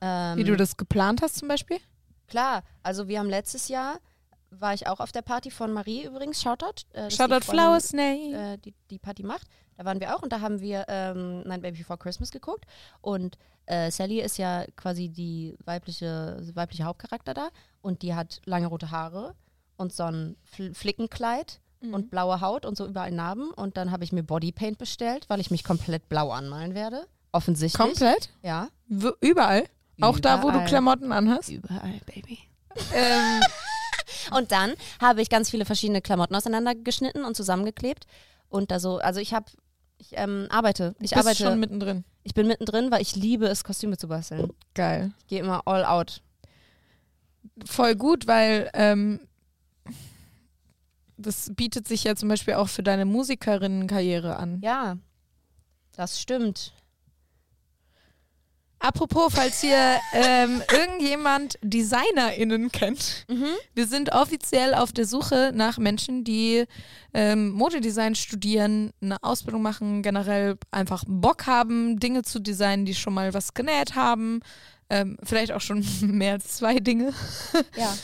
Ähm, 0.01 0.37
Wie 0.37 0.43
du 0.43 0.55
das 0.55 0.77
geplant 0.77 1.21
hast 1.21 1.37
zum 1.37 1.47
Beispiel? 1.47 1.77
Klar, 2.27 2.63
also 2.83 3.07
wir 3.07 3.19
haben 3.19 3.29
letztes 3.29 3.67
Jahr, 3.67 3.99
war 4.49 4.73
ich 4.73 4.87
auch 4.87 4.99
auf 4.99 5.11
der 5.11 5.21
Party 5.21 5.51
von 5.51 5.71
Marie 5.73 6.05
übrigens, 6.05 6.41
Shoutout. 6.41 6.83
Äh, 6.93 7.09
Shoutout 7.11 7.41
Freundin, 7.41 7.41
Flower 7.43 7.79
Snake. 7.79 8.53
äh, 8.53 8.57
die 8.57 8.73
die 8.89 8.99
Party 8.99 9.23
macht. 9.23 9.47
Da 9.79 9.85
waren 9.85 10.01
wir 10.01 10.13
auch 10.13 10.21
und 10.21 10.33
da 10.33 10.41
haben 10.41 10.59
wir 10.59 10.83
ähm, 10.89 11.39
Night 11.43 11.61
Baby 11.61 11.77
Before 11.77 11.97
Christmas 11.97 12.31
geguckt. 12.31 12.65
Und 12.99 13.37
äh, 13.65 13.89
Sally 13.91 14.19
ist 14.19 14.37
ja 14.37 14.65
quasi 14.75 15.07
die 15.07 15.55
weibliche, 15.63 16.41
weibliche 16.53 16.83
Hauptcharakter 16.83 17.33
da 17.33 17.47
und 17.81 18.01
die 18.01 18.13
hat 18.13 18.41
lange 18.43 18.67
rote 18.67 18.91
Haare 18.91 19.35
und 19.77 19.93
so 19.93 20.03
ein 20.03 20.35
Fl 20.43 20.73
Flickenkleid 20.73 21.61
Mhm. 21.81 21.93
und 21.93 22.11
blaue 22.11 22.41
Haut 22.41 22.65
und 22.65 22.75
so 22.75 22.85
überall 22.85 23.11
Narben. 23.11 23.51
Und 23.51 23.77
dann 23.77 23.91
habe 23.91 24.03
ich 24.03 24.11
mir 24.11 24.21
Bodypaint 24.21 24.77
bestellt, 24.77 25.29
weil 25.29 25.39
ich 25.39 25.49
mich 25.49 25.63
komplett 25.63 26.09
blau 26.09 26.29
anmalen 26.31 26.75
werde. 26.75 27.07
Offensichtlich. 27.31 27.79
Komplett? 27.81 28.31
Ja. 28.43 28.67
W 28.87 29.11
überall? 29.21 29.63
Auch 30.01 30.19
da, 30.19 30.39
wo 30.43 30.47
du 30.47 30.55
Überall. 30.55 30.67
Klamotten 30.67 31.13
anhast? 31.13 31.47
Überall, 31.47 32.01
Baby. 32.05 32.39
ähm, 32.93 33.39
Und 34.37 34.51
dann 34.51 34.73
habe 35.01 35.21
ich 35.21 35.29
ganz 35.29 35.49
viele 35.49 35.63
verschiedene 35.63 36.01
Klamotten 36.01 36.35
auseinandergeschnitten 36.35 37.23
und 37.23 37.37
zusammengeklebt. 37.37 38.05
Und 38.49 38.71
da 38.71 38.79
so, 38.81 38.97
also 38.97 39.21
ich 39.21 39.33
habe, 39.33 39.45
ich 39.99 40.11
ähm, 40.13 40.47
arbeite. 40.49 40.95
Ich 40.95 41.11
bist 41.11 41.17
arbeite. 41.17 41.43
schon 41.43 41.59
mittendrin. 41.59 42.03
ich 42.23 42.33
bin 42.33 42.47
mittendrin, 42.47 42.89
weil 42.89 43.01
ich 43.01 43.15
liebe 43.15 43.45
es, 43.47 43.63
Kostüme 43.63 43.97
zu 43.97 44.07
basteln. 44.07 44.51
Geil. 44.73 45.11
Ich 45.19 45.27
gehe 45.27 45.39
immer 45.39 45.67
all 45.67 45.85
out. 45.85 46.21
Voll 47.65 47.95
gut, 47.95 48.25
weil 48.25 48.69
ähm, 48.73 49.19
das 51.17 51.51
bietet 51.55 51.87
sich 51.87 52.05
ja 52.05 52.15
zum 52.15 52.29
Beispiel 52.29 52.55
auch 52.55 52.69
für 52.69 52.83
deine 52.83 53.05
Musikerinnenkarriere 53.05 54.37
an. 54.37 54.61
Ja, 54.61 54.97
das 55.95 56.19
stimmt. 56.19 56.73
Apropos, 58.79 59.33
falls 59.33 59.61
ihr 59.63 59.97
ähm, 60.13 60.61
irgendjemand 60.71 61.59
DesignerInnen 61.61 62.71
kennt, 62.71 63.25
wir 63.75 63.87
sind 63.87 64.13
offiziell 64.13 64.73
auf 64.73 64.93
der 64.93 65.05
Suche 65.05 65.51
nach 65.53 65.77
Menschen, 65.77 66.23
die 66.23 66.65
ähm, 67.13 67.49
Modedesign 67.51 68.15
studieren, 68.15 68.91
eine 69.01 69.21
Ausbildung 69.21 69.61
machen, 69.61 70.01
generell 70.01 70.57
einfach 70.71 71.03
Bock 71.07 71.45
haben, 71.45 71.99
Dinge 71.99 72.21
zu 72.23 72.39
designen, 72.39 72.85
die 72.85 72.95
schon 72.95 73.13
mal 73.13 73.33
was 73.33 73.53
genäht 73.53 73.95
haben, 73.95 74.39
ähm, 74.89 75.17
vielleicht 75.23 75.51
auch 75.51 75.61
schon 75.61 75.85
mehr 76.01 76.33
als 76.33 76.47
zwei 76.55 76.79
Dinge. 76.79 77.13
Ja. 77.75 77.93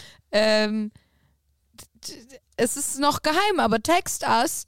Es 2.57 2.77
ist 2.77 2.99
noch 2.99 3.21
geheim, 3.21 3.59
aber 3.59 3.81
text 3.81 4.23
us. 4.27 4.67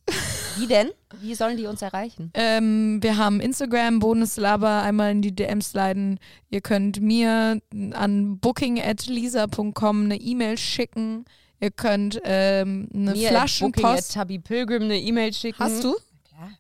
Wie 0.58 0.67
denn? 0.67 0.89
Wie 1.21 1.36
sollen 1.36 1.56
die 1.56 1.67
uns 1.67 1.82
erreichen? 1.82 2.32
Ähm, 2.34 3.02
wir 3.02 3.17
haben 3.17 3.39
Instagram, 3.39 4.00
Bonuslaber, 4.00 4.82
einmal 4.82 5.12
in 5.12 5.21
die 5.21 5.34
DMs 5.34 5.73
leiten. 5.73 6.19
Ihr 6.50 6.62
könnt 6.62 7.00
mir 7.00 7.62
an 7.93 8.39
booking.lisa.com 8.39 10.04
eine 10.04 10.17
E-Mail 10.17 10.58
schicken. 10.58 11.26
Ihr 11.60 11.71
könnt 11.71 12.19
ähm, 12.23 12.89
eine 12.93 13.12
Mir 13.12 13.13
Booking 13.13 13.26
at 13.26 13.30
Flaschenpost. 13.32 14.13
Tabby 14.13 14.39
Pilgrim 14.39 14.84
eine 14.84 15.00
E-Mail 15.00 15.34
schicken. 15.34 15.60
Hast 15.60 15.84
du? 15.84 15.95
Klar. 16.28 16.52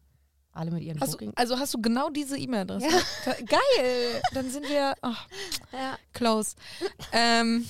Alle 0.53 0.71
mit 0.71 0.83
ihren 0.83 0.99
Hast 1.01 1.19
du? 1.19 1.31
Also 1.35 1.59
hast 1.59 1.73
du 1.73 1.81
genau 1.81 2.09
diese 2.09 2.37
E-Mail-Adresse? 2.37 2.87
Ja. 2.87 3.33
Geil! 3.45 4.21
Dann 4.33 4.49
sind 4.49 4.67
wir 4.69 4.93
oh, 5.03 5.09
Ja. 5.73 5.97
close. 6.13 6.55
ähm, 7.11 7.65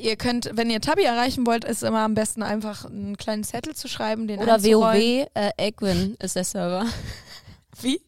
ihr 0.00 0.16
könnt, 0.16 0.50
wenn 0.54 0.70
ihr 0.70 0.80
Tabi 0.80 1.02
erreichen 1.04 1.46
wollt, 1.46 1.64
ist 1.64 1.82
immer 1.82 2.00
am 2.00 2.14
besten 2.14 2.42
einfach 2.42 2.84
einen 2.86 3.16
kleinen 3.16 3.44
Zettel 3.44 3.74
zu 3.74 3.88
schreiben, 3.88 4.26
den 4.28 4.40
Oder. 4.40 4.62
WoW, 4.62 4.94
äh, 5.34 5.50
Egwin 5.56 6.16
ist 6.20 6.36
der 6.36 6.44
Server. 6.44 6.86
Wie? 7.82 8.00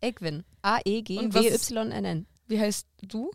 Egwin. 0.00 0.44
A-E-G-W-Y-N-N. 0.62 2.26
Wie 2.46 2.60
heißt 2.60 2.86
du? 3.02 3.30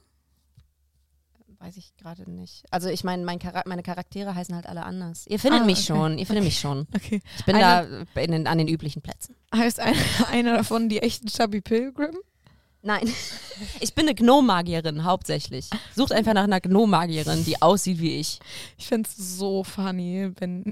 Weiß 1.59 1.77
ich 1.77 1.95
gerade 1.95 2.29
nicht. 2.29 2.65
Also 2.71 2.89
ich 2.89 3.03
meine, 3.05 3.23
mein 3.23 3.39
Chara 3.39 3.63
meine 3.65 3.83
Charaktere 3.83 4.35
heißen 4.35 4.53
halt 4.53 4.67
alle 4.67 4.83
anders. 4.83 5.25
Ihr 5.27 5.39
findet 5.39 5.61
Ah, 5.61 5.65
mich 5.65 5.77
okay. 5.77 5.85
schon, 5.97 6.17
ihr 6.17 6.25
findet 6.25 6.43
mich 6.43 6.59
schon. 6.59 6.87
Okay. 6.95 7.21
Ich 7.37 7.45
bin 7.45 7.55
Eine- 7.55 8.05
da 8.13 8.21
den, 8.25 8.47
an 8.47 8.57
den 8.57 8.67
üblichen 8.67 9.01
Plätzen. 9.01 9.35
Heißt 9.55 9.79
ein, 9.79 9.95
einer 10.31 10.57
davon 10.57 10.89
die 10.89 10.99
echte 10.99 11.27
Chubby 11.27 11.61
Pilgrim? 11.61 12.15
Nein. 12.83 13.09
Ich 13.79 13.93
bin 13.93 14.07
eine 14.07 14.15
Gnome-Magierin, 14.15 15.03
hauptsächlich. 15.03 15.69
Sucht 15.95 16.11
einfach 16.11 16.33
nach 16.33 16.43
einer 16.43 16.59
Gnome-Magierin, 16.59 17.45
die 17.45 17.61
aussieht 17.61 17.99
wie 17.99 18.19
ich. 18.19 18.39
Ich 18.79 18.87
fände 18.87 19.07
es 19.07 19.37
so 19.37 19.63
funny, 19.63 20.31
wenn 20.39 20.65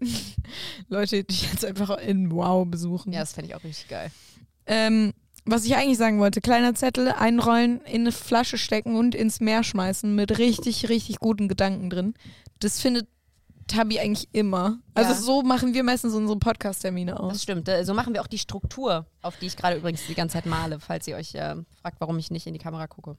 Leute 0.90 1.24
dich 1.24 1.44
jetzt 1.52 1.64
einfach 1.64 2.00
in 2.00 2.32
Wow 2.32 2.68
besuchen. 2.68 3.14
Ja, 3.14 3.20
das 3.20 3.34
fände 3.34 3.50
ich 3.50 3.56
auch 3.56 3.64
richtig 3.64 3.88
geil. 3.88 4.12
Ähm, 4.66 5.14
was 5.46 5.64
ich 5.64 5.76
eigentlich 5.76 6.00
sagen 6.00 6.20
wollte, 6.20 6.42
kleiner 6.42 6.74
Zettel, 6.74 7.12
einrollen, 7.12 7.82
in 7.82 8.02
eine 8.02 8.12
Flasche 8.12 8.58
stecken 8.58 8.96
und 8.96 9.14
ins 9.14 9.40
Meer 9.40 9.64
schmeißen 9.64 10.14
mit 10.14 10.40
richtig, 10.40 10.90
richtig 10.90 11.20
guten 11.20 11.48
Gedanken 11.48 11.92
drin. 11.92 12.14
Das 12.60 12.82
findet 12.82 13.08
Tabi 13.72 14.00
eigentlich 14.00 14.28
immer. 14.34 14.80
Also 14.94 15.12
Ja. 15.12 15.18
so 15.18 15.42
machen 15.44 15.74
wir 15.74 15.84
meistens 15.84 16.14
unsere 16.14 16.38
Podcast-Termine 16.38 17.20
aus. 17.20 17.34
Das 17.34 17.44
stimmt. 17.44 17.70
So 17.84 17.94
machen 17.94 18.14
wir 18.14 18.22
auch 18.22 18.28
die 18.28 18.38
Struktur, 18.40 19.06
auf 19.22 19.38
die 19.38 19.48
ich 19.48 19.58
gerade 19.58 19.78
übrigens 19.78 20.06
die 20.08 20.16
ganze 20.16 20.34
Zeit 20.34 20.46
male, 20.46 20.80
falls 20.80 21.08
ihr 21.08 21.16
euch 21.16 21.34
äh, 21.36 21.56
fragt, 21.82 22.00
warum 22.00 22.18
ich 22.20 22.32
nicht 22.32 22.48
in 22.48 22.54
die 22.54 22.60
Kamera 22.60 22.88
gucke. 22.88 23.18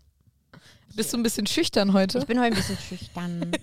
Bist 0.95 1.13
du 1.13 1.17
ein 1.17 1.23
bisschen 1.23 1.47
schüchtern 1.47 1.93
heute? 1.93 2.19
Ich 2.19 2.27
bin 2.27 2.39
heute 2.39 2.53
ein 2.55 2.57
bisschen 2.57 2.79
schüchtern. 2.79 3.53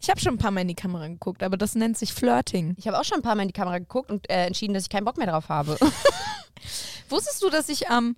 Ich 0.00 0.10
habe 0.10 0.20
schon 0.20 0.34
ein 0.34 0.38
paar 0.38 0.50
Mal 0.50 0.60
in 0.60 0.68
die 0.68 0.74
Kamera 0.74 1.08
geguckt, 1.08 1.42
aber 1.42 1.56
das 1.56 1.74
nennt 1.74 1.96
sich 1.98 2.12
Flirting. 2.12 2.74
Ich 2.76 2.86
habe 2.86 3.00
auch 3.00 3.04
schon 3.04 3.18
ein 3.18 3.22
paar 3.22 3.34
Mal 3.34 3.42
in 3.42 3.48
die 3.48 3.54
Kamera 3.54 3.78
geguckt 3.78 4.10
und 4.10 4.28
äh, 4.30 4.46
entschieden, 4.46 4.74
dass 4.74 4.84
ich 4.84 4.90
keinen 4.90 5.06
Bock 5.06 5.16
mehr 5.16 5.26
drauf 5.26 5.48
habe. 5.48 5.76
Wusstest 7.08 7.42
du, 7.42 7.48
dass 7.48 7.68
ich 7.68 7.88
am 7.88 8.14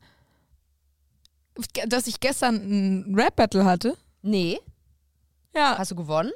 dass 1.86 2.06
ich 2.06 2.20
gestern 2.20 2.56
ein 2.56 3.14
Rap-Battle 3.14 3.64
hatte? 3.64 3.96
nee. 4.22 4.58
Ja. 5.54 5.78
Hast 5.78 5.90
du 5.92 5.96
gewonnen? 5.96 6.30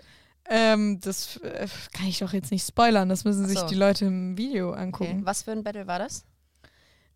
Ähm, 0.46 1.00
das 1.00 1.36
äh, 1.38 1.66
kann 1.92 2.06
ich 2.06 2.18
doch 2.18 2.32
jetzt 2.32 2.50
nicht 2.50 2.66
spoilern, 2.66 3.08
das 3.08 3.24
müssen 3.24 3.46
sich 3.46 3.58
so. 3.60 3.66
die 3.66 3.74
Leute 3.74 4.04
im 4.06 4.36
Video 4.36 4.70
Okay. 4.72 4.82
angucken. 4.82 5.24
Was 5.24 5.42
für 5.42 5.52
ein 5.52 5.64
Battle 5.64 5.86
war 5.86 5.98
das? 5.98 6.24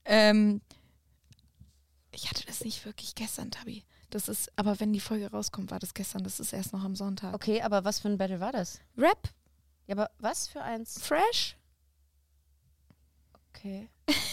Ähm, 0.07 0.63
ich 2.11 2.31
hatte 2.31 2.47
das 2.47 2.65
nicht 2.65 2.85
wirklich 2.87 3.15
gestern, 3.15 3.51
Tabi. 3.51 3.85
Das 4.11 4.29
ist, 4.29 4.51
aber 4.57 4.81
wenn 4.81 4.95
die 4.95 5.01
Folge 5.01 5.31
rauskommt, 5.31 5.71
war 5.71 5.79
das 5.79 5.93
gestern, 5.93 6.25
das 6.25 6.41
ist 6.41 6.55
erst 6.55 6.73
noch 6.73 6.83
am 6.83 6.97
Sonntag. 6.97 7.35
Okay, 7.35 7.61
aber 7.61 7.85
was 7.85 7.99
für 7.99 8.09
ein 8.09 8.17
Battle 8.17 8.41
war 8.41 8.53
das? 8.53 8.81
Rap, 8.97 9.29
Ja, 9.87 9.95
aber 9.95 10.11
was 10.19 10.49
für 10.49 10.63
eins? 10.63 10.99
Fresh, 11.03 11.57
Okay. 13.55 13.89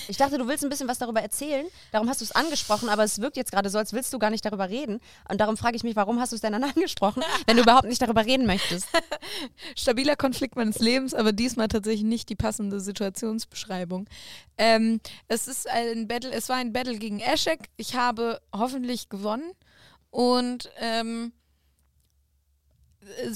Ich 0.08 0.18
dachte, 0.18 0.38
du 0.38 0.48
willst 0.48 0.64
ein 0.64 0.70
bisschen 0.70 0.88
was 0.88 0.98
darüber 0.98 1.22
erzählen. 1.22 1.66
Darum 1.92 2.10
hast 2.10 2.22
du 2.22 2.26
es 2.26 2.32
angesprochen, 2.32 2.90
aber 2.90 3.04
es 3.04 3.20
wirkt 3.20 3.38
jetzt 3.38 3.52
gerade 3.52 3.70
so, 3.70 3.78
als 3.78 3.94
willst 3.94 4.14
du 4.14 4.20
gar 4.20 4.30
nicht 4.30 4.46
darüber 4.46 4.70
reden. 4.70 5.00
Und 5.30 5.42
darum 5.42 5.58
frage 5.58 5.76
ich 5.76 5.84
mich, 5.84 5.96
warum 5.96 6.20
hast 6.20 6.32
du 6.32 6.36
es 6.36 6.42
denn 6.42 6.54
dann 6.54 6.64
angesprochen, 6.76 7.24
wenn 7.46 7.58
du 7.58 7.64
überhaupt 7.64 7.88
nicht 7.88 8.02
darüber 8.02 8.26
reden 8.26 8.46
möchtest? 8.46 8.88
Stabiler 9.76 10.16
Konflikt 10.16 10.56
meines 10.56 10.80
Lebens, 10.80 11.14
aber 11.14 11.32
diesmal 11.32 11.68
tatsächlich 11.68 12.04
nicht 12.04 12.30
die 12.30 12.36
passende 12.36 12.80
Situationsbeschreibung. 12.80 14.08
Ähm, 14.58 15.02
es 15.28 15.48
ist 15.48 15.70
ein 15.70 16.08
Battle, 16.08 16.32
es 16.32 16.50
war 16.50 16.58
ein 16.58 16.72
Battle 16.74 16.98
gegen 16.98 17.20
Ashek. 17.20 17.70
Ich 17.78 17.96
habe 17.96 18.42
hoffentlich 18.54 19.10
gewonnen 19.10 19.52
und 20.12 20.70
ähm, 20.80 21.34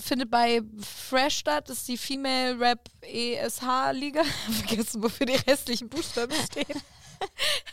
findet 0.01 0.29
bei 0.31 0.61
Fresh 0.81 1.37
statt, 1.37 1.69
das 1.69 1.79
ist 1.79 1.87
die 1.87 1.97
Female 1.97 2.59
Rap 2.59 2.89
ESH 3.01 3.61
Liga. 3.93 4.23
Vergessen, 4.51 5.03
wofür 5.03 5.25
die 5.25 5.35
restlichen 5.35 5.89
Buchstaben 5.89 6.35
stehen. 6.45 6.81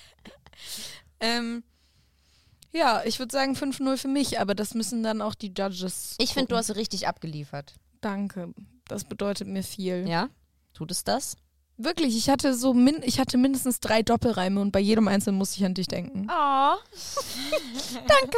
ähm, 1.21 1.65
ja, 2.73 3.03
ich 3.05 3.19
würde 3.19 3.33
sagen 3.33 3.55
5-0 3.55 3.97
für 3.97 4.09
mich, 4.09 4.39
aber 4.39 4.55
das 4.55 4.75
müssen 4.75 5.03
dann 5.03 5.23
auch 5.23 5.35
die 5.35 5.53
Judges. 5.57 6.17
Ich 6.19 6.35
finde, 6.35 6.49
du 6.49 6.57
hast 6.57 6.75
richtig 6.77 7.09
abgeliefert. 7.09 7.75
Danke. 8.01 8.53
Das 8.89 9.05
bedeutet 9.05 9.49
mir 9.49 9.63
viel. 9.63 10.07
Ja? 10.07 10.29
Tut 10.75 10.91
es 10.91 11.03
das? 11.05 11.37
Wirklich, 11.79 12.17
ich 12.17 12.31
hatte 12.31 12.55
so 12.55 12.73
min 12.73 13.03
ich 13.03 13.21
hatte 13.21 13.37
mindestens 13.37 13.81
drei 13.81 14.03
Doppelreime 14.03 14.61
und 14.61 14.73
bei 14.73 14.81
jedem 14.81 15.09
einzelnen 15.09 15.37
musste 15.37 15.59
ich 15.59 15.65
an 15.67 15.75
dich 15.75 15.89
denken. 15.89 16.27
Oh. 16.31 16.75
Danke. 18.09 18.37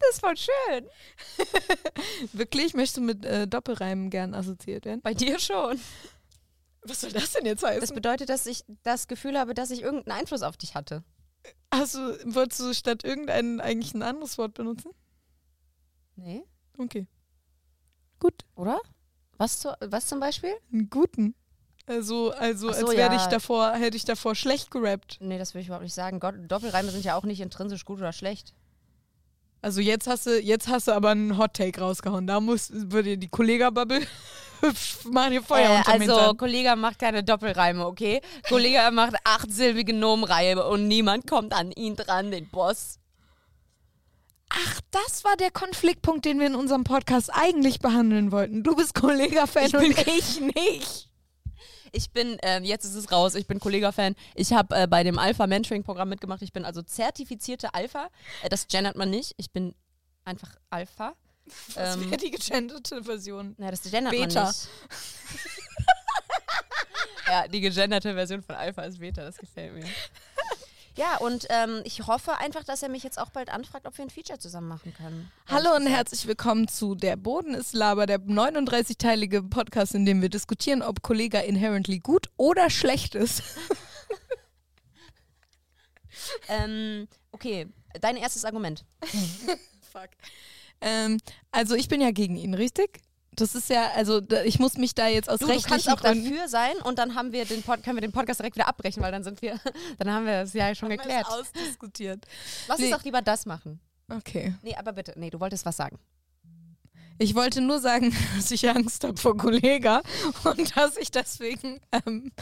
Das 0.00 0.10
ist 0.12 0.20
voll 0.20 0.36
schön. 0.36 0.86
Wirklich? 2.32 2.72
Möchtest 2.72 2.96
du 2.96 3.00
mit 3.02 3.24
äh, 3.26 3.46
Doppelreimen 3.46 4.08
gern 4.08 4.32
assoziiert 4.34 4.86
werden? 4.86 5.02
Bei 5.02 5.12
dir 5.12 5.38
schon. 5.38 5.78
Was 6.82 7.02
soll 7.02 7.12
das 7.12 7.32
denn 7.32 7.44
jetzt 7.44 7.62
Das 7.62 7.70
heißen? 7.70 7.94
bedeutet, 7.94 8.30
dass 8.30 8.46
ich 8.46 8.64
das 8.82 9.08
Gefühl 9.08 9.38
habe, 9.38 9.52
dass 9.52 9.70
ich 9.70 9.82
irgendeinen 9.82 10.20
Einfluss 10.20 10.42
auf 10.42 10.56
dich 10.56 10.74
hatte. 10.74 11.04
Du, 11.70 12.34
wolltest 12.34 12.60
du 12.60 12.72
statt 12.72 13.04
irgendein 13.04 13.60
eigentlich 13.60 13.92
ein 13.92 14.02
anderes 14.02 14.38
Wort 14.38 14.54
benutzen? 14.54 14.90
Nee. 16.16 16.42
Okay. 16.78 17.06
Gut. 18.18 18.44
Oder? 18.54 18.80
Was, 19.36 19.60
zu, 19.60 19.76
was 19.80 20.06
zum 20.06 20.18
Beispiel? 20.18 20.54
Einen 20.72 20.88
guten. 20.88 21.34
Also, 21.88 22.32
also 22.32 22.70
so, 22.70 22.74
als 22.74 22.96
wäre 22.96 23.14
ja. 23.14 23.16
ich 23.16 23.26
davor, 23.26 23.72
hätte 23.72 23.96
ich 23.96 24.04
davor 24.04 24.34
schlecht 24.34 24.70
gerappt. 24.70 25.16
Nee, 25.20 25.38
das 25.38 25.54
will 25.54 25.62
ich 25.62 25.68
überhaupt 25.68 25.84
nicht 25.84 25.94
sagen. 25.94 26.20
Gott, 26.20 26.34
Doppelreime 26.46 26.90
sind 26.90 27.04
ja 27.04 27.16
auch 27.16 27.24
nicht 27.24 27.40
intrinsisch 27.40 27.86
gut 27.86 27.98
oder 27.98 28.12
schlecht. 28.12 28.52
Also 29.62 29.80
jetzt 29.80 30.06
hast 30.06 30.26
du, 30.26 30.38
jetzt 30.38 30.68
hast 30.68 30.88
du 30.88 30.92
aber 30.92 31.10
einen 31.10 31.38
Hot 31.38 31.54
Take 31.54 31.80
rausgehauen. 31.80 32.26
Da 32.26 32.40
muss, 32.40 32.70
würde 32.72 33.16
die 33.16 33.28
Kollega-Bubble 33.28 34.06
machen 35.10 35.32
hier 35.32 35.42
Feuer 35.42 35.82
Äh, 35.86 35.90
also, 35.90 35.92
Hintern. 35.92 36.36
Kollege 36.36 36.76
macht 36.76 36.98
keine 36.98 37.24
Doppelreime, 37.24 37.86
okay? 37.86 38.20
Kollege 38.48 38.78
macht 38.92 39.16
achtsilbige 39.24 39.94
Nomenreihe 39.94 40.64
und 40.64 40.86
niemand 40.86 41.26
kommt 41.26 41.54
an 41.54 41.72
ihn 41.72 41.96
dran, 41.96 42.30
den 42.30 42.48
Boss. 42.50 42.98
Ach, 44.50 44.80
das 44.90 45.24
war 45.24 45.36
der 45.36 45.50
Konfliktpunkt, 45.50 46.24
den 46.24 46.38
wir 46.38 46.46
in 46.46 46.54
unserem 46.54 46.84
Podcast 46.84 47.30
eigentlich 47.32 47.80
behandeln 47.80 48.30
wollten. 48.30 48.62
Du 48.62 48.76
bist 48.76 48.94
Kollega-Fan 48.94 49.74
und 49.74 50.06
ich 50.06 50.40
nicht. 50.40 51.07
Ich 51.92 52.10
bin, 52.10 52.38
ähm, 52.42 52.64
jetzt 52.64 52.84
ist 52.84 52.94
es 52.94 53.12
raus, 53.12 53.34
ich 53.34 53.46
bin 53.46 53.60
Kollega-Fan. 53.60 54.14
Ich 54.34 54.52
habe 54.52 54.74
äh, 54.76 54.86
bei 54.86 55.02
dem 55.04 55.18
Alpha-Mentoring-Programm 55.18 56.08
mitgemacht. 56.08 56.42
Ich 56.42 56.52
bin 56.52 56.64
also 56.64 56.82
zertifizierte 56.82 57.74
Alpha. 57.74 58.08
Äh, 58.42 58.48
das 58.48 58.66
gendert 58.68 58.96
man 58.96 59.10
nicht. 59.10 59.34
Ich 59.36 59.50
bin 59.50 59.74
einfach 60.24 60.56
Alpha. 60.70 61.14
Das 61.74 61.96
Ähm, 61.96 62.10
wäre 62.10 62.16
die 62.18 62.30
gegenderte 62.30 63.02
Version. 63.04 63.54
Na, 63.58 63.70
das 63.70 63.82
gendert 63.82 64.12
Beta. 64.12 64.44
man 64.44 64.48
nicht. 64.48 64.68
ja, 67.28 67.48
die 67.48 67.60
gegenderte 67.60 68.14
Version 68.14 68.42
von 68.42 68.54
Alpha 68.54 68.82
ist 68.82 68.98
Beta, 68.98 69.22
das 69.22 69.36
gefällt 69.38 69.74
mir. 69.74 69.84
Ja, 70.98 71.16
und 71.18 71.46
ähm, 71.50 71.80
ich 71.84 72.08
hoffe 72.08 72.38
einfach, 72.38 72.64
dass 72.64 72.82
er 72.82 72.88
mich 72.88 73.04
jetzt 73.04 73.20
auch 73.20 73.30
bald 73.30 73.50
anfragt, 73.50 73.86
ob 73.86 73.96
wir 73.96 74.04
ein 74.04 74.10
Feature 74.10 74.40
zusammen 74.40 74.66
machen 74.66 74.92
können. 74.92 75.30
Hallo 75.46 75.76
und 75.76 75.86
herzlich 75.86 76.26
willkommen 76.26 76.66
zu 76.66 76.96
Der 76.96 77.14
Boden 77.14 77.54
ist 77.54 77.72
Laber, 77.72 78.06
der 78.06 78.18
39-teilige 78.18 79.44
Podcast, 79.44 79.94
in 79.94 80.04
dem 80.04 80.22
wir 80.22 80.28
diskutieren, 80.28 80.82
ob 80.82 81.00
Kollega 81.00 81.38
inherently 81.38 82.00
gut 82.00 82.26
oder 82.36 82.68
schlecht 82.68 83.14
ist. 83.14 83.44
Ähm, 86.48 87.08
okay, 87.30 87.68
dein 88.00 88.16
erstes 88.16 88.44
Argument. 88.44 88.84
Fuck. 89.92 90.10
Ähm, 90.80 91.18
also 91.52 91.74
ich 91.74 91.88
bin 91.88 92.00
ja 92.02 92.10
gegen 92.10 92.36
ihn, 92.36 92.52
richtig? 92.54 93.00
Das 93.32 93.54
ist 93.54 93.70
ja, 93.70 93.90
also 93.94 94.20
ich 94.44 94.58
muss 94.58 94.76
mich 94.78 94.94
da 94.94 95.06
jetzt 95.06 95.28
aus 95.30 95.38
Du, 95.38 95.46
du 95.46 95.52
rechtlichen 95.52 95.70
kannst 95.70 95.88
auch 95.90 96.00
Gründen... 96.02 96.28
dafür 96.30 96.48
sein 96.48 96.76
und 96.82 96.98
dann 96.98 97.14
haben 97.14 97.30
wir 97.32 97.44
den 97.44 97.62
Pod 97.62 97.82
können 97.84 97.96
wir 97.96 98.00
den 98.00 98.10
Podcast 98.12 98.40
direkt 98.40 98.56
wieder 98.56 98.66
abbrechen, 98.68 99.02
weil 99.02 99.12
dann 99.12 99.22
sind 99.22 99.42
wir, 99.42 99.60
dann 99.98 100.10
haben 100.12 100.26
wir 100.26 100.42
es 100.42 100.52
ja 100.54 100.74
schon 100.74 100.88
geklärt. 100.88 101.26
ausdiskutiert. 101.28 102.24
Lass 102.66 102.78
uns 102.78 102.88
Nee. 102.88 102.92
doch 102.94 103.04
lieber 103.04 103.22
das 103.22 103.46
machen. 103.46 103.80
Okay. 104.10 104.54
Nee, 104.62 104.74
aber 104.74 104.92
bitte, 104.92 105.12
nee, 105.16 105.30
du 105.30 105.38
wolltest 105.38 105.64
was 105.66 105.76
sagen. 105.76 105.98
Ich 107.20 107.34
wollte 107.34 107.60
nur 107.60 107.80
sagen, 107.80 108.14
dass 108.36 108.50
ich 108.50 108.68
Angst 108.68 109.04
habe 109.04 109.16
vor 109.16 109.36
Kollega 109.36 110.02
und 110.44 110.76
dass 110.76 110.96
ich 110.96 111.10
deswegen 111.10 111.80
ähm, 112.06 112.32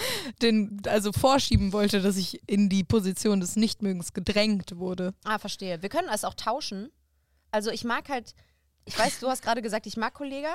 den, 0.42 0.82
also 0.86 1.12
vorschieben 1.12 1.72
wollte, 1.72 2.00
dass 2.02 2.16
ich 2.16 2.40
in 2.46 2.68
die 2.68 2.84
Position 2.84 3.40
des 3.40 3.56
Nichtmögens 3.56 4.12
gedrängt 4.12 4.76
wurde. 4.76 5.14
Ah, 5.24 5.38
verstehe. 5.38 5.80
Wir 5.82 5.88
können 5.88 6.08
es 6.12 6.24
auch 6.24 6.34
tauschen. 6.34 6.90
Also 7.50 7.70
ich 7.70 7.84
mag 7.84 8.08
halt, 8.10 8.34
ich 8.84 8.98
weiß, 8.98 9.20
du 9.20 9.28
hast 9.28 9.42
gerade 9.42 9.62
gesagt, 9.62 9.86
ich 9.86 9.96
mag 9.96 10.12
Kollega. 10.14 10.54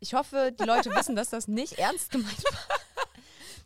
Ich 0.00 0.14
hoffe, 0.14 0.52
die 0.58 0.64
Leute 0.64 0.90
wissen, 0.90 1.16
dass 1.16 1.30
das 1.30 1.48
nicht 1.48 1.78
ernst 1.78 2.10
gemeint 2.10 2.44
war. 2.44 2.78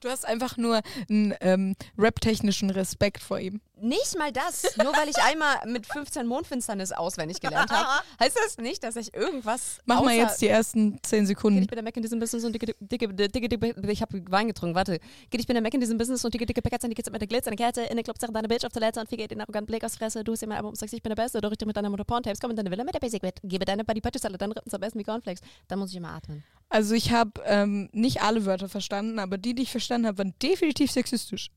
Du 0.02 0.10
hast 0.10 0.26
einfach 0.26 0.56
nur 0.56 0.80
einen 1.08 1.32
ähm, 1.40 1.76
rap-technischen 1.96 2.70
Respekt 2.70 3.22
vor 3.22 3.38
ihm. 3.38 3.60
Nicht 3.80 4.16
mal 4.18 4.32
das. 4.32 4.76
Nur 4.76 4.92
weil 4.96 5.08
ich 5.08 5.16
einmal 5.18 5.56
mit 5.66 5.86
15 5.86 6.26
Mondfinsternis 6.26 6.92
auswendig 6.92 7.40
gelernt 7.40 7.70
habe, 7.70 8.04
heißt 8.20 8.36
das 8.36 8.58
nicht, 8.58 8.82
dass 8.82 8.96
ich 8.96 9.14
irgendwas. 9.14 9.78
Mach 9.86 10.02
mal 10.02 10.14
jetzt 10.14 10.40
die 10.40 10.48
ersten 10.48 10.98
zehn 11.02 11.20
Geht, 11.20 11.28
Sekunden. 11.28 11.62
ich 11.62 11.68
bin 11.68 11.76
der 11.76 11.84
Mac 11.84 11.96
in 11.96 12.02
diesem 12.02 12.18
Business 12.18 12.44
und 12.44 12.52
dicke, 12.52 12.74
dicke, 12.80 13.08
dicke, 13.12 13.48
dicke, 13.48 13.92
ich 13.92 14.02
habe 14.02 14.22
Wein 14.28 14.48
getrunken, 14.48 14.74
warte. 14.74 14.98
Geht, 15.30 15.40
ich 15.40 15.46
bin 15.46 15.54
der 15.54 15.62
Mac 15.62 15.74
in 15.74 15.80
diesem 15.80 15.98
Business 15.98 16.24
und 16.24 16.34
dicke, 16.34 16.46
dicke 16.46 16.62
Packets 16.62 16.84
an 16.84 16.90
die 16.90 16.96
Kids 16.96 17.10
mit 17.10 17.20
der 17.20 17.28
Glitz, 17.28 17.46
eine 17.46 17.56
Kerze 17.56 17.82
in 17.82 17.96
der 17.96 18.04
Club, 18.04 18.18
deine 18.18 18.48
Bitch 18.48 18.64
auf 18.64 18.72
Toilette 18.72 19.00
und 19.00 19.08
viel 19.08 19.18
geht 19.18 19.30
den 19.30 19.40
arroganten 19.40 19.66
Blick 19.66 19.84
aus 19.84 19.96
Fresse. 19.96 20.24
Du 20.24 20.32
hast 20.32 20.42
immer 20.42 20.56
Album, 20.56 20.74
sagst, 20.74 20.94
ich 20.94 21.02
bin 21.02 21.10
der 21.10 21.22
Beste, 21.22 21.40
du 21.40 21.48
richtig 21.48 21.66
mit 21.66 21.76
deiner 21.76 21.90
Mutter 21.90 22.04
Porntapes, 22.04 22.40
komm 22.40 22.50
in 22.50 22.56
deine 22.56 22.70
Villa 22.70 22.82
mit 22.84 22.94
der 22.94 23.00
Basic 23.00 23.22
gebe 23.44 23.64
deine 23.64 23.84
Body 23.84 24.00
Patty 24.00 24.18
Salad, 24.18 24.40
dann 24.40 24.52
Rippen 24.52 24.70
zum 24.70 24.80
besten 24.80 24.98
wie 24.98 25.04
Cornflakes. 25.04 25.40
Dann 25.68 25.78
muss 25.78 25.90
ich 25.90 25.96
immer 25.96 26.10
atmen. 26.10 26.44
Also 26.72 26.94
ich 26.94 27.12
habe 27.12 27.40
ähm, 27.44 27.90
nicht 27.92 28.22
alle 28.22 28.46
Wörter 28.46 28.68
verstanden, 28.68 29.18
aber 29.18 29.36
die, 29.36 29.54
die 29.54 29.62
ich 29.64 29.70
verstanden 29.70 30.06
habe, 30.06 30.18
waren 30.18 30.34
definitiv 30.42 30.90
sexistisch. 30.90 31.50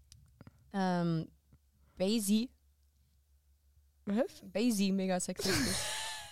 Ähm, 0.74 1.30
Basie, 1.98 2.50
Was? 4.06 4.42
Basie, 4.44 4.92
mega 4.92 5.20
sexistisch. 5.20 5.76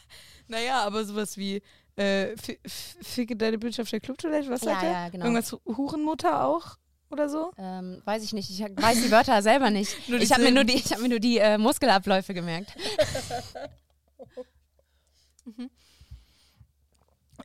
Naja, 0.49 0.81
aber 0.83 1.05
sowas 1.05 1.37
wie 1.37 1.61
äh, 1.95 2.35
ficke 2.67 3.37
deine 3.37 3.57
Bitch 3.57 3.79
auf 3.79 3.89
der 3.89 4.01
Clubtoilette, 4.01 4.49
was 4.49 4.61
Ja, 4.61 4.71
sagt 4.71 4.83
er? 4.83 4.91
ja, 4.91 5.09
genau. 5.09 5.25
Irgendwas 5.25 5.55
Hurenmutter 5.65 6.43
auch 6.45 6.75
oder 7.09 7.29
so? 7.29 7.51
ähm, 7.57 8.01
weiß 8.03 8.23
ich 8.23 8.33
nicht, 8.33 8.49
ich 8.49 8.59
weiß 8.59 9.01
die 9.03 9.11
Wörter 9.11 9.41
selber 9.41 9.69
nicht. 9.69 9.95
Ich 10.09 10.33
habe 10.33 10.43
mir 10.43 10.51
nur 10.51 10.65
die, 10.65 10.73
ich 10.73 10.91
hab 10.91 10.99
mir 10.99 11.07
nur 11.07 11.19
die 11.21 11.37
äh, 11.37 11.57
Muskelabläufe 11.57 12.33
gemerkt. 12.33 12.73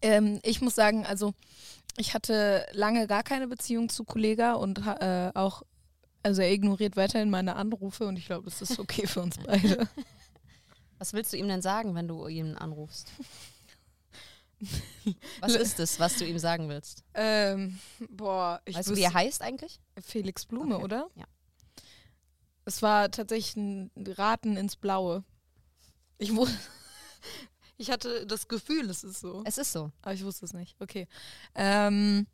Ähm, 0.02 0.40
ich 0.42 0.60
muss 0.60 0.74
sagen, 0.74 1.04
also 1.06 1.34
ich 1.96 2.14
hatte 2.14 2.66
lange 2.72 3.06
gar 3.06 3.22
keine 3.22 3.48
Beziehung 3.48 3.88
zu 3.88 4.04
Kollega 4.04 4.54
und 4.54 4.78
äh, 4.86 5.32
auch, 5.34 5.62
also 6.22 6.42
er 6.42 6.52
ignoriert 6.52 6.96
weiterhin 6.96 7.30
meine 7.30 7.56
Anrufe 7.56 8.06
und 8.06 8.16
ich 8.18 8.26
glaube, 8.26 8.44
das 8.44 8.62
ist 8.62 8.78
okay 8.78 9.06
für 9.06 9.22
uns 9.22 9.36
beide. 9.38 9.88
Was 10.98 11.12
willst 11.12 11.32
du 11.32 11.36
ihm 11.36 11.48
denn 11.48 11.62
sagen, 11.62 11.94
wenn 11.94 12.08
du 12.08 12.26
ihn 12.26 12.56
anrufst? 12.56 13.08
Was 15.40 15.54
ist 15.54 15.78
es, 15.78 16.00
was 16.00 16.16
du 16.16 16.24
ihm 16.26 16.38
sagen 16.40 16.68
willst? 16.68 17.04
ähm, 17.14 17.78
boah, 18.10 18.60
ich 18.64 18.74
weißt 18.76 18.88
du, 18.90 18.96
wie 18.96 19.02
er 19.02 19.14
heißt 19.14 19.40
eigentlich? 19.42 19.80
Felix 20.02 20.44
Blume, 20.46 20.74
Okay, 20.76 20.84
oder? 20.84 21.08
ja. 21.14 21.24
Es 22.64 22.82
war 22.82 23.10
tatsächlich 23.10 23.56
ein 23.56 23.90
Raten 23.96 24.56
ins 24.56 24.74
Blaue. 24.76 25.22
Ich, 26.18 26.34
wu- 26.34 26.48
ich 27.78 27.90
hatte 27.90 28.26
das 28.26 28.48
Gefühl, 28.48 28.90
es 28.90 29.04
ist 29.04 29.20
so. 29.20 29.42
Es 29.46 29.56
ist 29.58 29.72
so. 29.72 29.90
Aber 30.02 30.12
ich 30.12 30.24
wusste 30.24 30.44
es 30.44 30.52
nicht. 30.52 30.76
Okay. 30.80 31.06
Ähm, 31.54 32.26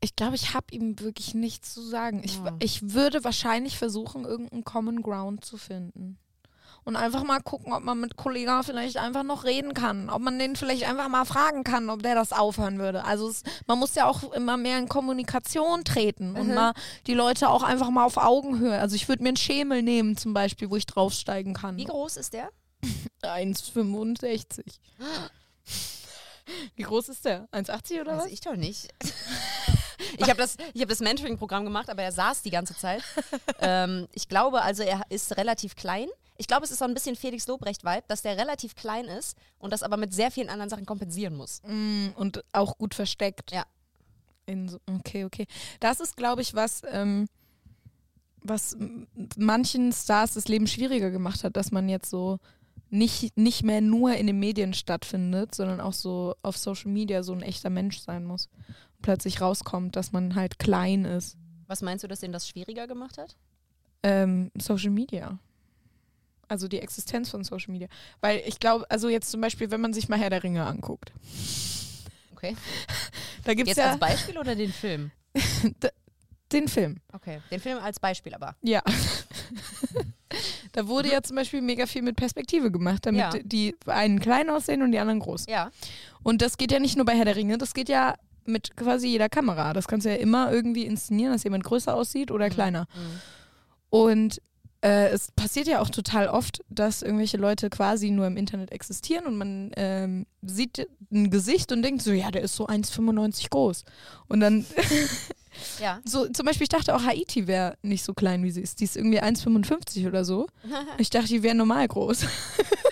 ich 0.00 0.16
glaube, 0.16 0.34
ich 0.34 0.52
habe 0.54 0.66
ihm 0.72 0.98
wirklich 0.98 1.34
nichts 1.34 1.72
zu 1.72 1.80
sagen. 1.80 2.22
Ich, 2.24 2.36
Ja. 2.36 2.56
ich 2.58 2.92
würde 2.92 3.22
wahrscheinlich 3.24 3.78
versuchen, 3.78 4.24
irgendeinen 4.24 4.64
Common 4.64 5.02
Ground 5.02 5.44
zu 5.44 5.56
finden. 5.56 6.18
Und 6.84 6.96
einfach 6.96 7.22
mal 7.22 7.38
gucken, 7.38 7.72
ob 7.72 7.84
man 7.84 8.00
mit 8.00 8.16
Kollega 8.16 8.64
vielleicht 8.64 8.96
einfach 8.96 9.22
noch 9.22 9.44
reden 9.44 9.72
kann. 9.72 10.10
Ob 10.10 10.20
man 10.20 10.36
den 10.40 10.56
vielleicht 10.56 10.82
einfach 10.82 11.08
mal 11.08 11.24
fragen 11.24 11.62
kann, 11.62 11.88
ob 11.90 12.02
der 12.02 12.16
das 12.16 12.32
aufhören 12.32 12.80
würde. 12.80 13.04
Also 13.04 13.28
es, 13.28 13.44
man 13.68 13.78
muss 13.78 13.94
ja 13.94 14.08
auch 14.08 14.32
immer 14.32 14.56
mehr 14.56 14.78
in 14.78 14.88
Kommunikation 14.88 15.84
treten 15.84 16.34
und 16.34 16.48
Mhm. 16.48 16.54
mal 16.54 16.74
die 17.06 17.14
Leute 17.14 17.48
auch 17.50 17.62
einfach 17.62 17.90
mal 17.90 18.04
auf 18.04 18.16
Augenhöhe. 18.16 18.76
Also 18.80 18.96
ich 18.96 19.08
würde 19.08 19.22
mir 19.22 19.28
einen 19.28 19.36
Schemel 19.36 19.82
nehmen 19.84 20.16
zum 20.16 20.34
Beispiel, 20.34 20.70
wo 20.70 20.74
ich 20.76 20.86
draufsteigen 20.86 21.54
kann. 21.54 21.76
Wie 21.76 21.84
groß 21.84 22.16
ist 22.16 22.32
der? 22.32 22.50
1,65. 23.22 24.64
Wie 26.74 26.82
groß 26.82 27.08
ist 27.08 27.24
der? 27.24 27.48
1,80 27.52 28.00
oder 28.00 28.16
was? 28.16 28.24
Weiß 28.24 28.32
ich 28.32 28.40
doch 28.40 28.56
nicht. 28.56 28.88
Ich 30.18 30.28
habe 30.28 30.36
das, 30.36 30.56
ich 30.74 30.82
hab 30.82 30.88
das 30.88 31.00
Mentoring-Programm 31.00 31.64
gemacht, 31.64 31.88
aber 31.88 32.02
er 32.02 32.12
saß 32.12 32.42
die 32.42 32.50
ganze 32.50 32.76
Zeit. 32.76 33.02
ähm, 33.60 34.08
ich 34.12 34.28
glaube, 34.28 34.60
also 34.62 34.82
er 34.82 35.02
ist 35.08 35.36
relativ 35.36 35.74
klein. 35.74 36.08
Ich 36.36 36.46
glaube, 36.46 36.64
es 36.64 36.70
ist 36.70 36.80
so 36.80 36.84
ein 36.84 36.94
bisschen 36.94 37.16
Felix 37.16 37.46
Lobrecht-Vibe, 37.46 38.04
dass 38.08 38.22
der 38.22 38.36
relativ 38.36 38.74
klein 38.74 39.06
ist 39.06 39.36
und 39.58 39.72
das 39.72 39.82
aber 39.82 39.96
mit 39.96 40.12
sehr 40.12 40.30
vielen 40.30 40.48
anderen 40.48 40.70
Sachen 40.70 40.86
kompensieren 40.86 41.36
muss. 41.36 41.62
Mm, 41.64 42.08
Und 42.16 42.44
auch 42.52 42.76
gut 42.78 42.94
versteckt. 42.94 43.52
Ja. 43.52 43.64
In 44.46 44.68
so, 44.68 44.78
okay, 44.90 45.24
okay. 45.24 45.46
Das 45.80 46.00
ist, 46.00 46.16
glaube 46.16 46.42
ich, 46.42 46.54
was, 46.54 46.82
ähm, 46.90 47.28
was 48.42 48.76
manchen 49.36 49.92
Stars 49.92 50.34
das 50.34 50.48
Leben 50.48 50.66
schwieriger 50.66 51.10
gemacht 51.10 51.44
hat, 51.44 51.56
dass 51.56 51.70
man 51.70 51.88
jetzt 51.88 52.10
so 52.10 52.38
nicht, 52.92 53.36
nicht 53.36 53.62
mehr 53.62 53.80
nur 53.80 54.14
in 54.14 54.26
den 54.26 54.38
Medien 54.38 54.74
stattfindet, 54.74 55.54
sondern 55.54 55.80
auch 55.80 55.92
so 55.92 56.34
auf 56.42 56.56
Social 56.56 56.90
Media 56.90 57.22
so 57.22 57.32
ein 57.32 57.42
echter 57.42 57.70
Mensch 57.70 57.98
sein 58.00 58.24
muss. 58.24 58.48
Und 58.96 59.02
plötzlich 59.02 59.40
rauskommt, 59.40 59.96
dass 59.96 60.12
man 60.12 60.34
halt 60.34 60.58
klein 60.58 61.04
ist. 61.04 61.36
Was 61.66 61.82
meinst 61.82 62.04
du, 62.04 62.08
dass 62.08 62.20
den 62.20 62.32
das 62.32 62.48
schwieriger 62.48 62.86
gemacht 62.86 63.18
hat? 63.18 63.36
Ähm, 64.02 64.50
Social 64.58 64.90
Media. 64.90 65.38
Also 66.48 66.68
die 66.68 66.80
Existenz 66.80 67.30
von 67.30 67.44
Social 67.44 67.72
Media. 67.72 67.88
Weil 68.20 68.42
ich 68.46 68.60
glaube, 68.60 68.84
also 68.90 69.08
jetzt 69.08 69.30
zum 69.30 69.40
Beispiel, 69.40 69.70
wenn 69.70 69.80
man 69.80 69.94
sich 69.94 70.08
mal 70.08 70.18
Herr 70.18 70.30
der 70.30 70.42
Ringe 70.42 70.66
anguckt, 70.66 71.12
Okay. 72.42 72.56
da 73.44 73.54
gibt 73.54 73.70
es 73.70 73.76
Jetzt 73.76 73.84
ja 73.84 73.90
als 73.92 74.00
Beispiel 74.00 74.36
oder 74.36 74.54
den 74.56 74.72
Film? 74.72 75.12
den 76.52 76.68
Film. 76.68 77.00
Okay. 77.12 77.40
Den 77.50 77.60
Film 77.60 77.78
als 77.78 78.00
Beispiel 78.00 78.34
aber. 78.34 78.56
Ja. 78.62 78.82
da 80.72 80.88
wurde 80.88 81.10
ja 81.12 81.22
zum 81.22 81.36
Beispiel 81.36 81.62
mega 81.62 81.86
viel 81.86 82.02
mit 82.02 82.16
Perspektive 82.16 82.70
gemacht, 82.70 83.06
damit 83.06 83.20
Ja. 83.20 83.30
die 83.42 83.74
einen 83.86 84.20
klein 84.20 84.50
aussehen 84.50 84.82
und 84.82 84.92
die 84.92 84.98
anderen 84.98 85.20
groß. 85.20 85.46
Ja. 85.48 85.70
Und 86.22 86.42
das 86.42 86.56
geht 86.56 86.72
ja 86.72 86.78
nicht 86.80 86.96
nur 86.96 87.04
bei 87.06 87.16
Herr 87.16 87.24
der 87.26 87.36
Ringe, 87.36 87.58
das 87.58 87.74
geht 87.74 87.88
ja 87.88 88.14
mit 88.44 88.76
quasi 88.76 89.06
jeder 89.08 89.28
Kamera. 89.28 89.72
Das 89.72 89.86
kannst 89.86 90.04
du 90.06 90.10
ja 90.10 90.16
immer 90.16 90.50
irgendwie 90.52 90.84
inszenieren, 90.84 91.32
dass 91.32 91.44
jemand 91.44 91.62
größer 91.64 91.94
aussieht 91.94 92.30
oder 92.30 92.50
kleiner. 92.50 92.86
Mhm. 92.94 93.20
Und 93.90 94.42
äh, 94.80 95.10
es 95.10 95.30
passiert 95.32 95.68
ja 95.68 95.80
auch 95.80 95.90
total 95.90 96.26
oft, 96.26 96.64
dass 96.68 97.02
irgendwelche 97.02 97.36
Leute 97.36 97.70
quasi 97.70 98.10
nur 98.10 98.26
im 98.26 98.36
Internet 98.36 98.72
existieren 98.72 99.26
und 99.26 99.36
man 99.36 99.70
ähm, 99.76 100.26
sieht 100.42 100.88
ein 101.12 101.30
Gesicht 101.30 101.70
und 101.70 101.82
denkt 101.82 102.02
so, 102.02 102.10
ja, 102.10 102.32
der 102.32 102.42
ist 102.42 102.56
so 102.56 102.66
1,95 102.66 103.48
groß. 103.50 103.84
Und 104.28 104.40
dann 104.40 104.66
Ja. 105.80 106.00
so, 106.04 106.28
zum 106.28 106.46
Beispiel, 106.46 106.64
ich 106.64 106.68
dachte 106.70 106.94
auch, 106.94 107.02
Haiti 107.04 107.46
wäre 107.46 107.76
nicht 107.82 108.04
so 108.04 108.14
klein, 108.14 108.42
wie 108.42 108.50
sie 108.50 108.60
ist. 108.62 108.80
Die 108.80 108.84
ist 108.84 108.96
irgendwie 108.96 109.22
1,55 109.22 110.06
oder 110.08 110.24
so. 110.24 110.46
Ich 110.98 111.10
dachte, 111.10 111.28
die 111.28 111.42
wäre 111.42 111.54
normal 111.54 111.86
groß. 111.88 112.26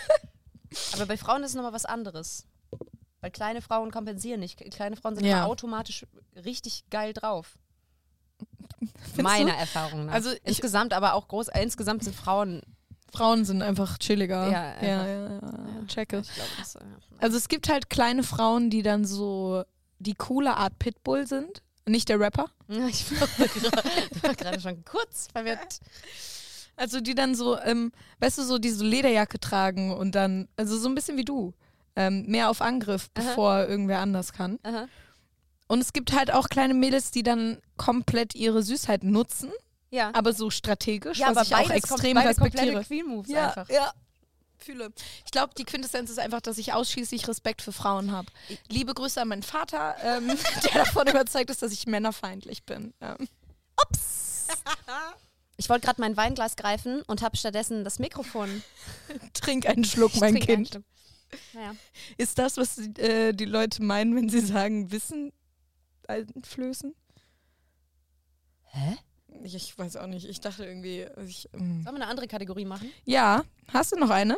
Aber 0.95 1.07
bei 1.07 1.17
Frauen 1.17 1.43
ist 1.43 1.51
es 1.51 1.57
nochmal 1.57 1.73
was 1.73 1.85
anderes. 1.85 2.47
Weil 3.21 3.31
kleine 3.31 3.61
Frauen 3.61 3.91
kompensieren 3.91 4.41
nicht. 4.41 4.59
Kleine 4.71 4.97
Frauen 4.97 5.17
sind 5.17 5.25
Ja. 5.27 5.45
automatisch 5.45 6.07
richtig 6.45 6.85
geil 6.91 7.13
drauf. 7.13 7.59
du? 9.17 9.23
Meiner 9.23 9.55
Erfahrung 9.55 10.07
nach. 10.07 10.15
Also 10.15 10.31
insgesamt, 10.45 10.93
aber 10.95 11.15
auch 11.15 11.29
groß. 11.29 11.49
Insgesamt 11.49 12.05
sind 12.05 12.17
Frauen. 12.17 12.63
Frauen 13.13 13.45
sind 13.45 13.61
einfach 13.63 13.99
chilliger. 13.99 14.51
Ja, 14.51 14.63
einfach. 14.71 14.83
ja, 14.87 15.07
ja, 15.07 15.29
ja, 15.35 15.41
checke. 15.87 16.21
Ich 16.21 16.33
glaube, 16.35 16.51
das. 16.59 16.75
äh, 16.77 16.81
Also 17.19 17.37
es 17.37 17.49
gibt 17.49 17.69
halt 17.69 17.91
kleine 17.91 18.23
Frauen, 18.23 18.71
die 18.71 18.83
dann 18.83 19.05
so 19.05 19.65
die 19.99 20.15
coole 20.15 20.57
Art 20.57 20.79
Pitbull 20.79 21.27
sind. 21.27 21.63
Nicht 21.87 22.09
der 22.09 22.21
Rapper. 22.21 22.47
Ja, 22.69 22.87
Ich 22.87 23.11
war 24.23 24.35
gerade- 24.35 24.61
schon 24.61 24.85
kurz 24.85 25.29
verwirrt. 25.33 25.81
Also 26.77 27.01
die 27.01 27.15
dann 27.15 27.35
so, 27.35 27.59
ähm, 27.61 27.93
weißt 28.21 28.39
du, 28.39 28.43
so 28.45 28.59
diese 28.59 28.85
Lederjacke 28.85 29.39
tragen 29.41 29.93
und 29.93 30.15
dann, 30.15 30.49
also 30.57 30.79
so 30.79 30.89
ein 30.89 30.95
bisschen 30.95 31.17
wie 31.17 31.25
du. 31.25 31.53
Ähm, 31.97 32.25
mehr 32.27 32.49
auf 32.49 32.63
Angriff, 32.63 33.11
Aha. 33.15 33.25
bevor 33.27 33.67
irgendwer 33.67 33.99
anders 33.99 34.33
kann. 34.33 34.59
Aha. 34.63 34.87
Und 35.67 35.81
es 35.81 35.93
gibt 35.93 36.13
halt 36.13 36.33
auch 36.33 36.49
kleine 36.49 36.75
Mädels, 36.75 37.11
die 37.11 37.23
dann 37.23 37.59
komplett 37.77 38.35
ihre 38.35 38.63
Süßheit 38.63 39.03
nutzen, 39.05 39.51
Ja. 39.91 40.11
aber 40.15 40.33
so 40.33 40.51
strategisch, 40.51 41.19
ja, 41.19 41.35
was 41.35 41.53
aber 41.53 41.63
ich 41.63 41.71
auch 41.71 41.75
extrem 41.75 42.17
kom- 42.17 42.27
respektiere. 42.29 42.83
Queen 42.85 43.07
Moves 43.07 43.31
Ja, 43.31 43.49
einfach. 43.49 43.69
ja. 43.69 43.93
Fühle. 44.61 44.93
Ich 45.25 45.31
glaube, 45.31 45.53
die 45.57 45.65
Quintessenz 45.65 46.11
ist 46.11 46.19
einfach, 46.19 46.41
dass 46.41 46.59
ich 46.59 46.73
ausschließlich 46.73 47.27
Respekt 47.29 47.63
für 47.63 47.73
Frauen 47.73 48.13
habe. 48.13 48.31
Liebe 48.69 48.95
Grüße 48.95 49.21
an 49.21 49.29
meinen 49.29 49.43
Vater, 49.43 49.97
ähm, 50.03 50.29
der 50.65 50.85
davon 50.85 51.07
überzeugt 51.07 51.51
ist, 51.51 51.63
dass 51.63 51.73
ich 51.73 51.87
männerfeindlich 51.87 52.65
bin. 52.65 52.95
Ähm, 53.01 53.29
Ich 55.57 55.69
wollte 55.69 55.85
gerade 55.85 56.01
mein 56.01 56.17
Weinglas 56.17 56.57
greifen 56.57 57.03
und 57.03 57.21
habe 57.21 57.37
stattdessen 57.37 57.85
das 57.85 57.99
Mikrofon. 57.99 58.63
trink 59.35 59.67
einen 59.67 59.85
Schluck, 59.85 60.15
mein 60.17 60.37
einen 60.37 60.41
Kind. 60.45 60.81
Naja. 61.53 61.75
Ist 62.17 62.39
das, 62.39 62.57
was 62.57 62.79
äh, 62.79 63.35
die 63.35 63.45
Leute 63.45 63.83
meinen, 63.83 64.17
wenn 64.17 64.31
sie 64.31 64.41
sagen, 64.41 64.91
Wissen 64.91 65.33
einflößen? 66.09 66.95
Hä? 68.63 68.97
Ich, 69.43 69.79
weiß 69.79 69.97
auch 69.97 70.07
nicht. 70.07 70.29
Ich 70.29 70.41
dachte 70.41 70.65
irgendwie. 70.65 71.07
Ich, 71.27 71.49
ähm. 71.55 71.83
Sollen 71.83 71.85
wir 71.85 72.03
eine 72.03 72.07
andere 72.07 72.27
Kategorie 72.27 72.65
machen? 72.65 72.91
Ja, 73.05 73.45
hast 73.73 73.93
du 73.93 73.97
noch 73.97 74.11
eine? 74.11 74.37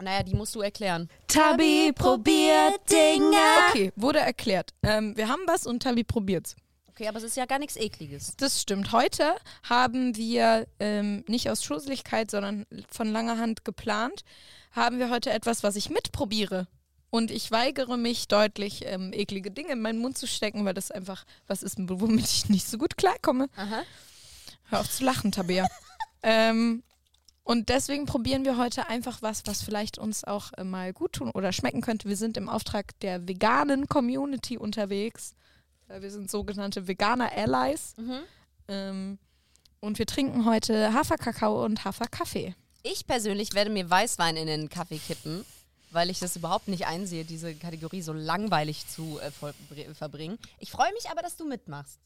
Naja, 0.00 0.22
die 0.22 0.34
musst 0.34 0.54
du 0.54 0.60
erklären. 0.60 1.08
Tabi 1.26 1.92
probiert 1.94 2.90
Dinge. 2.90 3.36
Okay, 3.68 3.92
wurde 3.96 4.18
erklärt. 4.18 4.72
Ähm, 4.82 5.16
wir 5.16 5.28
haben 5.28 5.42
was 5.46 5.66
und 5.66 5.82
Tabi 5.82 6.04
probiert's. 6.04 6.54
Okay, 6.90 7.08
aber 7.08 7.18
es 7.18 7.24
ist 7.24 7.36
ja 7.36 7.44
gar 7.44 7.58
nichts 7.58 7.76
Ekliges. 7.76 8.36
Das 8.36 8.60
stimmt. 8.60 8.92
Heute 8.92 9.34
haben 9.62 10.16
wir 10.16 10.66
ähm, 10.80 11.24
nicht 11.28 11.50
aus 11.50 11.62
Schusseligkeit, 11.62 12.30
sondern 12.30 12.66
von 12.90 13.08
langer 13.10 13.38
Hand 13.38 13.64
geplant, 13.64 14.22
haben 14.72 14.98
wir 14.98 15.10
heute 15.10 15.30
etwas, 15.30 15.62
was 15.62 15.76
ich 15.76 15.90
mitprobiere. 15.90 16.68
Und 17.16 17.30
ich 17.30 17.50
weigere 17.50 17.96
mich 17.96 18.28
deutlich, 18.28 18.84
ähm, 18.84 19.10
eklige 19.14 19.50
Dinge 19.50 19.72
in 19.72 19.80
meinen 19.80 20.00
Mund 20.00 20.18
zu 20.18 20.26
stecken, 20.26 20.66
weil 20.66 20.74
das 20.74 20.90
einfach 20.90 21.24
was 21.46 21.62
ist, 21.62 21.78
womit 21.78 22.26
ich 22.26 22.50
nicht 22.50 22.68
so 22.68 22.76
gut 22.76 22.98
klarkomme. 22.98 23.48
Aha. 23.56 23.84
Hör 24.64 24.80
auf 24.80 24.90
zu 24.90 25.02
lachen, 25.02 25.32
Tabea. 25.32 25.66
ähm, 26.22 26.82
und 27.42 27.70
deswegen 27.70 28.04
probieren 28.04 28.44
wir 28.44 28.58
heute 28.58 28.90
einfach 28.90 29.22
was, 29.22 29.44
was 29.46 29.62
vielleicht 29.62 29.96
uns 29.96 30.24
auch 30.24 30.52
äh, 30.58 30.64
mal 30.64 30.92
gut 30.92 31.14
tun 31.14 31.30
oder 31.30 31.54
schmecken 31.54 31.80
könnte. 31.80 32.06
Wir 32.06 32.18
sind 32.18 32.36
im 32.36 32.50
Auftrag 32.50 33.00
der 33.00 33.26
veganen 33.26 33.88
Community 33.88 34.58
unterwegs. 34.58 35.32
Äh, 35.88 36.02
wir 36.02 36.10
sind 36.10 36.30
sogenannte 36.30 36.86
Veganer 36.86 37.32
Allies. 37.32 37.94
Mhm. 37.96 38.18
Ähm, 38.68 39.18
und 39.80 39.98
wir 39.98 40.04
trinken 40.04 40.44
heute 40.44 40.92
Haferkakao 40.92 41.64
und 41.64 41.82
Haferkaffee. 41.82 42.54
Ich 42.82 43.06
persönlich 43.06 43.54
werde 43.54 43.70
mir 43.70 43.88
Weißwein 43.88 44.36
in 44.36 44.48
den 44.48 44.68
Kaffee 44.68 44.98
kippen, 44.98 45.46
weil 45.96 46.10
ich 46.10 46.20
das 46.20 46.36
überhaupt 46.36 46.68
nicht 46.68 46.86
einsehe, 46.86 47.24
diese 47.24 47.54
Kategorie 47.54 48.02
so 48.02 48.12
langweilig 48.12 48.86
zu 48.86 49.18
äh, 49.18 49.94
verbringen. 49.94 50.38
Ich 50.58 50.70
freue 50.70 50.92
mich 50.92 51.10
aber, 51.10 51.22
dass 51.22 51.36
du 51.36 51.44
mitmachst. 51.46 51.98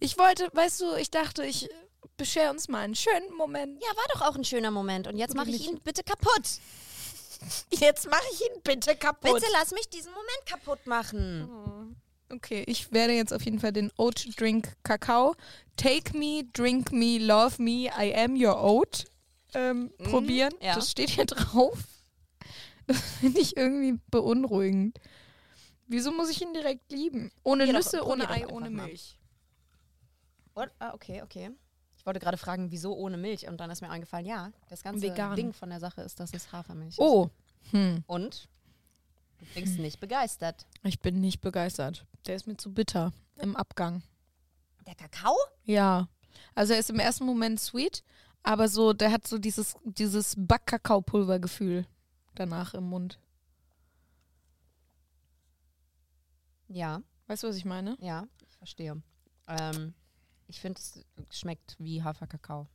Ich 0.00 0.18
wollte, 0.18 0.48
weißt 0.52 0.80
du, 0.80 0.96
ich 0.96 1.10
dachte, 1.10 1.44
ich 1.44 1.70
äh, 1.70 1.74
beschere 2.16 2.50
uns 2.50 2.68
mal 2.68 2.80
einen 2.80 2.96
schönen 2.96 3.32
Moment. 3.36 3.80
Ja, 3.82 3.88
war 3.88 4.04
doch 4.14 4.22
auch 4.22 4.34
ein 4.34 4.44
schöner 4.44 4.70
Moment. 4.70 5.06
Und 5.06 5.18
jetzt 5.18 5.36
mache 5.36 5.50
ich 5.50 5.68
ihn 5.68 5.78
bitte 5.84 6.02
kaputt. 6.02 6.48
Jetzt 7.70 8.08
mache 8.08 8.22
ich 8.34 8.40
ihn 8.40 8.62
bitte 8.62 8.94
kaputt. 8.94 9.34
Bitte 9.34 9.46
lass 9.52 9.72
mich 9.72 9.88
diesen 9.88 10.12
Moment 10.12 10.46
kaputt 10.46 10.86
machen. 10.86 11.96
Okay, 12.30 12.62
ich 12.68 12.92
werde 12.92 13.14
jetzt 13.14 13.32
auf 13.32 13.42
jeden 13.42 13.58
Fall 13.58 13.72
den 13.72 13.90
Oat 13.96 14.24
Drink 14.38 14.76
Kakao 14.84 15.34
Take 15.76 16.16
Me, 16.16 16.44
Drink 16.52 16.92
Me, 16.92 17.18
Love 17.18 17.60
Me, 17.60 17.90
I 17.98 18.14
Am 18.14 18.40
Your 18.40 18.62
Oat 18.62 19.06
ähm, 19.54 19.90
probieren. 20.04 20.54
ja. 20.60 20.76
Das 20.76 20.88
steht 20.88 21.10
hier 21.10 21.26
drauf. 21.26 21.76
Das 22.92 23.00
finde 23.20 23.40
ich 23.40 23.56
irgendwie 23.56 23.98
beunruhigend. 24.10 24.98
Wieso 25.86 26.12
muss 26.12 26.30
ich 26.30 26.40
ihn 26.42 26.54
direkt 26.54 26.90
lieben? 26.92 27.30
Ohne 27.42 27.64
Probier 27.64 27.80
doch- 27.80 27.84
Nüsse, 27.86 27.98
probier 27.98 28.12
ohne 28.12 28.22
doch 28.26 28.30
Ei, 28.30 28.46
ohne. 28.46 28.70
Milch. 28.70 29.18
What? 30.54 30.70
Ah, 30.78 30.92
okay, 30.94 31.22
okay. 31.22 31.50
Ich 31.96 32.06
wollte 32.06 32.18
gerade 32.20 32.36
fragen, 32.36 32.70
wieso 32.70 32.94
ohne 32.94 33.16
Milch? 33.16 33.46
Und 33.48 33.58
dann 33.58 33.70
ist 33.70 33.80
mir 33.80 33.90
eingefallen, 33.90 34.26
ja, 34.26 34.52
das 34.68 34.82
ganze 34.82 35.02
Vegan. 35.02 35.36
Ding 35.36 35.52
von 35.52 35.70
der 35.70 35.80
Sache 35.80 36.02
ist, 36.02 36.18
dass 36.20 36.32
es 36.34 36.50
Hafermilch 36.52 36.94
ist. 36.94 36.98
Oh, 37.00 37.30
hm. 37.70 38.02
Und? 38.06 38.48
Du 39.38 39.44
klingst 39.46 39.78
nicht 39.78 40.00
begeistert. 40.00 40.66
ich 40.84 41.00
bin 41.00 41.20
nicht 41.20 41.40
begeistert. 41.40 42.06
Der 42.26 42.36
ist 42.36 42.46
mir 42.46 42.56
zu 42.56 42.72
bitter 42.72 43.12
im 43.38 43.56
Abgang. 43.56 44.02
Der 44.86 44.94
Kakao? 44.94 45.34
Ja. 45.64 46.08
Also 46.54 46.72
er 46.74 46.80
ist 46.80 46.90
im 46.90 46.98
ersten 46.98 47.24
Moment 47.24 47.60
sweet, 47.60 48.02
aber 48.42 48.68
so, 48.68 48.92
der 48.92 49.10
hat 49.12 49.26
so 49.26 49.38
dieses, 49.38 49.74
dieses 49.84 50.34
Backkakaopulver-Gefühl 50.36 51.86
danach 52.34 52.74
im 52.74 52.84
Mund. 52.84 53.18
Ja, 56.68 57.02
Weißt 57.26 57.42
du, 57.44 57.48
was 57.48 57.56
ich 57.56 57.64
meine? 57.64 57.96
ja, 58.00 58.26
ich 58.48 58.56
verstehe. 58.56 59.00
Ähm, 59.46 59.94
ich 60.48 60.60
finde, 60.60 60.80
es 60.80 61.04
schmeckt 61.30 61.76
wie 61.78 62.02
Haferkakao. 62.02 62.66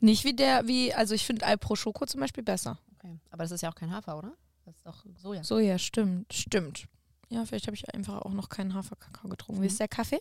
Nicht 0.00 0.24
wie 0.24 0.34
der, 0.34 0.66
wie, 0.66 0.92
also 0.94 1.14
ich 1.14 1.24
finde 1.26 1.44
Alpro 1.46 1.76
Schoko 1.76 2.06
zum 2.06 2.20
Beispiel 2.20 2.42
besser. 2.42 2.78
Okay. 2.96 3.18
Aber 3.30 3.44
das 3.44 3.50
ist 3.52 3.60
ja 3.60 3.70
auch 3.70 3.74
kein 3.74 3.92
Hafer, 3.92 4.16
oder? 4.18 4.32
Das 4.64 4.76
ist 4.76 4.86
doch 4.86 5.04
Soja. 5.16 5.44
So, 5.44 5.58
ja, 5.58 5.78
stimmt, 5.78 6.32
stimmt. 6.32 6.86
Ja, 7.28 7.44
vielleicht 7.44 7.66
habe 7.66 7.76
ich 7.76 7.92
einfach 7.94 8.22
auch 8.22 8.32
noch 8.32 8.48
keinen 8.48 8.74
Haferkakao 8.74 9.28
getrunken. 9.28 9.62
Wie 9.62 9.66
ist 9.66 9.78
der 9.78 9.88
Kaffee? 9.88 10.20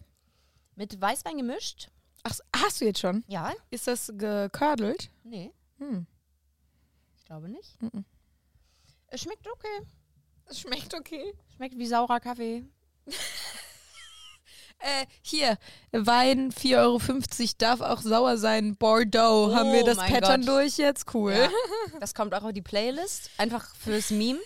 Mit 0.76 1.00
Weißwein 1.00 1.38
gemischt? 1.38 1.90
Ach, 2.24 2.38
hast 2.56 2.82
du 2.82 2.86
jetzt 2.86 3.00
schon? 3.00 3.24
Ja? 3.28 3.54
Ist 3.70 3.88
das 3.88 4.12
gekördelt? 4.18 5.10
Nee, 5.24 5.52
Hm. 5.78 6.06
ich 7.18 7.26
glaube 7.26 7.50
nicht. 7.50 7.82
Mhm. 7.82 8.04
Es 9.16 9.22
schmeckt 9.22 9.48
okay. 9.48 9.82
Es 10.48 10.60
schmeckt 10.60 10.94
okay. 10.94 11.34
Schmeckt 11.56 11.78
wie 11.78 11.88
saurer 11.88 12.20
Kaffee. 12.20 12.66
äh, 14.80 15.06
hier, 15.22 15.58
Wein 15.94 16.52
4,50 16.52 16.76
Euro 16.78 17.00
darf 17.58 17.80
auch 17.80 18.02
sauer 18.02 18.38
sein. 18.38 18.76
Bordeaux. 18.76 19.52
Oh 19.52 19.56
Haben 19.56 19.72
wir 19.72 19.86
das 19.86 19.96
mein 19.98 20.12
Pattern 20.12 20.42
Gott. 20.46 20.50
durch 20.50 20.78
jetzt? 20.78 21.14
Cool. 21.14 21.32
Ja. 21.34 21.50
Das 22.02 22.14
kommt 22.14 22.34
auch 22.34 22.44
auf 22.44 22.52
die 22.52 22.62
Playlist. 22.62 23.30
Einfach 23.38 23.74
fürs 23.78 24.10
Meme. 24.10 24.40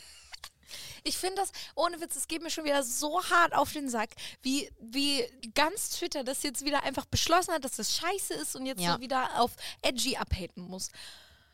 Ich 1.04 1.18
finde 1.18 1.38
das, 1.38 1.52
ohne 1.76 2.00
Witz, 2.00 2.16
es 2.16 2.28
geht 2.28 2.44
mir 2.44 2.52
schon 2.52 2.66
wieder 2.66 2.84
so 2.84 3.24
hart 3.24 3.56
auf 3.56 3.74
den 3.74 3.90
Sack, 3.90 4.10
wie, 4.44 4.70
wie 4.80 5.26
ganz 5.56 5.92
Twitter 5.92 6.24
das 6.24 6.44
jetzt 6.44 6.64
wieder 6.64 6.84
einfach 6.84 7.06
beschlossen 7.06 7.54
hat, 7.56 7.64
dass 7.66 7.78
das 7.78 7.96
scheiße 7.98 8.36
ist 8.36 8.56
und 8.56 8.68
jetzt 8.68 8.82
Ja. 8.82 8.94
so 8.96 9.02
wieder 9.02 9.42
auf 9.42 9.52
edgy 9.82 10.18
abhaten 10.18 10.62
muss. 10.62 10.92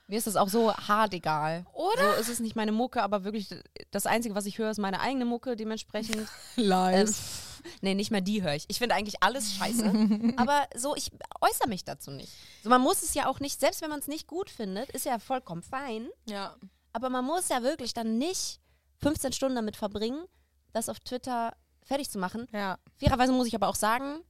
Mir 0.07 0.17
ist 0.17 0.27
das 0.27 0.35
auch 0.35 0.49
so 0.49 0.73
hart 0.73 1.13
egal. 1.13 1.65
Oder? 1.73 2.15
So 2.15 2.21
ist 2.21 2.29
es 2.29 2.39
nicht 2.39 2.55
meine 2.55 2.71
Mucke, 2.71 3.01
aber 3.01 3.23
wirklich 3.23 3.49
das 3.91 4.05
Einzige, 4.05 4.35
was 4.35 4.45
ich 4.45 4.57
höre, 4.57 4.69
ist 4.69 4.77
meine 4.77 4.99
eigene 4.99 5.25
Mucke. 5.25 5.55
Dementsprechend. 5.55 6.27
ähm, 6.57 6.63
Live. 6.63 7.61
nee, 7.81 7.95
nicht 7.95 8.11
mehr 8.11 8.21
die 8.21 8.43
höre 8.43 8.53
ich. 8.53 8.65
Ich 8.67 8.77
finde 8.77 8.93
eigentlich 8.93 9.23
alles 9.23 9.55
scheiße. 9.55 10.33
aber 10.37 10.67
so, 10.75 10.95
ich 10.95 11.11
äußere 11.41 11.67
mich 11.67 11.83
dazu 11.83 12.11
nicht. 12.11 12.31
So, 12.63 12.69
man 12.69 12.81
muss 12.81 13.01
es 13.01 13.15
ja 13.15 13.27
auch 13.27 13.39
nicht, 13.39 13.59
selbst 13.59 13.81
wenn 13.81 13.89
man 13.89 13.99
es 13.99 14.07
nicht 14.07 14.27
gut 14.27 14.49
findet, 14.49 14.91
ist 14.91 15.05
ja 15.05 15.19
vollkommen 15.19 15.63
fein. 15.63 16.07
ja. 16.25 16.55
Aber 16.93 17.09
man 17.09 17.25
muss 17.25 17.49
ja 17.49 17.61
wirklich 17.61 17.93
dann 17.93 18.17
nicht 18.17 18.61
15 19.01 19.33
Stunden 19.33 19.57
damit 19.57 19.75
verbringen, 19.75 20.23
das 20.71 20.87
auf 20.87 21.01
Twitter 21.01 21.53
fertig 21.83 22.09
zu 22.09 22.17
machen. 22.17 22.47
Ja. 22.53 22.79
Fairerweise 22.97 23.33
muss 23.33 23.47
ich 23.47 23.55
aber 23.55 23.67
auch 23.67 23.75
sagen, 23.75 24.21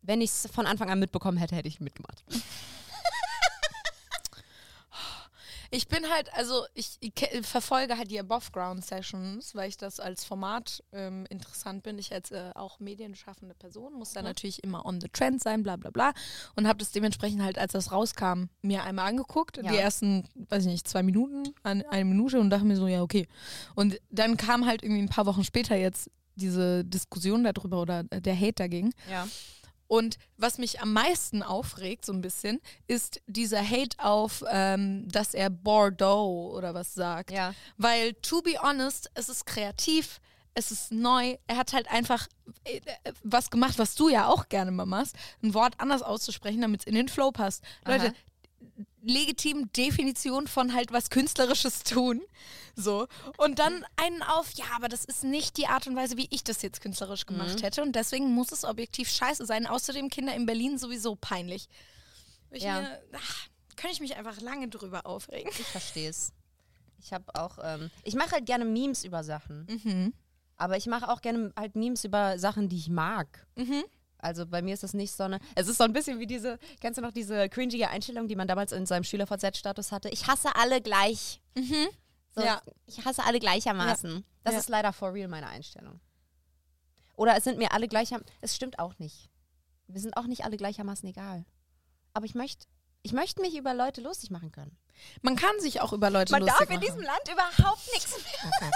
wenn 0.00 0.22
ich 0.22 0.30
es 0.30 0.48
von 0.50 0.66
Anfang 0.66 0.88
an 0.88 0.98
mitbekommen 0.98 1.36
hätte, 1.36 1.54
hätte 1.54 1.68
ich 1.68 1.80
mitgemacht. 1.80 2.24
Ich 5.70 5.88
bin 5.88 6.08
halt, 6.08 6.32
also 6.34 6.64
ich, 6.74 6.96
ich 7.00 7.12
verfolge 7.46 7.98
halt 7.98 8.10
die 8.10 8.18
Above 8.18 8.50
Ground 8.52 8.84
Sessions, 8.84 9.54
weil 9.54 9.68
ich 9.68 9.76
das 9.76 10.00
als 10.00 10.24
Format 10.24 10.82
ähm, 10.92 11.26
interessant 11.28 11.82
bin. 11.82 11.98
Ich 11.98 12.12
als 12.12 12.30
äh, 12.30 12.52
auch 12.54 12.80
medienschaffende 12.80 13.54
Person 13.54 13.94
muss 13.94 14.12
da 14.12 14.22
natürlich 14.22 14.64
immer 14.64 14.86
on 14.86 15.00
the 15.00 15.08
trend 15.08 15.42
sein, 15.42 15.62
bla 15.62 15.76
bla 15.76 15.90
bla. 15.90 16.12
Und 16.56 16.66
habe 16.66 16.78
das 16.78 16.90
dementsprechend 16.90 17.42
halt, 17.42 17.58
als 17.58 17.72
das 17.72 17.92
rauskam, 17.92 18.44
mir 18.62 18.84
einmal 18.84 19.08
angeguckt. 19.08 19.58
Ja. 19.58 19.70
Die 19.70 19.76
ersten, 19.76 20.28
weiß 20.48 20.64
ich 20.64 20.72
nicht, 20.72 20.88
zwei 20.88 21.02
Minuten, 21.02 21.54
an, 21.62 21.82
eine 21.90 22.04
Minute 22.04 22.40
und 22.40 22.50
dachte 22.50 22.64
mir 22.64 22.76
so, 22.76 22.86
ja, 22.86 23.02
okay. 23.02 23.28
Und 23.74 24.00
dann 24.10 24.36
kam 24.36 24.64
halt 24.64 24.82
irgendwie 24.82 25.02
ein 25.02 25.08
paar 25.08 25.26
Wochen 25.26 25.44
später 25.44 25.76
jetzt 25.76 26.10
diese 26.34 26.84
Diskussion 26.84 27.44
darüber 27.44 27.82
oder 27.82 28.04
der 28.04 28.36
Hate 28.38 28.54
dagegen. 28.54 28.92
Ja. 29.10 29.26
Und 29.88 30.18
was 30.36 30.58
mich 30.58 30.80
am 30.80 30.92
meisten 30.92 31.42
aufregt, 31.42 32.04
so 32.04 32.12
ein 32.12 32.20
bisschen, 32.20 32.60
ist 32.86 33.20
dieser 33.26 33.66
Hate 33.66 33.98
auf, 33.98 34.44
ähm, 34.48 35.08
dass 35.08 35.34
er 35.34 35.50
Bordeaux 35.50 36.52
oder 36.54 36.74
was 36.74 36.94
sagt. 36.94 37.30
Ja. 37.30 37.54
Weil, 37.78 38.12
to 38.14 38.42
be 38.42 38.60
honest, 38.62 39.10
es 39.14 39.28
ist 39.28 39.46
kreativ, 39.46 40.20
es 40.54 40.70
ist 40.70 40.92
neu. 40.92 41.36
Er 41.46 41.56
hat 41.56 41.72
halt 41.72 41.90
einfach 41.90 42.28
äh, 42.64 42.76
äh, 42.76 43.12
was 43.22 43.50
gemacht, 43.50 43.78
was 43.78 43.94
du 43.94 44.08
ja 44.08 44.28
auch 44.28 44.48
gerne 44.48 44.70
mal 44.70 44.86
machst, 44.86 45.16
ein 45.42 45.54
Wort 45.54 45.74
anders 45.78 46.02
auszusprechen, 46.02 46.60
damit 46.60 46.80
es 46.82 46.86
in 46.86 46.94
den 46.94 47.08
Flow 47.08 47.30
passt. 47.30 47.64
Leute, 47.86 48.12
Aha. 49.08 49.18
legitim 49.18 49.70
Definition 49.72 50.46
von 50.46 50.74
halt 50.74 50.92
was 50.92 51.10
Künstlerisches 51.10 51.82
tun. 51.84 52.20
So. 52.76 53.06
Und 53.36 53.58
dann 53.58 53.84
einen 53.96 54.22
auf, 54.22 54.50
ja, 54.52 54.66
aber 54.76 54.88
das 54.88 55.04
ist 55.04 55.24
nicht 55.24 55.56
die 55.56 55.66
Art 55.66 55.86
und 55.86 55.96
Weise, 55.96 56.16
wie 56.16 56.28
ich 56.30 56.44
das 56.44 56.62
jetzt 56.62 56.80
künstlerisch 56.80 57.26
gemacht 57.26 57.62
hätte. 57.62 57.82
Und 57.82 57.96
deswegen 57.96 58.32
muss 58.32 58.52
es 58.52 58.64
objektiv 58.64 59.08
scheiße 59.10 59.44
sein. 59.46 59.66
Außerdem 59.66 60.08
Kinder 60.10 60.34
in 60.34 60.46
Berlin 60.46 60.78
sowieso 60.78 61.16
peinlich. 61.16 61.68
Ich 62.50 62.62
Ja. 62.62 62.80
mir, 62.80 63.02
ach, 63.14 63.48
kann 63.76 63.90
ich 63.90 64.00
mich 64.00 64.16
einfach 64.16 64.40
lange 64.40 64.68
drüber 64.68 65.06
aufregen. 65.06 65.50
Ich 65.50 65.66
verstehe 65.66 66.08
es. 66.10 66.32
Ich 67.00 67.12
habe 67.12 67.24
auch, 67.34 67.58
ähm, 67.62 67.90
ich 68.04 68.14
mache 68.14 68.32
halt 68.32 68.46
gerne 68.46 68.64
Memes 68.64 69.04
über 69.04 69.22
Sachen. 69.24 69.66
Mhm. 69.84 70.14
Aber 70.56 70.76
ich 70.76 70.86
mache 70.86 71.08
auch 71.08 71.20
gerne 71.20 71.52
halt 71.56 71.76
Memes 71.76 72.04
über 72.04 72.38
Sachen, 72.38 72.68
die 72.68 72.76
ich 72.76 72.88
mag. 72.88 73.46
Mhm. 73.56 73.84
Also 74.18 74.46
bei 74.46 74.62
mir 74.62 74.74
ist 74.74 74.82
das 74.82 74.94
nicht 74.94 75.12
so 75.12 75.22
eine. 75.24 75.38
Es 75.54 75.68
ist 75.68 75.78
so 75.78 75.84
ein 75.84 75.92
bisschen 75.92 76.18
wie 76.18 76.26
diese, 76.26 76.58
kennst 76.80 76.98
du 76.98 77.02
noch 77.02 77.12
diese 77.12 77.48
cringige 77.48 77.88
Einstellung, 77.88 78.26
die 78.28 78.36
man 78.36 78.48
damals 78.48 78.72
in 78.72 78.84
seinem 78.86 79.04
SchülerVZ-Status 79.04 79.92
hatte? 79.92 80.08
Ich 80.08 80.26
hasse 80.26 80.54
alle 80.56 80.80
gleich. 80.80 81.40
So, 81.54 81.60
Mhm. 81.62 81.88
Ja. 82.36 82.62
Ich 82.86 83.04
hasse 83.04 83.24
alle 83.24 83.38
gleichermaßen. 83.40 84.24
Das 84.44 84.54
Ja. 84.54 84.60
ist 84.60 84.68
leider 84.68 84.92
for 84.92 85.12
real 85.14 85.28
meine 85.28 85.48
Einstellung. 85.48 86.00
Oder 87.16 87.36
es 87.36 87.44
sind 87.44 87.58
mir 87.58 87.72
alle 87.72 87.88
gleichermaßen. 87.88 88.30
Es 88.40 88.54
stimmt 88.54 88.78
auch 88.78 88.98
nicht. 88.98 89.28
Wir 89.88 90.00
sind 90.00 90.16
auch 90.16 90.26
nicht 90.26 90.44
alle 90.44 90.56
gleichermaßen 90.56 91.08
egal. 91.08 91.44
Aber 92.12 92.26
ich 92.26 92.34
möchte. 92.34 92.66
Ich 93.02 93.12
möchte 93.12 93.40
mich 93.40 93.56
über 93.56 93.74
Leute 93.74 94.00
lustig 94.00 94.30
machen 94.30 94.50
können. 94.50 94.76
Man 95.22 95.36
kann 95.36 95.58
sich 95.60 95.80
auch 95.80 95.92
über 95.92 96.10
Leute 96.10 96.32
Man 96.32 96.40
lustig 96.42 96.58
darf 96.58 96.68
in 96.70 96.76
machen. 96.76 96.84
diesem 96.86 97.02
Land 97.02 97.28
überhaupt 97.32 97.88
nichts 97.94 98.16
mehr. 98.16 98.70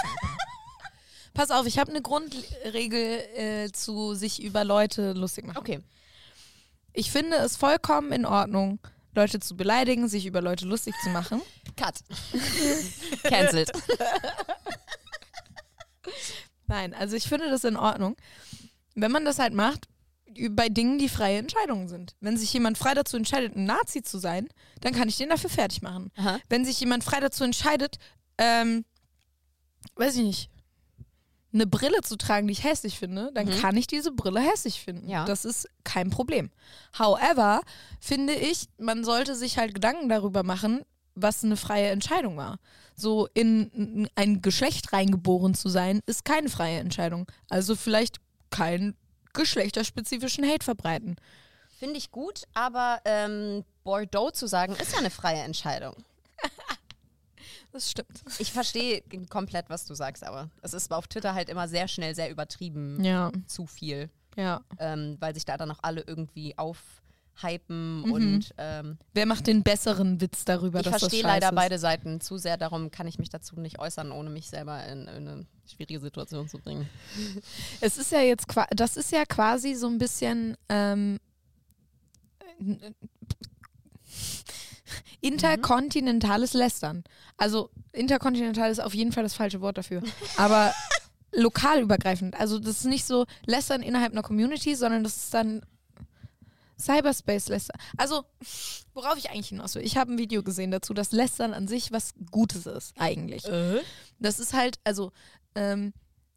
Pass 1.33 1.49
auf, 1.49 1.65
ich 1.65 1.79
habe 1.79 1.89
eine 1.91 2.01
Grundregel 2.01 3.19
äh, 3.35 3.71
zu 3.71 4.13
sich 4.13 4.41
über 4.41 4.63
Leute 4.63 5.13
lustig 5.13 5.47
machen. 5.47 5.57
Okay. 5.57 5.79
Ich 6.93 7.11
finde 7.11 7.37
es 7.37 7.57
vollkommen 7.57 8.11
in 8.11 8.25
Ordnung, 8.25 8.79
Leute 9.15 9.39
zu 9.39 9.55
beleidigen, 9.55 10.07
sich 10.07 10.25
über 10.27 10.41
Leute 10.41 10.65
lustig 10.65 10.93
zu 11.03 11.09
machen. 11.09 11.41
Cut. 11.75 11.95
Cancelled. 13.23 13.71
Nein, 16.67 16.93
also 16.93 17.15
ich 17.15 17.27
finde 17.27 17.49
das 17.49 17.63
in 17.63 17.77
Ordnung, 17.77 18.15
wenn 18.95 19.11
man 19.11 19.25
das 19.25 19.39
halt 19.39 19.53
macht 19.53 19.87
bei 20.51 20.69
Dingen, 20.69 20.97
die 20.97 21.09
freie 21.09 21.37
Entscheidungen 21.37 21.87
sind. 21.87 22.15
Wenn 22.19 22.37
sich 22.37 22.51
jemand 22.53 22.77
frei 22.77 22.93
dazu 22.93 23.17
entscheidet, 23.17 23.55
ein 23.55 23.65
Nazi 23.65 24.01
zu 24.01 24.17
sein, 24.17 24.49
dann 24.81 24.93
kann 24.93 25.09
ich 25.09 25.17
den 25.17 25.29
dafür 25.29 25.49
fertig 25.49 25.81
machen. 25.81 26.11
Aha. 26.15 26.39
Wenn 26.49 26.65
sich 26.65 26.79
jemand 26.79 27.03
frei 27.03 27.19
dazu 27.19 27.43
entscheidet, 27.43 27.97
ähm, 28.37 28.85
weiß 29.95 30.15
ich 30.15 30.23
nicht, 30.23 30.49
eine 31.53 31.67
Brille 31.67 32.01
zu 32.01 32.17
tragen, 32.17 32.47
die 32.47 32.53
ich 32.53 32.63
hässlich 32.63 32.97
finde, 32.97 33.31
dann 33.33 33.49
kann 33.49 33.77
ich 33.77 33.87
diese 33.87 34.11
Brille 34.11 34.39
hässlich 34.39 34.81
finden. 34.81 35.07
Ja. 35.07 35.25
Das 35.25 35.45
ist 35.45 35.67
kein 35.83 36.09
Problem. 36.09 36.49
However, 36.97 37.61
finde 37.99 38.33
ich, 38.33 38.67
man 38.77 39.03
sollte 39.03 39.35
sich 39.35 39.57
halt 39.57 39.73
Gedanken 39.75 40.09
darüber 40.09 40.43
machen, 40.43 40.83
was 41.15 41.43
eine 41.43 41.57
freie 41.57 41.89
Entscheidung 41.89 42.37
war. 42.37 42.57
So 42.95 43.27
in 43.33 44.09
ein 44.15 44.41
Geschlecht 44.41 44.93
reingeboren 44.93 45.53
zu 45.53 45.69
sein, 45.69 45.99
ist 46.05 46.25
keine 46.25 46.49
freie 46.49 46.79
Entscheidung. 46.79 47.27
Also 47.49 47.75
vielleicht 47.75 48.17
keinen 48.49 48.95
geschlechterspezifischen 49.33 50.47
Hate 50.47 50.63
verbreiten. 50.63 51.17
Finde 51.79 51.97
ich 51.97 52.11
gut, 52.11 52.43
aber 52.53 53.01
ähm, 53.05 53.63
Bordeaux 53.83 54.31
zu 54.31 54.47
sagen, 54.47 54.75
ist 54.75 54.93
ja 54.93 54.99
eine 54.99 55.09
freie 55.09 55.41
Entscheidung. 55.41 55.95
Das 57.73 57.89
stimmt. 57.91 58.23
Ich 58.39 58.51
verstehe 58.53 59.03
komplett, 59.29 59.69
was 59.69 59.85
du 59.85 59.93
sagst, 59.95 60.23
aber 60.23 60.49
es 60.61 60.73
ist 60.73 60.91
auf 60.93 61.07
Twitter 61.07 61.33
halt 61.33 61.49
immer 61.49 61.67
sehr 61.67 61.87
schnell 61.89 62.13
sehr 62.15 62.29
übertrieben. 62.29 63.03
Ja, 63.03 63.31
Zu 63.47 63.65
viel. 63.65 64.09
ja. 64.37 64.61
Ähm, 64.79 65.17
weil 65.19 65.33
sich 65.33 65.43
da 65.43 65.57
dann 65.57 65.71
auch 65.71 65.79
alle 65.81 66.01
irgendwie 66.07 66.55
aufhypen 66.57 68.03
Mhm. 68.03 68.11
und 68.11 68.53
ähm, 68.59 68.97
Wer 69.15 69.25
macht 69.25 69.47
den 69.47 69.63
besseren 69.63 70.21
Witz 70.21 70.45
darüber, 70.45 70.79
ich 70.81 70.83
dass 70.85 70.93
das 70.93 71.01
verstehe 71.01 71.21
scheiße 71.23 71.33
leider 71.33 71.49
ist? 71.49 71.55
beide 71.55 71.79
Seiten 71.79 72.21
zu 72.21 72.37
sehr, 72.37 72.57
darum 72.57 72.91
kann 72.91 73.07
ich 73.07 73.17
mich 73.17 73.29
dazu 73.29 73.55
nicht 73.59 73.79
äußern, 73.79 74.11
ohne 74.11 74.29
mich 74.29 74.49
selber 74.49 74.85
in, 74.85 75.07
in 75.07 75.27
eine 75.27 75.45
schwierige 75.65 75.99
Situation 75.99 76.47
zu 76.47 76.59
bringen. 76.59 76.87
Es 77.81 77.97
ist 77.97 78.11
ja 78.11 78.21
jetzt, 78.21 78.45
das 78.69 78.97
ist 78.97 79.11
ja 79.11 79.25
quasi 79.25 79.73
so 79.73 79.87
ein 79.87 79.97
bisschen 79.97 80.55
ähm, 80.69 81.17
interkontinentales 85.23 86.53
Lästern. 86.53 87.03
Also 87.37 87.69
interkontinental 87.93 88.69
ist 88.69 88.79
auf 88.79 88.93
jeden 88.93 89.13
Fall 89.13 89.23
das 89.23 89.33
falsche 89.33 89.61
Wort 89.61 89.77
dafür. 89.77 90.03
Aber 90.37 90.73
lokal 91.31 91.81
übergreifend. 91.81 92.39
Also 92.39 92.59
das 92.59 92.77
ist 92.77 92.85
nicht 92.85 93.05
so 93.05 93.25
Lästern 93.45 93.81
innerhalb 93.81 94.11
einer 94.11 94.21
Community, 94.21 94.75
sondern 94.75 95.03
das 95.03 95.15
ist 95.17 95.33
dann 95.33 95.61
Cyberspace 96.79 97.47
Lästern. 97.47 97.79
Also, 97.97 98.25
worauf 98.93 99.17
ich 99.17 99.29
eigentlich 99.29 99.49
hinaus 99.49 99.75
will. 99.75 99.83
Ich 99.83 99.95
habe 99.95 100.11
ein 100.11 100.17
Video 100.17 100.43
gesehen 100.43 100.71
dazu, 100.71 100.93
dass 100.93 101.11
Lästern 101.11 101.53
an 101.53 101.67
sich 101.67 101.91
was 101.93 102.13
Gutes 102.31 102.65
ist, 102.65 102.93
eigentlich. 102.97 103.45
Das 104.19 104.39
ist 104.39 104.53
halt, 104.53 104.79
also, 104.83 105.11
ähm, 105.55 105.93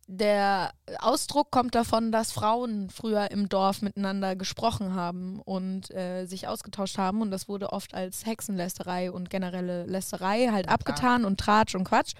der 0.08 0.72
Ausdruck 1.00 1.50
kommt 1.50 1.74
davon, 1.74 2.12
dass 2.12 2.30
Frauen 2.30 2.90
früher 2.90 3.30
im 3.32 3.48
Dorf 3.48 3.82
miteinander 3.82 4.36
gesprochen 4.36 4.94
haben 4.94 5.40
und 5.40 5.90
äh, 5.92 6.26
sich 6.26 6.46
ausgetauscht 6.46 6.96
haben 6.96 7.22
und 7.22 7.32
das 7.32 7.48
wurde 7.48 7.72
oft 7.72 7.92
als 7.92 8.24
Hexenlästerei 8.24 9.10
und 9.10 9.30
generelle 9.30 9.84
Lästerei 9.84 10.48
halt 10.52 10.68
abgetan 10.68 11.24
und 11.24 11.40
Tratsch 11.40 11.74
und 11.74 11.84
Quatsch. 11.84 12.14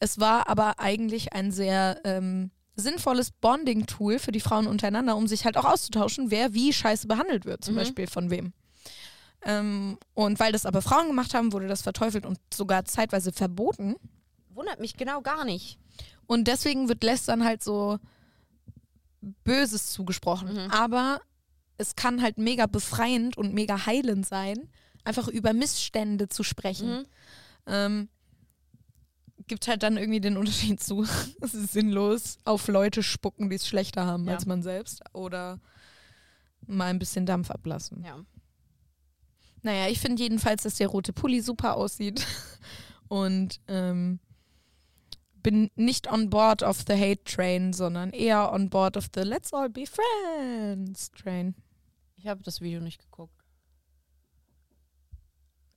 Es 0.00 0.18
war 0.18 0.48
aber 0.48 0.80
eigentlich 0.80 1.32
ein 1.32 1.52
sehr 1.52 2.00
ähm, 2.04 2.50
sinnvolles 2.74 3.30
Bonding-Tool 3.30 4.18
für 4.18 4.32
die 4.32 4.40
Frauen 4.40 4.66
untereinander, 4.66 5.16
um 5.16 5.28
sich 5.28 5.44
halt 5.44 5.56
auch 5.56 5.64
auszutauschen, 5.64 6.32
wer 6.32 6.52
wie 6.52 6.72
scheiße 6.72 7.06
behandelt 7.06 7.44
wird, 7.44 7.64
zum 7.64 7.76
Beispiel 7.76 8.08
von 8.08 8.30
wem. 8.30 8.52
Ähm, 9.44 9.98
und 10.14 10.40
weil 10.40 10.50
das 10.50 10.66
aber 10.66 10.82
Frauen 10.82 11.06
gemacht 11.06 11.32
haben, 11.32 11.52
wurde 11.52 11.68
das 11.68 11.82
verteufelt 11.82 12.26
und 12.26 12.38
sogar 12.52 12.84
zeitweise 12.86 13.30
verboten. 13.30 13.94
Wundert 14.48 14.80
mich 14.80 14.96
genau 14.96 15.20
gar 15.20 15.44
nicht. 15.44 15.78
Und 16.26 16.48
deswegen 16.48 16.88
wird 16.88 17.02
Lästern 17.04 17.44
halt 17.44 17.62
so 17.62 17.98
Böses 19.44 19.92
zugesprochen. 19.92 20.70
Aber 20.70 21.20
es 21.78 21.96
kann 21.96 22.22
halt 22.22 22.38
mega 22.38 22.66
befreiend 22.66 23.36
und 23.36 23.54
mega 23.54 23.86
heilend 23.86 24.26
sein, 24.26 24.68
einfach 25.04 25.28
über 25.28 25.52
Missstände 25.52 26.28
zu 26.28 26.42
sprechen. 26.42 27.06
Ähm, 27.66 28.08
gibt 29.46 29.68
halt 29.68 29.82
dann 29.82 29.96
irgendwie 29.96 30.20
den 30.20 30.36
Unterschied 30.38 30.82
zu. 30.82 31.02
es 31.40 31.54
ist 31.54 31.72
sinnlos 31.72 32.38
auf 32.44 32.68
Leute 32.68 33.02
spucken, 33.02 33.50
die 33.50 33.56
es 33.56 33.66
schlechter 33.66 34.06
haben 34.06 34.26
Ja. 34.26 34.34
als 34.34 34.46
man 34.46 34.62
selbst. 34.62 35.02
Oder 35.12 35.60
mal 36.66 36.86
ein 36.86 36.98
bisschen 36.98 37.26
Dampf 37.26 37.50
ablassen. 37.50 38.02
Ja. 38.04 38.24
Naja, 39.62 39.88
ich 39.88 39.98
finde 39.98 40.22
jedenfalls, 40.22 40.62
dass 40.62 40.76
der 40.76 40.88
rote 40.88 41.12
Pulli 41.12 41.40
super 41.40 41.76
aussieht. 41.76 42.26
Und 43.08 43.60
ähm, 43.68 44.18
bin 45.44 45.70
nicht 45.76 46.10
on 46.10 46.28
board 46.30 46.64
of 46.64 46.82
the 46.88 46.94
hate 46.94 47.22
train, 47.24 47.72
sondern 47.72 48.10
eher 48.10 48.50
on 48.52 48.68
board 48.70 48.96
of 48.96 49.06
the 49.14 49.20
let's 49.20 49.52
all 49.52 49.68
be 49.68 49.84
friends 49.86 51.12
train. 51.12 51.54
Ich 52.16 52.26
habe 52.26 52.42
das 52.42 52.60
Video 52.60 52.80
nicht 52.80 53.00
geguckt. 53.00 53.30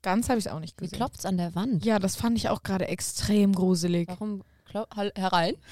Ganz 0.01 0.29
habe 0.29 0.39
ich 0.39 0.45
es 0.45 0.51
auch 0.51 0.59
nicht 0.59 0.79
Wie 0.79 0.85
gesehen. 0.85 0.97
klopft's 0.97 1.25
an 1.25 1.37
der 1.37 1.53
Wand? 1.53 1.83
Ja, 1.85 1.99
das 1.99 2.15
fand 2.15 2.37
ich 2.37 2.49
auch 2.49 2.63
gerade 2.63 2.87
extrem 2.87 3.53
gruselig. 3.53 4.07
Warum 4.07 4.41
herein? 4.93 5.55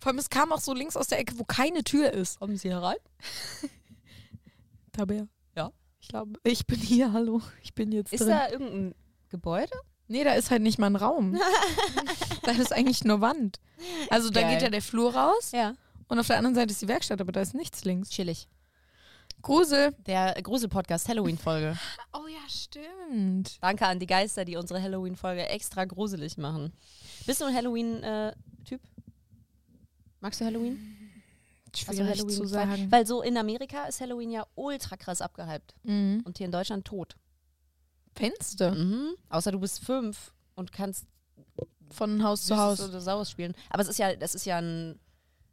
Vor 0.00 0.08
allem, 0.10 0.18
es 0.18 0.30
kam 0.30 0.52
auch 0.52 0.60
so 0.60 0.72
links 0.72 0.96
aus 0.96 1.08
der 1.08 1.18
Ecke, 1.18 1.38
wo 1.38 1.44
keine 1.44 1.82
Tür 1.82 2.12
ist. 2.12 2.38
Kommen 2.38 2.56
Sie 2.56 2.70
herein? 2.70 2.96
Tabea. 4.92 5.26
Ja. 5.56 5.72
Ich 6.00 6.08
glaube, 6.08 6.38
ich 6.44 6.66
bin 6.66 6.78
hier, 6.78 7.12
hallo. 7.12 7.42
Ich 7.62 7.74
bin 7.74 7.90
jetzt 7.92 8.12
Ist 8.12 8.20
drin. 8.20 8.28
da 8.28 8.48
irgendein 8.50 8.94
Gebäude? 9.28 9.72
Nee, 10.10 10.24
da 10.24 10.32
ist 10.34 10.50
halt 10.50 10.62
nicht 10.62 10.78
mal 10.78 10.86
ein 10.88 10.96
Raum. 10.96 11.38
da 12.42 12.50
ist 12.52 12.72
eigentlich 12.72 13.04
nur 13.04 13.20
Wand. 13.20 13.58
Also 14.10 14.28
da 14.30 14.42
Geil. 14.42 14.52
geht 14.54 14.62
ja 14.62 14.68
der 14.70 14.82
Flur 14.82 15.14
raus 15.14 15.52
Ja. 15.52 15.74
und 16.08 16.18
auf 16.18 16.26
der 16.26 16.36
anderen 16.36 16.54
Seite 16.54 16.72
ist 16.72 16.82
die 16.82 16.88
Werkstatt, 16.88 17.20
aber 17.20 17.32
da 17.32 17.40
ist 17.40 17.54
nichts 17.54 17.84
links. 17.84 18.10
Chillig. 18.10 18.48
Grusel. 19.42 19.94
Der 20.06 20.34
Grusel-Podcast 20.42 21.08
Halloween-Folge. 21.08 21.74
Oh 22.12 22.26
ja, 22.26 22.46
stimmt. 22.48 23.56
Danke 23.62 23.86
an 23.86 23.98
die 23.98 24.06
Geister, 24.06 24.44
die 24.44 24.56
unsere 24.56 24.82
Halloween-Folge 24.82 25.48
extra 25.48 25.86
gruselig 25.86 26.36
machen. 26.36 26.74
Bist 27.24 27.40
du 27.40 27.46
ein 27.46 27.54
Halloween-Typ? 27.54 28.80
Magst 30.20 30.40
du 30.40 30.44
Halloween? 30.44 30.96
Hast 31.74 31.88
du 31.98 32.04
Schwierig 32.04 32.28
zu 32.28 32.46
sagen. 32.46 32.90
Weil 32.90 33.06
so 33.06 33.22
in 33.22 33.38
Amerika 33.38 33.84
ist 33.84 34.00
Halloween 34.00 34.30
ja 34.32 34.44
ultra 34.56 34.96
krass 34.96 35.22
abgehypt. 35.22 35.74
Mhm. 35.84 36.20
Und 36.26 36.36
hier 36.36 36.46
in 36.46 36.52
Deutschland 36.52 36.84
tot. 36.84 37.16
Du? 38.60 38.70
Mhm. 38.70 39.14
Außer 39.28 39.52
du 39.52 39.60
bist 39.60 39.84
fünf 39.84 40.32
und 40.54 40.72
kannst 40.72 41.06
Von 41.90 42.22
Haus 42.22 42.46
zu 42.46 42.56
Haus. 42.56 42.80
oder 42.80 43.00
Saures 43.00 43.30
spielen. 43.30 43.54
Aber 43.70 43.82
es 43.82 43.88
ist 43.88 43.98
ja, 43.98 44.14
das 44.14 44.34
ist 44.34 44.44
ja 44.44 44.58
ein, 44.58 44.98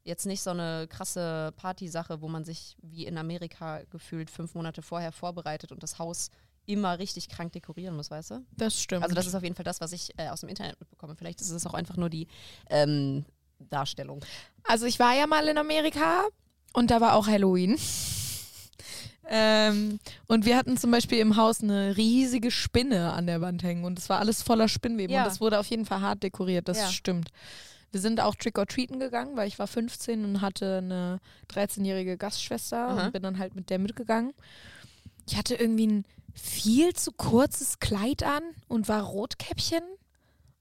jetzt 0.03 0.25
nicht 0.25 0.41
so 0.41 0.51
eine 0.51 0.87
krasse 0.89 1.53
Partysache, 1.55 2.21
wo 2.21 2.27
man 2.27 2.43
sich 2.43 2.75
wie 2.81 3.05
in 3.05 3.17
Amerika 3.17 3.81
gefühlt 3.89 4.29
fünf 4.29 4.55
Monate 4.55 4.81
vorher 4.81 5.11
vorbereitet 5.11 5.71
und 5.71 5.83
das 5.83 5.99
Haus 5.99 6.29
immer 6.65 6.99
richtig 6.99 7.29
krank 7.29 7.53
dekorieren 7.53 7.95
muss, 7.95 8.11
weißt 8.11 8.31
du? 8.31 8.45
Das 8.57 8.79
stimmt. 8.79 9.03
Also 9.03 9.15
das 9.15 9.25
ist 9.25 9.35
auf 9.35 9.43
jeden 9.43 9.55
Fall 9.55 9.63
das, 9.63 9.79
was 9.79 9.93
ich 9.93 10.11
äh, 10.19 10.27
aus 10.27 10.41
dem 10.41 10.49
Internet 10.49 10.79
mitbekomme. 10.79 11.15
Vielleicht 11.15 11.41
ist 11.41 11.49
es 11.49 11.65
auch 11.65 11.73
einfach 11.73 11.95
nur 11.95 12.09
die 12.09 12.27
ähm, 12.69 13.25
Darstellung. 13.59 14.23
Also 14.63 14.85
ich 14.85 14.99
war 14.99 15.15
ja 15.15 15.27
mal 15.27 15.47
in 15.47 15.57
Amerika 15.57 16.25
und 16.73 16.91
da 16.91 16.99
war 17.01 17.15
auch 17.15 17.27
Halloween. 17.27 17.79
Ähm, 19.29 19.99
und 20.27 20.45
wir 20.45 20.57
hatten 20.57 20.77
zum 20.77 20.91
Beispiel 20.91 21.19
im 21.19 21.35
Haus 21.35 21.61
eine 21.61 21.95
riesige 21.97 22.51
Spinne 22.51 23.13
an 23.13 23.27
der 23.27 23.41
Wand 23.41 23.63
hängen 23.63 23.83
und 23.85 23.99
es 23.99 24.09
war 24.09 24.19
alles 24.19 24.41
voller 24.43 24.67
Spinnweben 24.67 25.13
Ja. 25.13 25.21
und 25.23 25.27
das 25.27 25.41
wurde 25.41 25.59
auf 25.59 25.67
jeden 25.67 25.85
Fall 25.85 26.01
hart 26.01 26.23
dekoriert, 26.23 26.67
das 26.67 26.77
Ja. 26.77 26.87
stimmt. 26.89 27.29
Wir 27.91 28.01
sind 28.01 28.19
auch 28.19 28.35
Trick-or-Treaten 28.35 28.99
gegangen, 28.99 29.37
weil 29.37 29.47
ich 29.47 29.59
war 29.59 29.67
15 29.67 30.25
und 30.25 30.41
hatte 30.41 30.79
eine 30.79 31.19
13-jährige 31.49 32.17
Gastschwester 32.17 32.89
Aha. 32.89 33.05
und 33.05 33.13
bin 33.13 33.23
dann 33.23 33.37
halt 33.39 33.55
mit 33.55 33.69
der 33.69 33.79
mitgegangen. 33.79 34.33
Ich 35.27 35.37
hatte 35.37 35.55
irgendwie 35.55 35.87
ein 35.87 36.05
viel 36.33 36.93
zu 36.93 37.11
kurzes 37.11 37.79
Kleid 37.79 38.23
an 38.23 38.43
und 38.67 38.87
war 38.89 39.01
Rotkäppchen 39.03 39.81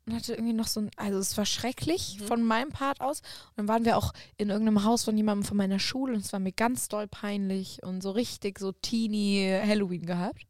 und 0.07 0.15
hatte 0.15 0.35
irgendwie 0.35 0.53
noch 0.53 0.69
so 0.69 0.81
ein, 0.81 0.91
also 0.97 1.19
es 1.19 1.37
war 1.37 1.45
schrecklich 1.45 2.21
von 2.27 2.43
meinem 2.43 2.71
Part 2.71 3.01
aus. 3.01 3.21
Und 3.51 3.57
dann 3.57 3.69
waren 3.69 3.85
wir 3.85 3.97
auch 3.97 4.13
in 4.37 4.51
irgendeinem 4.51 4.85
Haus 4.85 5.05
von 5.05 5.17
jemandem 5.17 5.45
von 5.45 5.57
meiner 5.57 5.81
Schule 5.81 6.15
und 6.15 6.21
es 6.21 6.33
war 6.33 6.39
mir 6.39 6.53
ganz 6.53 6.89
doll 6.89 7.09
peinlich 7.09 7.83
und 7.83 8.03
so 8.03 8.13
richtig 8.13 8.59
so 8.59 8.73
teeny 8.73 9.61
Halloween 9.67 10.07
gehabt. 10.07 10.47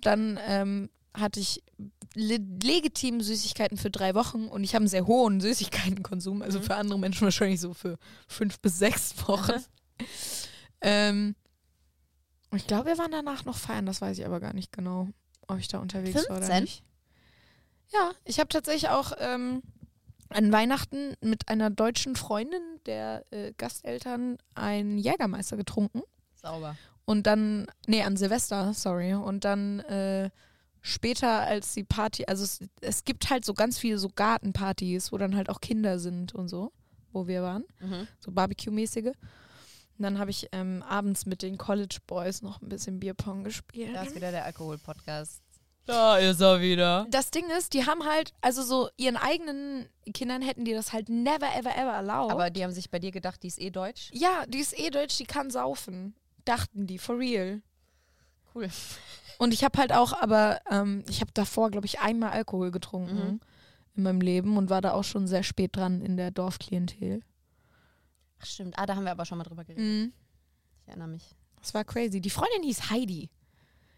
Dann 0.00 0.38
ähm, 0.46 0.90
hatte 1.14 1.38
ich 1.38 1.62
le 2.14 2.38
legitim 2.62 3.20
Süßigkeiten 3.20 3.78
für 3.78 3.90
drei 3.90 4.14
Wochen 4.14 4.48
und 4.48 4.64
ich 4.64 4.74
habe 4.74 4.82
einen 4.82 4.88
sehr 4.88 5.06
hohen 5.06 5.40
Süßigkeitenkonsum, 5.40 6.42
also 6.42 6.60
für 6.60 6.74
andere 6.74 6.98
Menschen 6.98 7.24
wahrscheinlich 7.24 7.60
so 7.60 7.74
für 7.74 7.98
fünf 8.26 8.58
bis 8.60 8.78
sechs 8.78 9.14
Wochen. 9.28 9.62
ähm, 10.80 11.36
und 12.50 12.58
ich 12.58 12.66
glaube, 12.66 12.86
wir 12.86 12.98
waren 12.98 13.12
danach 13.12 13.44
noch 13.44 13.56
feiern, 13.56 13.86
das 13.86 14.00
weiß 14.00 14.18
ich 14.18 14.26
aber 14.26 14.40
gar 14.40 14.54
nicht 14.54 14.72
genau, 14.72 15.08
ob 15.46 15.58
ich 15.58 15.68
da 15.68 15.78
unterwegs 15.78 16.28
war 16.28 16.38
oder 16.38 16.46
15? 16.46 16.62
nicht. 16.62 16.84
Ja, 17.92 18.12
ich 18.24 18.38
habe 18.40 18.48
tatsächlich 18.48 18.88
auch 18.90 19.12
ähm, 19.18 19.62
an 20.30 20.50
Weihnachten 20.52 21.14
mit 21.20 21.48
einer 21.48 21.70
deutschen 21.70 22.16
Freundin 22.16 22.62
der 22.86 23.24
äh, 23.30 23.52
Gasteltern 23.58 24.38
einen 24.54 24.98
Jägermeister 24.98 25.56
getrunken. 25.56 26.02
Sauber. 26.34 26.76
Und 27.04 27.26
dann, 27.26 27.66
nee, 27.86 28.02
an 28.02 28.16
Silvester, 28.16 28.72
sorry. 28.74 29.14
Und 29.14 29.44
dann 29.44 29.80
äh, 29.80 30.30
später 30.80 31.40
als 31.40 31.74
die 31.74 31.84
Party, 31.84 32.24
also 32.26 32.44
es, 32.44 32.60
es 32.80 33.04
gibt 33.04 33.28
halt 33.30 33.44
so 33.44 33.54
ganz 33.54 33.78
viele 33.78 33.98
so 33.98 34.08
Gartenpartys, 34.08 35.12
wo 35.12 35.18
dann 35.18 35.36
halt 35.36 35.50
auch 35.50 35.60
Kinder 35.60 35.98
sind 35.98 36.34
und 36.34 36.48
so, 36.48 36.72
wo 37.12 37.26
wir 37.26 37.42
waren, 37.42 37.64
Mhm. 37.80 38.06
so 38.20 38.30
Barbecue-mäßige. 38.32 39.06
Und 39.98 40.02
dann 40.04 40.18
habe 40.18 40.30
ich 40.30 40.48
ähm, 40.52 40.82
abends 40.88 41.26
mit 41.26 41.42
den 41.42 41.58
College 41.58 41.98
Boys 42.06 42.40
noch 42.42 42.62
ein 42.62 42.68
bisschen 42.68 42.98
Bierpong 42.98 43.44
gespielt. 43.44 43.94
Da 43.94 44.02
ist 44.02 44.14
wieder 44.16 44.30
der 44.30 44.44
Alkohol-Podcast. 44.46 45.42
Da 45.84 46.16
ist 46.18 46.40
er 46.40 46.60
wieder. 46.60 47.06
Das 47.10 47.30
Ding 47.32 47.50
ist, 47.50 47.72
die 47.74 47.86
haben 47.86 48.04
halt, 48.04 48.32
also 48.40 48.62
so 48.62 48.88
ihren 48.96 49.16
eigenen 49.16 49.88
Kindern 50.14 50.40
hätten 50.40 50.64
die 50.64 50.72
das 50.74 50.92
halt 50.92 51.08
never, 51.08 51.46
ever, 51.56 51.76
ever 51.76 51.92
erlaubt. 51.92 52.30
Aber 52.32 52.50
die 52.50 52.62
haben 52.62 52.72
sich 52.72 52.90
bei 52.90 52.98
dir 53.00 53.10
gedacht, 53.10 53.42
die 53.42 53.48
ist 53.48 53.60
eh 53.60 53.70
deutsch. 53.70 54.10
ja, 54.12 54.46
die 54.46 54.58
ist 54.60 54.78
eh 54.78 54.90
deutsch, 54.90 55.16
die 55.18 55.24
kann 55.24 55.50
saufen. 55.50 56.14
Dachten 56.44 56.86
die, 56.86 56.98
for 56.98 57.18
real. 57.18 57.62
Cool. 58.54 58.68
Und 59.38 59.52
ich 59.54 59.64
habe 59.64 59.78
halt 59.78 59.92
auch, 59.92 60.12
aber 60.12 60.60
ähm, 60.70 61.04
ich 61.08 61.20
habe 61.20 61.32
davor, 61.34 61.70
glaube 61.70 61.86
ich, 61.86 61.98
einmal 62.00 62.30
Alkohol 62.30 62.70
getrunken 62.70 63.16
Mhm. 63.16 63.40
in 63.96 64.02
meinem 64.04 64.20
Leben 64.20 64.56
und 64.56 64.70
war 64.70 64.80
da 64.82 64.92
auch 64.92 65.04
schon 65.04 65.26
sehr 65.26 65.42
spät 65.42 65.74
dran 65.76 66.00
in 66.00 66.16
der 66.16 66.30
Dorfklientel. 66.30 67.22
Ach 68.40 68.46
stimmt. 68.46 68.78
Ah, 68.78 68.86
da 68.86 68.94
haben 68.94 69.04
wir 69.04 69.10
aber 69.12 69.24
schon 69.24 69.38
mal 69.38 69.44
drüber 69.44 69.64
geredet. 69.64 70.12
Ich 70.82 70.88
erinnere 70.88 71.08
mich. 71.08 71.34
Das 71.60 71.74
war 71.74 71.84
crazy. 71.84 72.20
Die 72.20 72.30
Freundin 72.30 72.62
hieß 72.64 72.90
Heidi. 72.90 73.30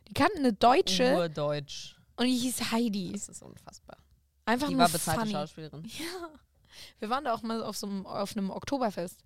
Die 0.08 0.14
kannte 0.14 0.36
eine 0.38 0.52
Deutsche 0.52 1.16
Urdeutsch. 1.16 1.96
und 2.16 2.26
die 2.26 2.36
hieß 2.36 2.70
Heidi. 2.72 3.12
Das 3.12 3.28
ist 3.28 3.42
unfassbar. 3.42 3.96
Einfach 4.46 4.68
Die 4.68 4.74
nur 4.74 4.82
war 4.82 4.88
bezahlte 4.90 5.20
funny. 5.20 5.32
Schauspielerin. 5.32 5.90
Wir 6.98 7.08
waren 7.10 7.24
da 7.24 7.32
auch 7.34 7.42
mal 7.42 7.62
auf 7.62 7.76
so 7.76 7.86
einem, 7.86 8.04
auf 8.06 8.36
einem 8.36 8.50
Oktoberfest. 8.50 9.20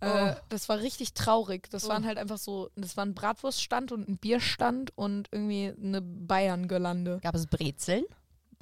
Oh. 0.00 0.06
Äh, 0.06 0.36
das 0.48 0.68
war 0.68 0.78
richtig 0.78 1.12
traurig. 1.14 1.68
Das 1.70 1.84
Oh. 1.84 1.88
waren 1.88 2.04
halt 2.06 2.18
einfach 2.18 2.38
so, 2.38 2.70
das 2.76 2.96
war 2.96 3.04
ein 3.04 3.14
Bratwurststand 3.14 3.92
und 3.92 4.08
ein 4.08 4.18
Bierstand 4.18 4.96
und 4.96 5.28
irgendwie 5.32 5.72
eine 5.80 6.00
Bayern-Gelande. 6.02 7.20
Gab 7.22 7.34
es 7.34 7.46
Brezeln? 7.46 8.04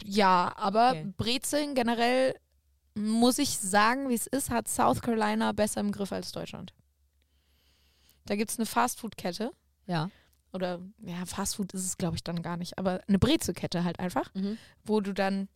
Ja, 0.04 0.52
aber 0.56 0.90
Okay. 0.90 1.12
Brezeln 1.16 1.74
generell, 1.74 2.34
muss 2.94 3.38
ich 3.38 3.58
sagen, 3.58 4.08
wie 4.08 4.14
es 4.14 4.26
ist, 4.26 4.50
hat 4.50 4.66
South 4.68 5.00
Carolina 5.02 5.52
besser 5.52 5.80
im 5.80 5.92
Griff 5.92 6.12
als 6.12 6.32
Deutschland. 6.32 6.74
Da 8.26 8.36
gibt 8.36 8.50
es 8.50 8.58
eine 8.58 8.66
Fastfood-Kette. 8.66 9.52
Ja. 9.86 10.10
Oder, 10.52 10.80
ja, 11.04 11.24
Fastfood 11.24 11.72
ist 11.72 11.84
es, 11.86 11.96
glaube 11.98 12.16
ich, 12.16 12.24
dann 12.24 12.42
gar 12.42 12.56
nicht. 12.56 12.78
Aber 12.78 13.00
eine 13.08 13.18
Brezelkette 13.18 13.84
halt 13.84 13.98
einfach, 14.00 14.32
Mhm. 14.34 14.58
wo 14.84 15.00
du 15.00 15.12
dann, 15.14 15.48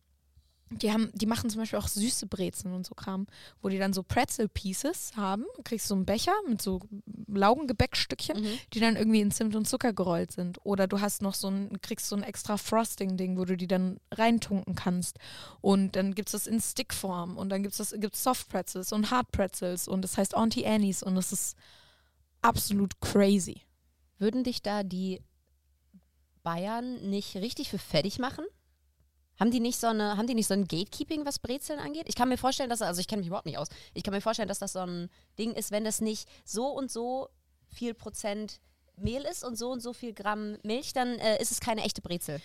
die 0.69 0.91
haben, 0.91 1.11
die 1.13 1.27
machen 1.27 1.49
zum 1.49 1.61
Beispiel 1.61 1.79
auch 1.79 1.87
süße 1.87 2.27
Brezeln 2.27 2.73
und 2.73 2.85
so 2.85 2.93
Kram, 2.93 3.25
wo 3.61 3.69
die 3.69 3.77
dann 3.77 3.93
so 3.93 4.03
Pretzel-Pieces 4.03 5.13
haben. 5.15 5.45
Du 5.55 5.63
kriegst 5.63 5.87
so 5.87 5.95
einen 5.95 6.05
Becher 6.05 6.33
mit 6.47 6.61
so 6.61 6.81
Laugengebäckstückchen, 7.27 8.41
Mhm. 8.41 8.59
die 8.73 8.79
dann 8.79 8.95
irgendwie 8.97 9.21
in 9.21 9.31
Zimt 9.31 9.55
und 9.55 9.65
Zucker 9.67 9.93
gerollt 9.93 10.31
sind. 10.33 10.59
Oder 10.65 10.87
du 10.87 10.99
hast 10.99 11.21
noch 11.21 11.35
so 11.35 11.47
ein, 11.49 11.79
kriegst 11.81 12.07
so 12.07 12.15
ein 12.17 12.23
extra 12.23 12.57
Frosting-Ding, 12.57 13.37
wo 13.37 13.45
du 13.45 13.55
die 13.55 13.67
dann 13.67 13.99
reintunken 14.11 14.75
kannst. 14.75 15.17
Und 15.61 15.95
dann 15.95 16.13
gibt 16.15 16.29
es 16.29 16.33
das 16.33 16.47
in 16.47 16.59
Stickform 16.59 17.37
und 17.37 17.49
dann 17.49 17.63
gibt 17.63 17.79
es 17.79 17.95
gibt's 17.97 18.23
Soft 18.23 18.49
Pretzels 18.49 18.91
und 18.91 19.09
Hard 19.11 19.31
Pretzels 19.31 19.87
und 19.87 20.01
das 20.01 20.17
heißt 20.17 20.35
Auntie 20.35 20.65
Annies 20.65 21.01
und 21.03 21.15
das 21.15 21.31
ist 21.31 21.55
absolut 22.41 22.99
crazy. 23.01 23.61
Würden 24.17 24.43
dich 24.43 24.61
da 24.61 24.83
die 24.83 25.21
Bayern 26.43 27.09
nicht 27.09 27.35
richtig 27.35 27.69
für 27.69 27.77
fertig 27.77 28.19
machen? 28.19 28.45
Haben 29.39 29.51
die 29.51 29.59
nicht 29.59 29.79
so 29.79 29.87
eine, 29.87 30.17
haben 30.17 30.27
die 30.27 30.33
nicht 30.33 30.47
so 30.47 30.55
ein 30.55 30.67
Gatekeeping, 30.67 31.25
was 31.25 31.39
Brezeln 31.39 31.79
angeht? 31.79 32.05
Ich 32.07 32.15
kann 32.15 32.29
mir 32.29 32.37
vorstellen, 32.37 32.69
dass, 32.69 32.81
also 32.81 32.99
ich 32.99 33.07
kenne 33.07 33.19
mich 33.19 33.27
überhaupt 33.27 33.45
nicht 33.45 33.57
aus. 33.57 33.67
Ich 33.93 34.03
kann 34.03 34.13
mir 34.13 34.21
vorstellen, 34.21 34.47
dass 34.47 34.59
das 34.59 34.73
so 34.73 34.79
ein 34.79 35.09
Ding 35.37 35.51
ist, 35.53 35.71
wenn 35.71 35.83
das 35.83 36.01
nicht 36.01 36.27
so 36.43 36.67
und 36.67 36.91
so 36.91 37.29
viel 37.67 37.93
Prozent 37.93 38.59
Mehl 38.95 39.21
ist 39.21 39.43
und 39.43 39.55
so 39.55 39.71
und 39.71 39.81
so 39.81 39.93
viel 39.93 40.13
Gramm 40.13 40.57
Milch, 40.63 40.93
dann 40.93 41.19
äh, 41.19 41.39
ist 41.39 41.51
es 41.51 41.59
keine 41.59 41.83
echte 41.83 42.01
Brezel. 42.01 42.41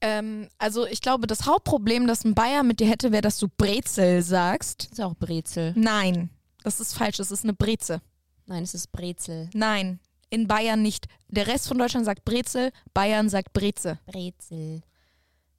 Ähm, 0.00 0.48
also 0.58 0.86
ich 0.86 1.00
glaube, 1.00 1.26
das 1.26 1.46
Hauptproblem, 1.46 2.06
das 2.06 2.24
ein 2.24 2.34
Bayer 2.34 2.62
mit 2.62 2.80
dir 2.80 2.88
hätte, 2.88 3.12
wäre, 3.12 3.22
dass 3.22 3.38
du 3.38 3.48
Brezel 3.48 4.22
sagst. 4.22 4.84
Das 4.90 4.98
ist 4.98 5.04
auch 5.04 5.14
Brezel. 5.14 5.72
Nein, 5.76 6.30
das 6.62 6.80
ist 6.80 6.94
falsch. 6.94 7.18
Das 7.18 7.30
ist 7.30 7.44
eine 7.44 7.54
Breze. 7.54 8.00
Nein, 8.46 8.64
es 8.64 8.74
ist 8.74 8.90
Brezel. 8.92 9.48
Nein, 9.54 10.00
in 10.30 10.46
Bayern 10.46 10.82
nicht. 10.82 11.06
Der 11.28 11.46
Rest 11.46 11.68
von 11.68 11.78
Deutschland 11.78 12.06
sagt 12.06 12.24
Brezel, 12.24 12.72
Bayern 12.92 13.28
sagt 13.28 13.52
Breze. 13.52 13.98
Brezel. 14.06 14.82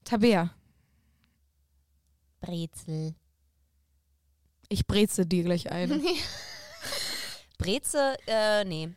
Tabea, 0.04 0.52
Brezel. 2.42 3.16
Ich 4.70 4.86
breze 4.86 5.26
dir 5.26 5.44
gleich 5.44 5.72
ein. 5.72 6.02
Breze, 7.58 8.16
äh, 8.28 8.64
nee. 8.66 8.90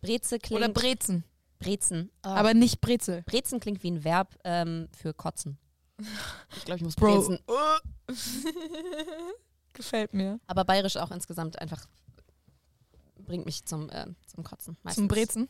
Breze 0.00 0.38
klingt. 0.38 0.62
Oder 0.62 0.72
Brezen. 0.72 1.24
Brezen. 1.58 2.10
Oh. 2.24 2.28
Aber 2.28 2.54
nicht 2.54 2.80
Brezel. 2.80 3.22
Brezen 3.22 3.60
klingt 3.60 3.82
wie 3.82 3.90
ein 3.90 4.04
Verb 4.04 4.36
ähm, 4.44 4.88
für 4.96 5.12
kotzen. 5.12 5.58
Ich 6.56 6.64
glaube, 6.64 6.78
ich 6.78 6.84
muss 6.84 6.94
Bro. 6.94 7.16
brezen. 7.16 7.38
Gefällt 9.72 10.14
mir. 10.14 10.40
Aber 10.46 10.64
bayerisch 10.64 10.96
auch 10.96 11.10
insgesamt 11.10 11.58
einfach 11.60 11.86
bringt 13.28 13.46
mich 13.46 13.64
zum, 13.64 13.88
äh, 13.90 14.06
zum 14.26 14.42
Kotzen. 14.42 14.76
Meistens. 14.82 15.02
Zum 15.02 15.08
Brezen. 15.08 15.48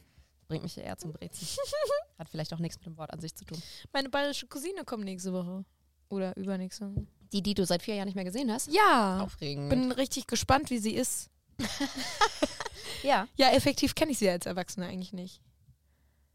Bringt 0.49 0.65
mich 0.65 0.77
eher 0.77 0.99
zum 0.99 1.13
Brezen. 1.13 1.47
Hat 2.19 2.29
vielleicht 2.29 2.53
auch 2.53 2.59
nichts 2.59 2.77
mit 2.79 2.87
dem 2.87 2.97
Wort 2.99 3.13
an 3.13 3.21
sich 3.21 3.35
zu 3.35 3.45
tun. 3.45 3.63
Meine 3.93 4.09
bayerische 4.11 4.47
Cousine 4.49 4.85
kommt 4.85 5.05
nächste 5.05 5.33
Woche. 5.33 5.65
Oder 6.11 6.37
übernächste 6.37 6.91
Woche. 6.91 7.07
Die, 7.33 7.43
die 7.43 7.55
du 7.55 7.65
seit 7.67 7.83
vier 7.83 7.95
Jahren 7.95 8.07
nicht 8.07 8.15
mehr 8.15 8.25
gesehen 8.25 8.51
hast? 8.51 8.69
Ja. 8.73 9.21
Aufregend. 9.21 9.69
Bin 9.71 9.93
richtig 9.93 10.27
gespannt, 10.27 10.71
wie 10.71 10.79
sie 10.79 10.95
ist. 10.95 11.29
ja. 13.03 13.29
Ja, 13.37 13.51
effektiv 13.51 13.95
kenne 13.95 14.13
ich 14.13 14.19
sie 14.19 14.29
als 14.29 14.47
Erwachsene 14.47 14.87
eigentlich 14.87 15.13
nicht. 15.13 15.41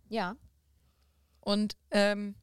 Ja. 0.10 0.36
Und 1.42 1.76
ähm, 1.92 2.36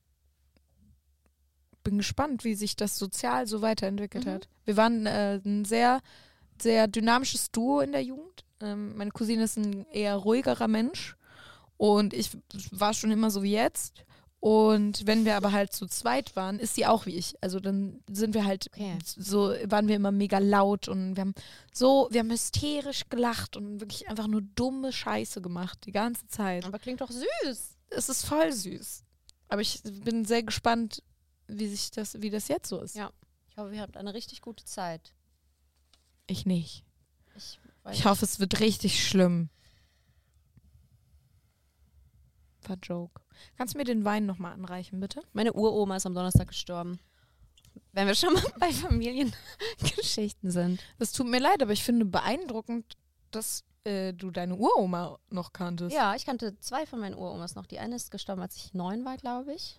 bin 1.84 1.98
gespannt, 1.98 2.44
wie 2.44 2.54
sich 2.54 2.76
das 2.76 2.98
sozial 2.98 3.46
so 3.46 3.62
weiterentwickelt 3.62 4.26
Mhm. 4.26 4.30
hat. 4.30 4.48
Wir 4.64 4.76
waren 4.76 5.06
äh, 5.06 5.40
ein 5.44 5.64
sehr, 5.64 6.00
sehr 6.60 6.88
dynamisches 6.88 7.50
Duo 7.52 7.80
in 7.80 7.92
der 7.92 8.02
Jugend. 8.02 8.29
Ähm, 8.60 8.96
meine 8.96 9.10
Cousine 9.10 9.44
ist 9.44 9.56
ein 9.56 9.86
eher 9.90 10.16
ruhigerer 10.16 10.68
Mensch 10.68 11.16
und 11.76 12.12
ich 12.14 12.30
war 12.70 12.94
schon 12.94 13.10
immer 13.10 13.30
so 13.30 13.42
wie 13.42 13.52
jetzt. 13.52 14.04
Und 14.40 15.06
wenn 15.06 15.26
wir 15.26 15.36
aber 15.36 15.52
halt 15.52 15.74
zu 15.74 15.86
zweit 15.86 16.34
waren, 16.34 16.58
ist 16.58 16.74
sie 16.74 16.86
auch 16.86 17.04
wie 17.04 17.14
ich. 17.14 17.34
Also 17.42 17.60
dann 17.60 18.02
sind 18.10 18.32
wir 18.32 18.46
halt 18.46 18.70
Okay. 18.72 18.96
so, 19.04 19.50
waren 19.66 19.86
wir 19.86 19.96
immer 19.96 20.12
mega 20.12 20.38
laut 20.38 20.88
und 20.88 21.14
wir 21.16 21.20
haben 21.22 21.34
so, 21.74 22.08
wir 22.10 22.20
haben 22.20 22.30
hysterisch 22.30 23.10
gelacht 23.10 23.56
und 23.58 23.80
wirklich 23.80 24.08
einfach 24.08 24.28
nur 24.28 24.40
dumme 24.40 24.92
Scheiße 24.92 25.42
gemacht, 25.42 25.80
die 25.84 25.92
ganze 25.92 26.26
Zeit. 26.28 26.64
Aber 26.64 26.78
klingt 26.78 27.02
doch 27.02 27.10
süß. 27.10 27.76
Es 27.90 28.08
ist 28.08 28.24
voll 28.24 28.50
süß. 28.50 29.04
Aber 29.48 29.60
ich 29.60 29.82
bin 29.82 30.24
sehr 30.24 30.42
gespannt, 30.42 31.02
wie 31.46 31.68
sich 31.68 31.90
das, 31.90 32.22
wie 32.22 32.30
das 32.30 32.48
jetzt 32.48 32.68
so 32.68 32.80
ist. 32.80 32.94
Ja. 32.96 33.10
Ich 33.50 33.58
hoffe, 33.58 33.74
ihr 33.74 33.82
habt 33.82 33.98
eine 33.98 34.14
richtig 34.14 34.40
gute 34.40 34.64
Zeit. 34.64 35.12
Ich 36.26 36.46
nicht. 36.46 36.84
Ich, 37.36 37.58
Ich 37.92 38.04
hoffe, 38.04 38.24
es 38.24 38.40
wird 38.40 38.60
richtig 38.60 39.06
schlimm. 39.06 39.48
War 42.66 42.76
Joke. 42.82 43.20
Kannst 43.56 43.74
du 43.74 43.78
mir 43.78 43.84
den 43.84 44.04
Wein 44.04 44.26
nochmal 44.26 44.52
anreichen, 44.52 45.00
bitte? 45.00 45.22
Meine 45.32 45.52
Uroma 45.52 45.96
ist 45.96 46.06
am 46.06 46.14
Donnerstag 46.14 46.48
gestorben. 46.48 47.00
Wenn 47.92 48.06
wir 48.06 48.14
schon 48.14 48.34
mal 48.34 48.42
bei 48.60 48.72
Familiengeschichten 48.72 50.50
sind. 50.50 50.80
Das 50.98 51.12
tut 51.12 51.28
mir 51.28 51.40
leid, 51.40 51.62
aber 51.62 51.72
ich 51.72 51.82
finde 51.82 52.04
beeindruckend, 52.04 52.96
dass 53.30 53.64
äh, 53.84 54.12
du 54.12 54.30
deine 54.30 54.56
Uroma 54.56 55.18
noch 55.30 55.52
kanntest. 55.52 55.94
Ja, 55.94 56.14
ich 56.14 56.26
kannte 56.26 56.58
zwei 56.60 56.86
von 56.86 57.00
meinen 57.00 57.14
Uromas 57.14 57.54
noch. 57.54 57.66
Die 57.66 57.78
eine 57.78 57.96
ist 57.96 58.10
gestorben, 58.10 58.42
als 58.42 58.56
ich 58.56 58.74
neun 58.74 59.04
war, 59.04 59.16
glaube 59.16 59.54
ich. 59.54 59.78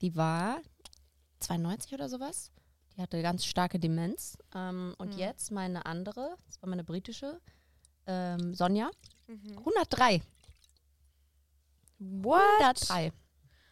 Die 0.00 0.16
war 0.16 0.60
92 1.40 1.94
oder 1.94 2.08
sowas. 2.08 2.50
Die 2.96 3.02
hatte 3.02 3.22
ganz 3.22 3.44
starke 3.44 3.78
Demenz. 3.78 4.36
Ähm, 4.54 4.94
und 4.98 5.14
Mhm. 5.14 5.18
jetzt 5.18 5.50
meine 5.50 5.86
andere, 5.86 6.36
das 6.46 6.60
war 6.62 6.68
meine 6.68 6.84
britische, 6.84 7.40
ähm, 8.06 8.54
Sonja, 8.54 8.90
Mhm. 9.26 9.56
103. 9.64 10.22
What? 11.98 12.40
103. 12.60 13.12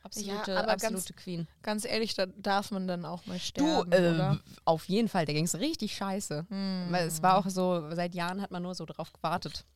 Absolute, 0.03 0.57
aber 0.59 0.73
absolute 0.73 1.13
Queen. 1.13 1.47
Ganz 1.63 1.85
ehrlich, 1.85 2.15
da 2.15 2.25
darf 2.25 2.71
man 2.71 2.89
dann 2.89 3.05
auch 3.05 3.27
mal 3.27 3.35
Du, 3.35 3.41
sterben, 3.41 3.93
äh, 3.93 4.11
oder? 4.15 4.41
auf 4.65 4.87
jeden 4.89 5.09
Fall, 5.09 5.27
der 5.27 5.35
ging 5.35 5.45
es 5.45 5.57
richtig 5.59 5.95
scheiße. 5.95 6.47
Hm. 6.49 6.87
Weil 6.89 7.07
es 7.07 7.23
war 7.23 7.37
auch 7.37 7.49
so, 7.51 7.91
seit 7.95 8.15
Jahren 8.15 8.41
hat 8.41 8.51
man 8.51 8.63
nur 8.63 8.75
so 8.75 8.87
drauf 8.87 9.13
gewartet. 9.13 9.67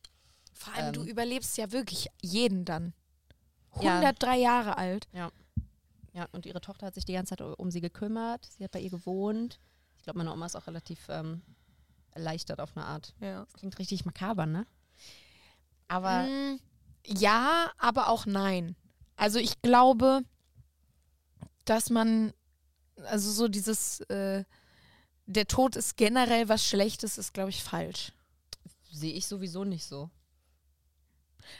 Vor 0.53 0.73
allem, 0.73 0.87
ähm, 0.87 0.93
du 0.93 1.03
überlebst 1.03 1.57
ja 1.57 1.71
wirklich 1.71 2.07
jeden 2.23 2.65
dann. 2.65 2.93
Ja. 3.81 3.97
103 3.99 4.37
Jahre 4.37 4.77
alt. 4.79 5.07
Ja, 5.11 5.29
und 6.31 6.45
ihre 6.45 6.61
Tochter 6.61 6.87
hat 6.87 6.95
sich 6.95 7.05
die 7.05 7.13
ganze 7.13 7.35
Zeit 7.35 7.41
um 7.41 7.71
sie 7.71 7.81
gekümmert. 7.81 8.45
Sie 8.57 8.63
hat 8.63 8.71
bei 8.71 8.79
ihr 8.79 8.89
gewohnt. 8.89 9.59
Ich 9.97 10.03
glaube, 10.03 10.17
meine 10.19 10.31
Oma 10.31 10.45
ist 10.45 10.55
auch 10.55 10.67
relativ 10.67 11.07
ähm, 11.09 11.41
erleichtert 12.11 12.59
auf 12.59 12.75
eine 12.75 12.85
Art. 12.85 13.13
Ja. 13.19 13.43
Das 13.45 13.53
klingt 13.53 13.77
richtig 13.79 14.05
makaber, 14.05 14.45
ne? 14.45 14.65
Aber 15.87 16.23
Mm, 16.23 16.59
ja, 17.05 17.71
aber 17.77 18.09
auch 18.09 18.25
nein. 18.25 18.75
Also 19.17 19.39
ich 19.39 19.61
glaube, 19.61 20.21
dass 21.65 21.89
man, 21.89 22.33
also 23.03 23.31
so 23.31 23.47
dieses, 23.47 24.01
äh, 24.01 24.43
der 25.25 25.47
Tod 25.47 25.75
ist 25.75 25.97
generell 25.97 26.49
was 26.49 26.65
Schlechtes, 26.65 27.17
ist, 27.17 27.33
glaube 27.33 27.49
ich, 27.49 27.63
falsch. 27.63 28.11
sehe 28.91 29.13
ich 29.13 29.27
sowieso 29.27 29.63
nicht 29.63 29.85
so. 29.85 30.09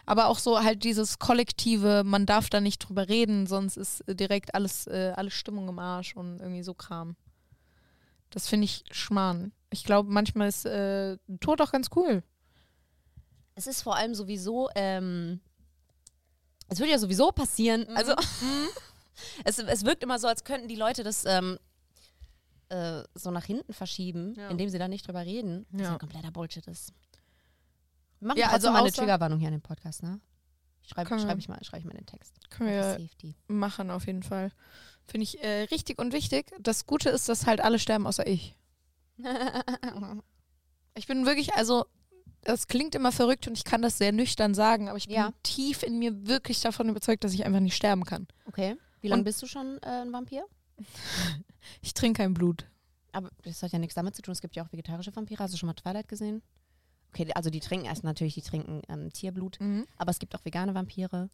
Aber 0.06 0.28
auch 0.28 0.40
so 0.40 0.64
halt 0.64 0.84
dieses 0.84 1.20
kollektive, 1.20 2.04
man 2.06 2.26
darf 2.26 2.50
da 2.50 2.62
nicht 2.62 2.80
drüber 2.80 3.08
reden, 3.10 3.48
sonst 3.48 3.78
ist 3.78 4.02
äh, 4.08 4.16
direkt 4.16 4.56
alles, 4.56 4.88
äh, 4.88 5.14
alle 5.16 5.32
Stimmung 5.32 5.68
im 5.70 5.80
Arsch 5.80 6.16
und 6.16 6.40
irgendwie 6.40 6.64
so 6.64 6.74
Kram. 6.74 7.16
Das 8.30 8.48
finde 8.48 8.66
ich 8.66 8.84
Schmarrn. 8.92 9.52
Ich 9.70 9.84
glaube, 9.84 10.12
manchmal 10.12 10.50
ist 10.50 10.66
äh, 10.66 11.18
Tod 11.40 11.62
auch 11.62 11.72
ganz 11.72 11.90
cool. 11.96 12.24
Es 13.56 13.68
ist 13.68 13.82
vor 13.82 13.96
allem 13.96 14.16
sowieso, 14.16 14.70
ähm, 14.76 15.40
es 16.68 16.80
würde 16.80 16.92
ja 16.92 17.00
sowieso 17.00 17.32
passieren. 17.32 17.88
Also, 17.96 18.14
es, 19.46 19.60
es 19.60 19.86
wirkt 19.86 20.04
immer 20.04 20.20
so, 20.20 20.28
als 20.28 20.44
könnten 20.44 20.68
die 20.68 20.76
Leute 20.76 21.04
das 21.04 21.24
ähm, 21.26 21.58
äh, 22.70 23.04
so 23.14 23.32
nach 23.32 23.46
hinten 23.46 23.72
verschieben, 23.74 24.34
Ja. 24.36 24.50
indem 24.50 24.70
sie 24.70 24.80
da 24.80 24.88
nicht 24.88 25.08
drüber 25.08 25.26
reden. 25.26 25.66
Ja. 25.72 25.84
ja 25.92 25.98
kompletter 25.98 26.32
Bullshit 26.32 26.66
ist. 26.68 26.92
Machen 28.20 28.38
Ja, 28.40 28.50
also 28.50 28.72
mal 28.72 28.82
eine 28.82 28.92
Triggerwarnung 28.92 29.40
hier 29.40 29.48
an 29.50 29.54
dem 29.54 29.62
Podcast, 29.62 30.04
ne? 30.04 30.20
Schreibe 30.88 31.20
schreib 31.20 31.38
ich, 31.40 31.48
mal- 31.50 31.64
schreib 31.64 31.80
ich 31.80 31.86
mal 31.86 31.94
den 31.94 32.06
Text. 32.06 32.34
Können 32.52 32.70
wir 32.70 32.84
Safety. 32.84 33.36
machen 33.48 33.90
auf 33.92 34.06
jeden 34.08 34.24
Fall. 34.24 34.52
Finde 35.08 35.24
ich 35.24 35.44
äh, 35.44 35.64
richtig 35.64 36.00
und 36.00 36.14
wichtig. 36.14 36.52
Das 36.60 36.86
Gute 36.86 37.10
ist, 37.10 37.28
dass 37.30 37.46
halt 37.48 37.62
alle 37.62 37.80
sterben, 37.80 38.06
außer 38.08 38.26
ich. 38.28 38.56
Ich 40.98 41.08
bin 41.08 41.26
wirklich, 41.26 41.54
also, 41.56 41.86
das 42.42 42.68
klingt 42.68 42.96
immer 42.96 43.12
verrückt 43.12 43.48
und 43.48 43.54
ich 43.58 43.66
kann 43.66 43.82
das 43.82 43.98
sehr 43.98 44.12
nüchtern 44.14 44.54
sagen, 44.54 44.88
aber 44.88 44.98
ich 44.98 45.08
bin 45.08 45.16
Ja. 45.18 45.34
tief 45.44 45.84
in 45.84 46.00
mir 46.00 46.28
wirklich 46.28 46.62
davon 46.62 46.88
überzeugt, 46.88 47.24
dass 47.26 47.34
ich 47.34 47.46
einfach 47.46 47.60
nicht 47.60 47.76
sterben 47.76 48.06
kann. 48.06 48.28
Okay. 48.46 48.78
Wie 49.02 49.10
lange 49.10 49.24
bist 49.24 49.42
du 49.42 49.48
schon 49.48 49.78
äh, 49.84 50.02
ein 50.04 50.14
Vampir? 50.14 50.46
Ich 51.82 51.96
trinke 51.96 52.22
kein 52.22 52.36
Blut. 52.36 52.68
Aber 53.12 53.32
das 53.44 53.64
hat 53.64 53.72
ja 53.72 53.80
nichts 53.80 53.96
damit 53.96 54.16
zu 54.16 54.22
tun. 54.22 54.32
Es 54.34 54.40
gibt 54.42 54.56
ja 54.56 54.64
auch 54.64 54.72
vegetarische 54.72 55.16
Vampire. 55.16 55.40
Hast 55.44 55.52
du 55.54 55.58
schon 55.58 55.66
mal 55.66 55.74
Twilight 55.74 56.08
gesehen? 56.08 56.44
Okay, 57.16 57.32
also 57.34 57.50
die 57.50 57.62
trinken 57.62 57.86
erst 57.86 58.04
natürlich, 58.04 58.34
die 58.34 58.42
trinken 58.42 58.82
ähm, 58.90 59.12
Tierblut. 59.14 59.58
Aber 59.98 60.12
es 60.12 60.20
gibt 60.20 60.36
auch 60.36 60.44
vegane 60.44 60.76
Vampire. 60.76 61.30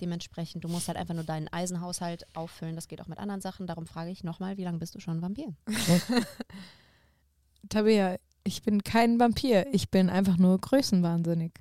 Dementsprechend, 0.00 0.62
du 0.64 0.68
musst 0.68 0.86
halt 0.86 0.98
einfach 0.98 1.14
nur 1.14 1.24
deinen 1.24 1.48
Eisenhaushalt 1.48 2.26
auffüllen. 2.36 2.76
Das 2.76 2.88
geht 2.88 3.00
auch 3.00 3.06
mit 3.06 3.18
anderen 3.18 3.40
Sachen. 3.40 3.66
Darum 3.66 3.86
frage 3.86 4.10
ich 4.10 4.22
nochmal, 4.22 4.58
wie 4.58 4.64
lange 4.64 4.78
bist 4.78 4.94
du 4.94 5.00
schon 5.00 5.16
ein 5.16 5.22
Vampir? 5.22 5.54
Tabea, 7.70 8.18
ich 8.44 8.62
bin 8.62 8.84
kein 8.84 9.18
Vampir. 9.18 9.66
Ich 9.72 9.90
bin 9.90 10.10
einfach 10.10 10.36
nur 10.36 10.60
größenwahnsinnig. 10.60 11.52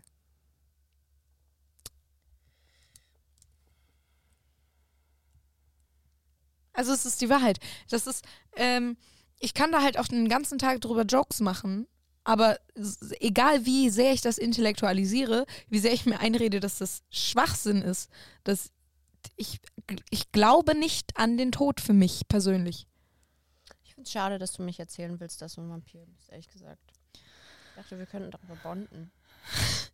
Also 6.74 6.92
es 6.92 7.06
ist 7.06 7.22
die 7.22 7.30
Wahrheit. 7.30 7.60
Das 7.90 8.08
ist, 8.08 8.26
ähm, 8.58 8.98
ich 9.40 9.54
kann 9.54 9.72
da 9.72 9.82
halt 9.82 9.98
auch 9.98 10.08
den 10.08 10.28
ganzen 10.28 10.60
Tag 10.60 10.82
drüber 10.82 11.04
Jokes 11.04 11.40
machen, 11.40 11.88
aber 12.24 12.60
egal 13.20 13.66
wie 13.66 13.90
sehr 13.90 14.14
ich 14.14 14.22
das 14.22 14.38
intellektualisiere, 14.38 15.46
wie 15.70 15.80
sehr 15.80 15.94
ich 15.94 16.06
mir 16.06 16.20
einrede, 16.20 16.60
dass 16.60 16.78
das 16.78 17.04
Schwachsinn 17.10 17.82
ist, 17.82 18.10
dass 18.44 18.72
ich, 19.36 19.60
ich 20.10 20.32
glaube 20.32 20.76
nicht 20.76 21.18
an 21.18 21.38
den 21.38 21.52
Tod 21.52 21.82
für 21.82 21.94
mich 21.94 22.28
persönlich. 22.28 22.88
Ich 23.84 23.94
finde 23.94 24.08
es 24.08 24.12
schade, 24.12 24.40
dass 24.40 24.54
du 24.54 24.64
mich 24.64 24.80
erzählen 24.80 25.20
willst, 25.20 25.42
dass 25.42 25.56
du 25.56 25.62
ein 25.62 25.70
Vampir 25.70 26.06
bist, 26.06 26.30
ehrlich 26.30 26.50
gesagt. 26.50 26.94
Ich 27.14 27.76
dachte, 27.76 27.98
wir 27.98 28.06
könnten 28.06 28.32
darüber 28.32 28.56
bonden. 28.58 29.12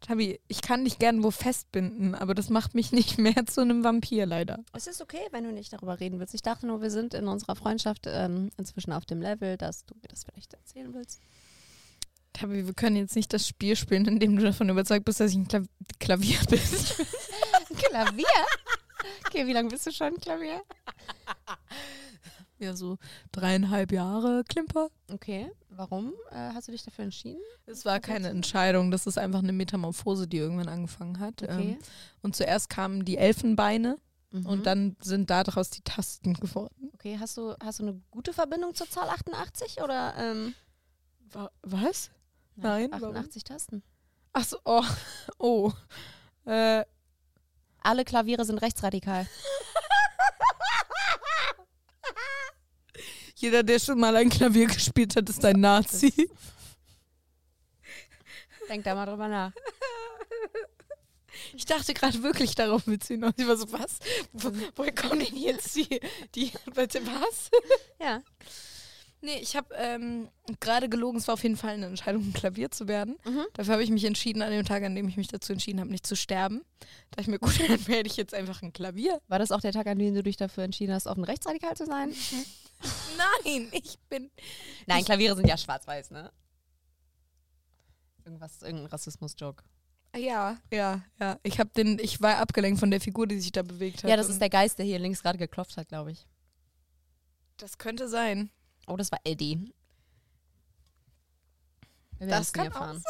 Tabi, 0.00 0.40
ich 0.48 0.62
kann 0.62 0.84
dich 0.84 0.98
gern 0.98 1.22
wo 1.22 1.30
festbinden, 1.30 2.14
aber 2.16 2.34
das 2.34 2.50
macht 2.50 2.74
mich 2.74 2.90
nicht 2.92 3.18
mehr 3.18 3.46
zu 3.46 3.60
einem 3.60 3.84
Vampir, 3.84 4.26
leider. 4.26 4.58
Es 4.72 4.86
ist 4.86 5.00
okay, 5.00 5.20
wenn 5.30 5.44
du 5.44 5.52
nicht 5.52 5.72
darüber 5.72 6.00
reden 6.00 6.18
willst. 6.18 6.34
Ich 6.34 6.42
dachte 6.42 6.66
nur, 6.66 6.82
wir 6.82 6.90
sind 6.90 7.14
in 7.14 7.28
unserer 7.28 7.54
Freundschaft 7.54 8.06
ähm, 8.06 8.50
inzwischen 8.56 8.92
auf 8.92 9.04
dem 9.04 9.20
Level, 9.20 9.56
dass 9.56 9.84
du 9.86 9.94
mir 9.94 10.08
das 10.08 10.24
vielleicht 10.24 10.54
erzählen 10.54 10.92
willst. 10.92 11.20
Tabi, 12.42 12.66
wir 12.66 12.74
können 12.74 12.96
jetzt 12.96 13.16
nicht 13.16 13.32
das 13.32 13.46
Spiel 13.46 13.76
spielen, 13.76 14.06
in 14.06 14.18
dem 14.18 14.36
du 14.36 14.42
davon 14.42 14.68
überzeugt 14.68 15.04
bist, 15.04 15.20
dass 15.20 15.30
ich 15.30 15.36
ein 15.36 15.48
Klav 15.48 15.64
Klavier 15.98 16.38
bin. 16.48 16.60
Klavier? 17.76 18.26
Okay, 19.26 19.46
wie 19.46 19.52
lange 19.52 19.68
bist 19.70 19.86
du 19.86 19.92
schon 19.92 20.16
Klavier? 20.16 20.62
ja, 22.58 22.76
so 22.76 22.98
dreieinhalb 23.32 23.90
Jahre 23.92 24.44
Klimper. 24.48 24.88
Okay, 25.10 25.50
warum 25.70 26.12
äh, 26.30 26.50
hast 26.54 26.68
du 26.68 26.72
dich 26.72 26.84
dafür 26.84 27.04
entschieden? 27.04 27.40
Es 27.66 27.84
war 27.84 27.98
keine 27.98 28.28
Entscheidung, 28.28 28.90
das 28.90 29.06
ist 29.06 29.18
einfach 29.18 29.40
eine 29.40 29.52
Metamorphose, 29.52 30.28
die 30.28 30.36
irgendwann 30.38 30.68
angefangen 30.68 31.18
hat. 31.18 31.42
Okay. 31.42 31.72
Ähm, 31.72 31.78
und 32.22 32.36
zuerst 32.36 32.70
kamen 32.70 33.04
die 33.04 33.16
Elfenbeine, 33.18 33.96
Mhm. 34.34 34.46
Und 34.46 34.64
dann 34.64 34.96
sind 35.02 35.28
daraus 35.28 35.68
die 35.68 35.82
Tasten 35.82 36.32
geworden. 36.32 36.90
Okay, 36.94 37.18
hast 37.20 37.36
du, 37.36 37.54
hast 37.62 37.80
du 37.80 37.82
eine 37.82 38.00
gute 38.10 38.32
Verbindung 38.32 38.74
zur 38.74 38.88
Zahl 38.88 39.10
88 39.10 39.82
oder 39.82 40.14
ähm, 40.16 40.54
Wa- 41.32 41.50
Was? 41.60 42.10
Nein, 42.56 42.90
warum? 42.90 43.16
88 43.16 43.44
Tasten? 43.44 43.82
Ach 44.32 44.44
so, 44.44 44.58
oh. 44.64 44.84
Oh. 45.38 45.72
Äh, 46.44 46.84
Alle 47.82 48.04
Klaviere 48.04 48.44
sind 48.44 48.58
rechtsradikal. 48.58 49.26
jeder, 53.36 53.62
der 53.62 53.78
schon 53.78 54.00
mal 54.00 54.16
ein 54.16 54.30
Klavier 54.30 54.66
gespielt 54.66 55.16
hat, 55.16 55.28
ist 55.28 55.44
ein 55.44 55.60
Nazi. 55.60 56.12
Denk 58.68 58.84
da 58.84 58.94
mal 58.94 59.06
drüber 59.06 59.28
nach. 59.28 59.52
Ich 61.54 61.66
dachte 61.66 61.92
gerade 61.92 62.22
wirklich 62.22 62.54
darauf 62.54 62.86
du 62.86 62.96
hinaus. 63.06 63.32
Ich 63.36 63.46
war 63.46 63.56
so, 63.56 63.70
was? 63.72 63.98
Wo, 64.32 64.50
woher 64.76 64.94
kommen 64.94 65.18
denn 65.20 65.36
jetzt 65.36 65.74
die, 65.74 66.00
die, 66.34 66.52
was? 66.74 67.50
Ja. 68.00 68.22
Nee, 69.24 69.38
ich 69.40 69.54
habe 69.54 69.72
ähm, 69.76 70.28
gerade 70.58 70.88
gelogen, 70.88 71.16
es 71.16 71.28
war 71.28 71.34
auf 71.34 71.42
jeden 71.44 71.56
Fall 71.56 71.74
eine 71.74 71.86
Entscheidung, 71.86 72.22
ein 72.22 72.32
Klavier 72.32 72.72
zu 72.72 72.88
werden. 72.88 73.16
Mhm. 73.24 73.46
Dafür 73.54 73.74
habe 73.74 73.84
ich 73.84 73.90
mich 73.90 74.04
entschieden, 74.04 74.42
an 74.42 74.50
dem 74.50 74.66
Tag, 74.66 74.82
an 74.82 74.96
dem 74.96 75.06
ich 75.06 75.16
mich 75.16 75.28
dazu 75.28 75.52
entschieden 75.52 75.78
habe, 75.78 75.90
nicht 75.90 76.04
zu 76.04 76.16
sterben. 76.16 76.62
Da 77.12 77.20
ich 77.20 77.28
mir, 77.28 77.38
gut, 77.40 77.58
dann 77.60 77.86
werde 77.86 78.08
ich 78.08 78.16
jetzt 78.16 78.34
einfach 78.34 78.62
ein 78.62 78.72
Klavier. 78.72 79.20
War 79.28 79.38
das 79.38 79.52
auch 79.52 79.60
der 79.60 79.70
Tag, 79.70 79.86
an 79.86 80.00
dem 80.00 80.12
du 80.12 80.24
dich 80.24 80.36
dafür 80.36 80.64
entschieden 80.64 80.92
hast, 80.92 81.06
offen 81.06 81.22
rechtsradikal 81.22 81.76
zu 81.76 81.86
sein? 81.86 82.12
Nein, 83.44 83.68
ich 83.70 83.96
bin. 84.08 84.28
Nein, 84.86 85.04
Klaviere 85.04 85.36
sind 85.36 85.46
ja 85.46 85.56
schwarz-weiß, 85.56 86.10
ne? 86.10 86.32
Irgendwas, 88.24 88.60
irgendein 88.62 88.86
Rassismus-Joke. 88.86 89.62
Ja, 90.16 90.58
ja, 90.72 91.02
ja. 91.20 91.38
Ich 91.44 91.60
habe 91.60 91.70
den, 91.70 92.00
ich 92.00 92.20
war 92.20 92.38
abgelenkt 92.38 92.80
von 92.80 92.90
der 92.90 93.00
Figur, 93.00 93.28
die 93.28 93.38
sich 93.38 93.52
da 93.52 93.62
bewegt 93.62 94.02
hat. 94.02 94.10
Ja, 94.10 94.16
das 94.16 94.28
ist 94.28 94.40
der 94.40 94.50
Geist, 94.50 94.78
der 94.78 94.84
hier 94.84 94.98
links 94.98 95.22
gerade 95.22 95.38
geklopft 95.38 95.76
hat, 95.76 95.88
glaube 95.88 96.10
ich. 96.10 96.26
Das 97.56 97.78
könnte 97.78 98.08
sein. 98.08 98.50
Oh, 98.92 98.96
das 98.96 99.10
war 99.10 99.20
Eddie. 99.24 99.72
Wir 102.18 102.26
Das 102.26 102.52
kann 102.52 102.70
auch 102.72 102.92
sein. 102.92 103.00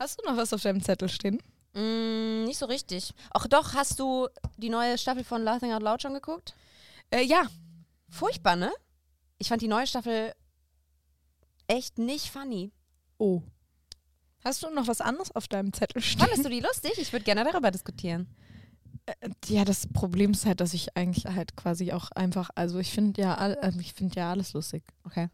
Hast 0.00 0.18
du 0.18 0.24
noch 0.28 0.36
was 0.36 0.52
auf 0.52 0.60
deinem 0.60 0.82
Zettel 0.82 1.08
stehen? 1.08 1.40
Mm, 1.74 2.44
nicht 2.44 2.58
so 2.58 2.66
richtig. 2.66 3.14
Ach 3.30 3.46
doch, 3.46 3.74
hast 3.74 4.00
du 4.00 4.28
die 4.56 4.68
neue 4.68 4.98
Staffel 4.98 5.22
von 5.22 5.44
Laughing 5.44 5.72
Out 5.72 5.82
Loud 5.82 6.02
schon 6.02 6.14
geguckt? 6.14 6.56
Äh, 7.10 7.22
ja. 7.22 7.46
Furchtbar, 8.08 8.56
ne? 8.56 8.72
Ich 9.38 9.48
fand 9.48 9.62
die 9.62 9.68
neue 9.68 9.86
Staffel 9.86 10.34
echt 11.68 11.98
nicht 11.98 12.30
funny. 12.30 12.72
Oh. 13.18 13.42
Hast 14.44 14.64
du 14.64 14.70
noch 14.70 14.88
was 14.88 15.00
anderes 15.00 15.30
auf 15.30 15.46
deinem 15.46 15.72
Zettel 15.72 16.02
stehen? 16.02 16.18
Fandest 16.18 16.44
du 16.44 16.48
die 16.48 16.60
lustig? 16.60 16.94
Ich 16.98 17.12
würde 17.12 17.24
gerne 17.24 17.44
darüber 17.44 17.70
diskutieren. 17.70 18.34
Äh, 19.06 19.30
Ja, 19.46 19.64
das 19.64 19.86
Problem 19.86 20.32
ist 20.32 20.46
halt, 20.46 20.60
dass 20.60 20.74
ich 20.74 20.96
eigentlich 20.96 21.26
halt 21.26 21.56
quasi 21.56 21.92
auch 21.92 22.10
einfach, 22.12 22.50
also 22.54 22.78
ich 22.78 22.90
finde 22.92 23.22
ja, 23.22 23.34
all, 23.36 23.54
äh, 23.62 23.72
ich 23.80 23.94
finde 23.94 24.16
ja 24.16 24.30
alles 24.30 24.52
lustig. 24.52 24.82
Okay. 25.04 25.28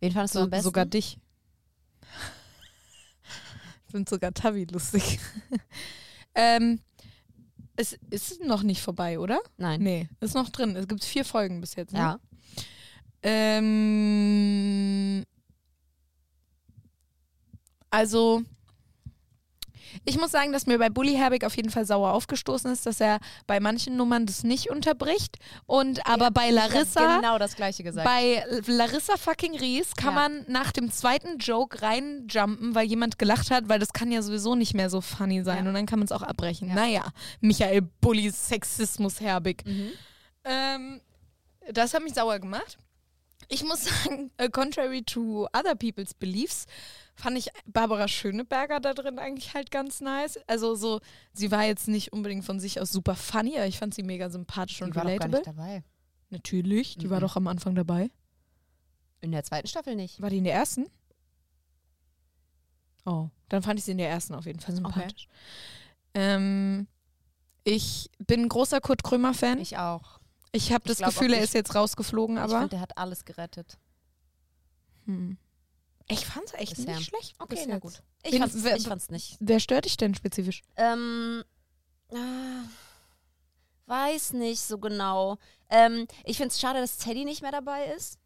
Wen 0.00 0.12
fandest 0.12 0.34
du 0.34 0.38
So, 0.40 0.44
am 0.44 0.50
besten? 0.50 0.64
sogar 0.64 0.84
dich. 0.86 1.18
ich 3.86 3.90
finde 3.92 4.10
sogar 4.10 4.32
Tavi 4.34 4.64
lustig. 4.64 5.18
ähm, 6.34 6.80
es 7.76 7.92
ist 8.10 8.42
noch 8.42 8.62
nicht 8.62 8.82
vorbei, 8.82 9.18
oder? 9.18 9.38
Nein. 9.58 9.82
Nee, 9.82 10.08
ist 10.20 10.34
noch 10.34 10.48
drin. 10.50 10.74
Es 10.76 10.88
gibt 10.88 11.04
vier 11.04 11.24
Folgen 11.24 11.60
bis 11.60 11.74
jetzt. 11.76 11.92
Ne? 11.92 11.98
Ja. 11.98 12.18
Ähm, 13.22 15.24
also, 17.90 18.42
ich 20.04 20.18
muss 20.18 20.30
sagen, 20.30 20.52
dass 20.52 20.66
mir 20.66 20.78
bei 20.78 20.88
Bully 20.90 21.14
Herbig 21.14 21.44
auf 21.44 21.56
jeden 21.56 21.70
Fall 21.70 21.84
sauer 21.86 22.12
aufgestoßen 22.12 22.70
ist, 22.72 22.86
dass 22.86 23.00
er 23.00 23.18
bei 23.46 23.60
manchen 23.60 23.96
Nummern 23.96 24.26
das 24.26 24.42
nicht 24.42 24.70
unterbricht. 24.70 25.36
Und 25.66 26.06
aber 26.06 26.30
bei 26.30 26.50
Larissa, 26.50 27.16
genau 27.16 27.38
das 27.38 27.56
gleiche 27.56 27.82
gesagt. 27.82 28.04
bei 28.06 28.44
Larissa 28.66 29.16
fucking 29.16 29.56
Ries 29.58 29.94
kann 29.96 30.14
Ja. 30.14 30.28
man 30.28 30.44
nach 30.48 30.72
dem 30.72 30.90
zweiten 30.90 31.38
Joke 31.38 31.82
reinjumpen, 31.82 32.74
weil 32.74 32.86
jemand 32.86 33.18
gelacht 33.18 33.50
hat, 33.50 33.68
weil 33.68 33.78
das 33.78 33.92
kann 33.92 34.10
ja 34.12 34.22
sowieso 34.22 34.54
nicht 34.54 34.74
mehr 34.74 34.90
so 34.90 35.00
funny 35.00 35.42
sein. 35.44 35.64
Ja. 35.64 35.68
Und 35.68 35.74
dann 35.74 35.86
kann 35.86 35.98
man 35.98 36.06
es 36.06 36.12
auch 36.12 36.22
abbrechen. 36.22 36.68
Ja. 36.68 36.74
Naja, 36.74 37.04
Michael 37.40 37.82
Bullys 38.00 38.48
Sexismus 38.48 39.20
Herbig. 39.20 39.64
mhm. 39.66 39.90
Ähm, 40.44 41.00
das 41.72 41.92
hat 41.94 42.02
mich 42.02 42.14
sauer 42.14 42.38
gemacht. 42.38 42.78
Ich 43.48 43.64
muss 43.64 43.84
sagen, 44.04 44.30
äh, 44.36 44.48
contrary 44.48 45.02
to 45.02 45.46
other 45.52 45.74
people's 45.74 46.14
beliefs, 46.14 46.66
fand 47.16 47.36
ich 47.38 47.48
Barbara 47.66 48.06
Schöneberger 48.08 48.78
da 48.78 48.94
drin 48.94 49.18
eigentlich 49.18 49.54
halt 49.54 49.70
ganz 49.70 50.00
nice. 50.00 50.38
Also 50.46 50.74
so, 50.74 51.00
sie 51.32 51.50
war 51.50 51.64
jetzt 51.64 51.88
nicht 51.88 52.12
unbedingt 52.12 52.44
von 52.44 52.60
sich 52.60 52.80
aus 52.80 52.92
super 52.92 53.16
funny, 53.16 53.56
aber 53.56 53.66
ich 53.66 53.78
fand 53.78 53.94
sie 53.94 54.02
mega 54.02 54.30
sympathisch 54.30 54.78
Die 54.78 54.84
und 54.84 54.94
war 54.94 55.02
doch 55.02 55.08
gar 55.08 55.14
relatable. 55.28 55.38
nicht 55.38 55.46
dabei. 55.46 55.82
Natürlich, 56.30 56.96
die 56.98 57.08
war 57.10 57.18
Mhm. 57.18 57.22
doch 57.22 57.36
am 57.36 57.46
Anfang 57.48 57.74
dabei. 57.74 58.10
In 59.22 59.32
der 59.32 59.42
zweiten 59.44 59.66
Staffel 59.66 59.96
nicht. 59.96 60.20
War 60.20 60.30
die 60.30 60.38
in 60.38 60.44
der 60.44 60.54
ersten? 60.54 60.86
Oh, 63.04 63.30
dann 63.48 63.62
fand 63.62 63.78
ich 63.78 63.84
sie 63.84 63.92
in 63.92 63.98
der 63.98 64.10
ersten 64.10 64.34
auf 64.34 64.46
jeden 64.46 64.60
Fall 64.60 64.74
sympathisch. 64.74 65.28
Ähm, 66.14 66.86
ich 67.64 68.10
bin 68.26 68.42
ein 68.42 68.48
großer 68.48 68.80
Kurt 68.80 69.02
Krömer-Fan. 69.04 69.58
Ich, 69.58 69.72
Ich 69.72 69.78
auch. 69.78 70.18
habe 70.18 70.20
ich 70.54 70.68
das 70.88 70.98
glaub 70.98 71.10
Gefühl, 71.10 71.32
er 71.32 71.42
ist 71.42 71.54
jetzt 71.54 71.74
rausgeflogen, 71.74 72.36
ich 72.36 72.42
aber. 72.42 72.54
finde, 72.58 72.68
der 72.70 72.80
hat 72.80 72.98
alles 72.98 73.24
gerettet. 73.24 73.78
Hm. 75.04 75.38
Ich 76.08 76.24
fand's 76.26 76.52
echt 76.54 76.76
Bisher. 76.76 76.96
nicht 76.96 77.08
schlecht. 77.08 77.34
Okay, 77.38 77.54
bis 77.56 77.66
na 77.66 77.78
gut. 77.78 78.02
Ich 78.22 78.32
Wen- 78.32 78.40
fand's, 78.40 78.56
wer- 78.62 78.76
ich 78.76 78.86
fand's 78.86 79.10
nicht. 79.10 79.36
Wer 79.40 79.58
stört 79.60 79.84
dich 79.86 79.96
denn 79.96 80.14
spezifisch? 80.14 80.62
Ähm, 80.76 81.42
ah, 82.12 82.62
weiß 83.86 84.32
nicht 84.34 84.60
so 84.60 84.78
genau. 84.78 85.38
Ähm, 85.70 86.06
ich 86.24 86.36
finde 86.36 86.52
es 86.52 86.60
schade, 86.60 86.80
dass 86.80 86.98
Teddy 86.98 87.24
nicht 87.24 87.42
mehr 87.42 87.52
dabei 87.52 87.86
ist. 87.94 88.18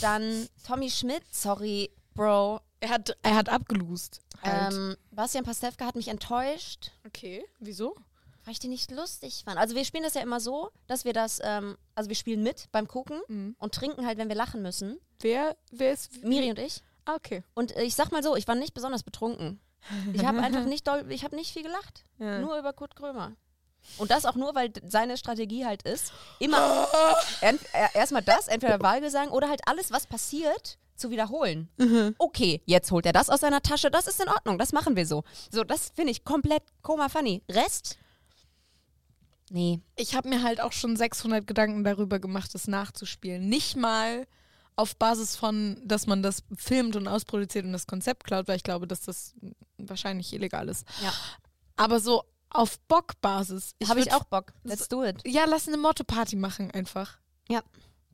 Dann 0.00 0.48
Tommy 0.66 0.90
Schmidt, 0.90 1.22
sorry, 1.30 1.90
Bro. 2.14 2.60
Er 2.80 2.90
hat, 2.90 3.16
er 3.22 3.34
hat 3.36 3.48
abgelust. 3.48 4.20
Halt. 4.42 4.74
Ähm, 4.74 4.96
Bastian 5.10 5.44
Pastewka 5.44 5.86
hat 5.86 5.96
mich 5.96 6.08
enttäuscht, 6.08 6.90
okay, 7.06 7.44
wieso? 7.58 7.94
weil 8.44 8.52
ich 8.52 8.58
die 8.60 8.68
nicht 8.68 8.92
lustig 8.92 9.42
fand. 9.44 9.58
Also 9.58 9.74
wir 9.74 9.84
spielen 9.84 10.04
das 10.04 10.14
ja 10.14 10.20
immer 10.20 10.38
so, 10.38 10.70
dass 10.86 11.04
wir 11.04 11.12
das, 11.12 11.40
ähm, 11.42 11.76
also 11.96 12.08
wir 12.08 12.14
spielen 12.14 12.44
mit 12.44 12.68
beim 12.70 12.86
Gucken 12.86 13.20
Mhm. 13.26 13.56
und 13.58 13.74
trinken 13.74 14.06
halt, 14.06 14.18
wenn 14.18 14.28
wir 14.28 14.36
lachen 14.36 14.62
müssen. 14.62 15.00
Wer, 15.18 15.56
wer 15.72 15.92
ist. 15.92 16.22
Miri 16.22 16.50
und 16.50 16.58
ich. 16.60 16.80
Ah, 17.06 17.14
okay. 17.14 17.42
Und 17.54 17.74
äh, 17.76 17.82
ich 17.84 17.94
sag 17.94 18.12
mal 18.12 18.22
so, 18.22 18.36
ich 18.36 18.46
war 18.46 18.54
nicht 18.54 18.74
besonders 18.74 19.02
betrunken. 19.02 19.60
Ich 20.12 20.24
habe 20.24 20.40
einfach 20.40 20.64
nicht 20.64 20.86
doll, 20.88 21.06
ich 21.10 21.22
habe 21.24 21.36
nicht 21.36 21.52
viel 21.52 21.62
gelacht. 21.62 22.04
Ja. 22.18 22.38
Nur 22.40 22.58
über 22.58 22.72
Kurt 22.72 22.96
Krömer. 22.96 23.32
Und 23.98 24.10
das 24.10 24.24
auch 24.24 24.34
nur, 24.36 24.54
weil 24.54 24.72
seine 24.86 25.16
Strategie 25.16 25.64
halt 25.66 25.82
ist, 25.82 26.12
immer 26.40 26.56
er- 27.40 27.94
erstmal 27.94 28.22
das, 28.22 28.48
entweder 28.48 28.80
Wahlgesang 28.80 29.28
oder 29.28 29.48
halt 29.48 29.60
alles, 29.68 29.92
was 29.92 30.06
passiert, 30.06 30.78
zu 30.96 31.10
wiederholen. 31.10 31.68
Okay, 32.18 32.62
jetzt 32.64 32.90
holt 32.90 33.04
er 33.06 33.12
das 33.12 33.28
aus 33.30 33.40
seiner 33.40 33.60
Tasche, 33.62 33.90
das 33.90 34.06
ist 34.08 34.18
in 34.20 34.28
Ordnung, 34.30 34.58
das 34.58 34.72
machen 34.72 34.96
wir 34.96 35.06
so. 35.06 35.24
So, 35.52 35.62
das 35.62 35.90
finde 35.94 36.10
ich 36.12 36.24
komplett 36.24 36.62
koma 36.82 37.08
funny. 37.10 37.42
Rest? 37.50 37.98
Nee. 39.50 39.80
Ich 39.94 40.16
habe 40.16 40.28
mir 40.30 40.42
halt 40.42 40.60
auch 40.60 40.72
schon 40.72 40.96
600 40.96 41.46
Gedanken 41.46 41.84
darüber 41.84 42.18
gemacht, 42.18 42.54
das 42.54 42.66
nachzuspielen. 42.66 43.48
Nicht 43.48 43.76
mal 43.76 44.26
auf 44.76 44.96
Basis 44.96 45.36
von, 45.36 45.80
dass 45.84 46.06
man 46.06 46.22
das 46.22 46.44
filmt 46.56 46.96
und 46.96 47.08
ausproduziert 47.08 47.64
und 47.64 47.72
das 47.72 47.86
Konzept 47.86 48.24
klaut, 48.24 48.46
weil 48.46 48.56
ich 48.56 48.62
glaube, 48.62 48.86
dass 48.86 49.00
das 49.00 49.34
wahrscheinlich 49.78 50.32
illegal 50.32 50.68
ist. 50.68 50.86
Ja. 51.02 51.12
Aber 51.76 51.98
so 52.00 52.24
auf 52.50 52.78
Bockbasis. 52.80 53.74
Habe 53.88 54.00
ich 54.00 54.12
auch 54.12 54.24
Bock. 54.24 54.52
Let's 54.64 54.88
do 54.88 55.04
it. 55.04 55.16
Ja, 55.26 55.44
lass 55.46 55.66
eine 55.66 55.76
Motto-Party 55.78 56.36
machen 56.36 56.70
einfach. 56.70 57.18
Ja. 57.48 57.62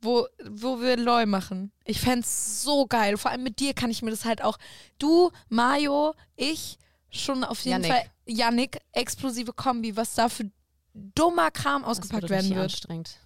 Wo, 0.01 0.27
wo 0.49 0.81
wir 0.81 0.97
Loi 0.97 1.25
machen. 1.25 1.71
Ich 1.85 2.01
fänd's 2.01 2.61
so 2.63 2.87
geil. 2.87 3.17
Vor 3.17 3.31
allem 3.31 3.43
mit 3.43 3.59
dir 3.59 3.73
kann 3.73 3.89
ich 3.89 4.01
mir 4.01 4.11
das 4.11 4.25
halt 4.25 4.41
auch. 4.43 4.57
Du, 4.99 5.31
Mario, 5.49 6.13
ich, 6.35 6.77
schon 7.09 7.43
auf 7.43 7.59
jeden 7.61 7.83
Yannick. 7.83 7.91
Fall. 7.91 8.11
Yannick, 8.25 8.79
explosive 8.91 9.53
Kombi, 9.53 9.95
was 9.95 10.15
da 10.15 10.27
für 10.29 10.49
dummer 10.93 11.51
Kram 11.51 11.81
Das 11.83 11.91
ausgepackt 11.91 12.23
wird 12.23 12.31
werden 12.31 12.49
wird. 12.49 12.63
anstrengend. 12.65 13.17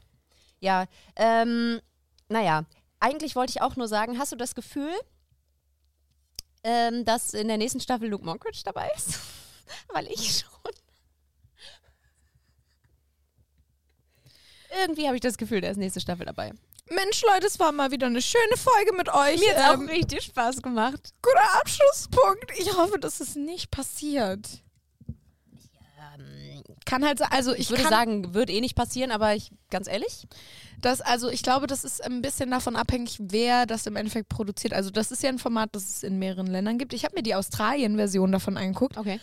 Ja, 0.59 0.85
ähm, 1.15 1.79
naja, 2.29 2.65
eigentlich 2.99 3.35
wollte 3.35 3.51
ich 3.51 3.61
auch 3.61 3.75
nur 3.75 3.87
sagen, 3.87 4.17
hast 4.17 4.31
du 4.31 4.35
das 4.35 4.55
Gefühl, 4.55 4.93
ähm, 6.63 7.05
dass 7.05 7.33
in 7.33 7.47
der 7.47 7.57
nächsten 7.57 7.79
Staffel 7.79 8.09
Luke 8.09 8.25
Mockridge 8.25 8.61
dabei 8.63 8.89
ist? 8.95 9.19
Weil 9.93 10.07
ich 10.07 10.39
schon. 10.39 10.71
Irgendwie 14.81 15.05
habe 15.05 15.15
ich 15.15 15.21
das 15.21 15.37
Gefühl, 15.37 15.61
der 15.61 15.71
ist 15.71 15.77
nächste 15.77 16.01
Staffel 16.01 16.25
dabei. 16.25 16.53
Mensch, 16.89 17.21
Leute, 17.23 17.47
es 17.47 17.59
war 17.59 17.71
mal 17.71 17.91
wieder 17.91 18.07
eine 18.07 18.21
schöne 18.21 18.57
Folge 18.57 18.93
mit 18.93 19.09
euch. 19.09 19.39
Mir 19.39 19.55
hat 19.55 19.75
ähm, 19.75 19.87
auch 19.87 19.91
richtig 19.91 20.23
Spaß 20.23 20.61
gemacht. 20.61 21.13
guter 21.21 21.59
Abschlusspunkt. 21.59 22.51
Ich 22.57 22.75
hoffe, 22.77 22.97
dass 22.99 23.19
es 23.19 23.35
nicht 23.35 23.71
passiert. 23.71 24.47
Kann 26.87 27.05
halt 27.05 27.21
also 27.33 27.53
ich, 27.53 27.59
Ich 27.59 27.69
würde 27.69 27.83
sagen, 27.83 28.33
wird 28.33 28.49
eh 28.49 28.61
nicht 28.61 28.73
passieren, 28.75 29.11
aber 29.11 29.35
ich, 29.35 29.51
ganz 29.69 29.89
ehrlich, 29.89 30.25
Das, 30.79 31.01
also 31.01 31.27
ich 31.27 31.43
glaube, 31.43 31.67
das 31.67 31.83
ist 31.83 32.01
ein 32.01 32.21
bisschen 32.21 32.49
davon 32.49 32.77
abhängig, 32.77 33.17
wer 33.19 33.65
das 33.65 33.85
im 33.87 33.97
Endeffekt 33.97 34.29
produziert. 34.29 34.73
Also 34.73 34.89
das 34.89 35.11
ist 35.11 35.21
ja 35.21 35.27
ein 35.29 35.37
Format, 35.37 35.69
das 35.73 35.89
es 35.89 36.03
in 36.03 36.17
mehreren 36.17 36.47
Ländern 36.47 36.77
gibt. 36.77 36.93
Ich 36.93 37.03
habe 37.03 37.15
mir 37.15 37.23
die 37.23 37.35
Australien-Version 37.35 38.31
davon 38.31 38.55
angeguckt. 38.55 38.97
okay. 38.97 39.19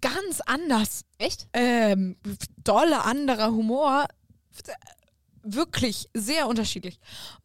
ganz 0.00 0.40
anders. 0.44 1.04
Echt? 1.18 1.46
Ähm, 1.52 2.16
dolle 2.64 3.04
anderer 3.04 3.52
Humor. 3.52 4.06
Wirklich 5.48 6.08
sehr 6.12 6.48
unterschiedlich. 6.48 6.98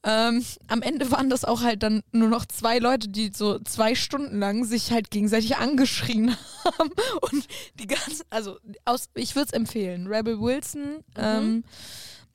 Ähm, 0.04 0.44
am 0.68 0.82
Ende 0.82 1.12
waren 1.12 1.30
das 1.30 1.46
auch 1.46 1.62
halt 1.62 1.84
dann 1.84 2.02
nur 2.12 2.30
noch 2.30 2.46
zwei 2.48 2.80
Leute, 2.80 3.10
die 3.10 3.32
so 3.34 3.60
zwei 3.60 3.94
Stunden 3.94 4.40
lang 4.40 4.66
sich 4.66 4.92
halt 4.92 5.12
gegenseitig 5.12 5.58
angeschrien 5.58 6.36
haben. 6.64 6.92
Und 7.22 7.48
die 7.80 7.88
ganzen, 7.88 8.24
also 8.32 8.58
aus, 8.86 9.10
ich 9.14 9.36
würde 9.36 9.48
es 9.48 9.54
empfehlen. 9.54 10.08
Rebel 10.08 10.40
Wilson 10.42 11.04
ähm, 11.16 11.64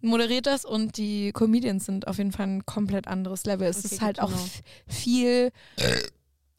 moderiert 0.01 0.47
das 0.47 0.65
und 0.65 0.97
die 0.99 1.33
Comedians 1.33 1.87
sind 1.87 2.07
auf 2.07 2.19
jeden 2.19 2.33
Fall 2.33 2.47
ein 2.47 2.67
komplett 2.67 3.09
anderes 3.09 3.45
Level. 3.45 3.67
Es 3.67 3.85
Okay, 3.85 3.95
ist 3.95 4.01
halt 4.01 4.19
good 4.19 4.31
auch 4.31 4.39
viel 4.87 5.51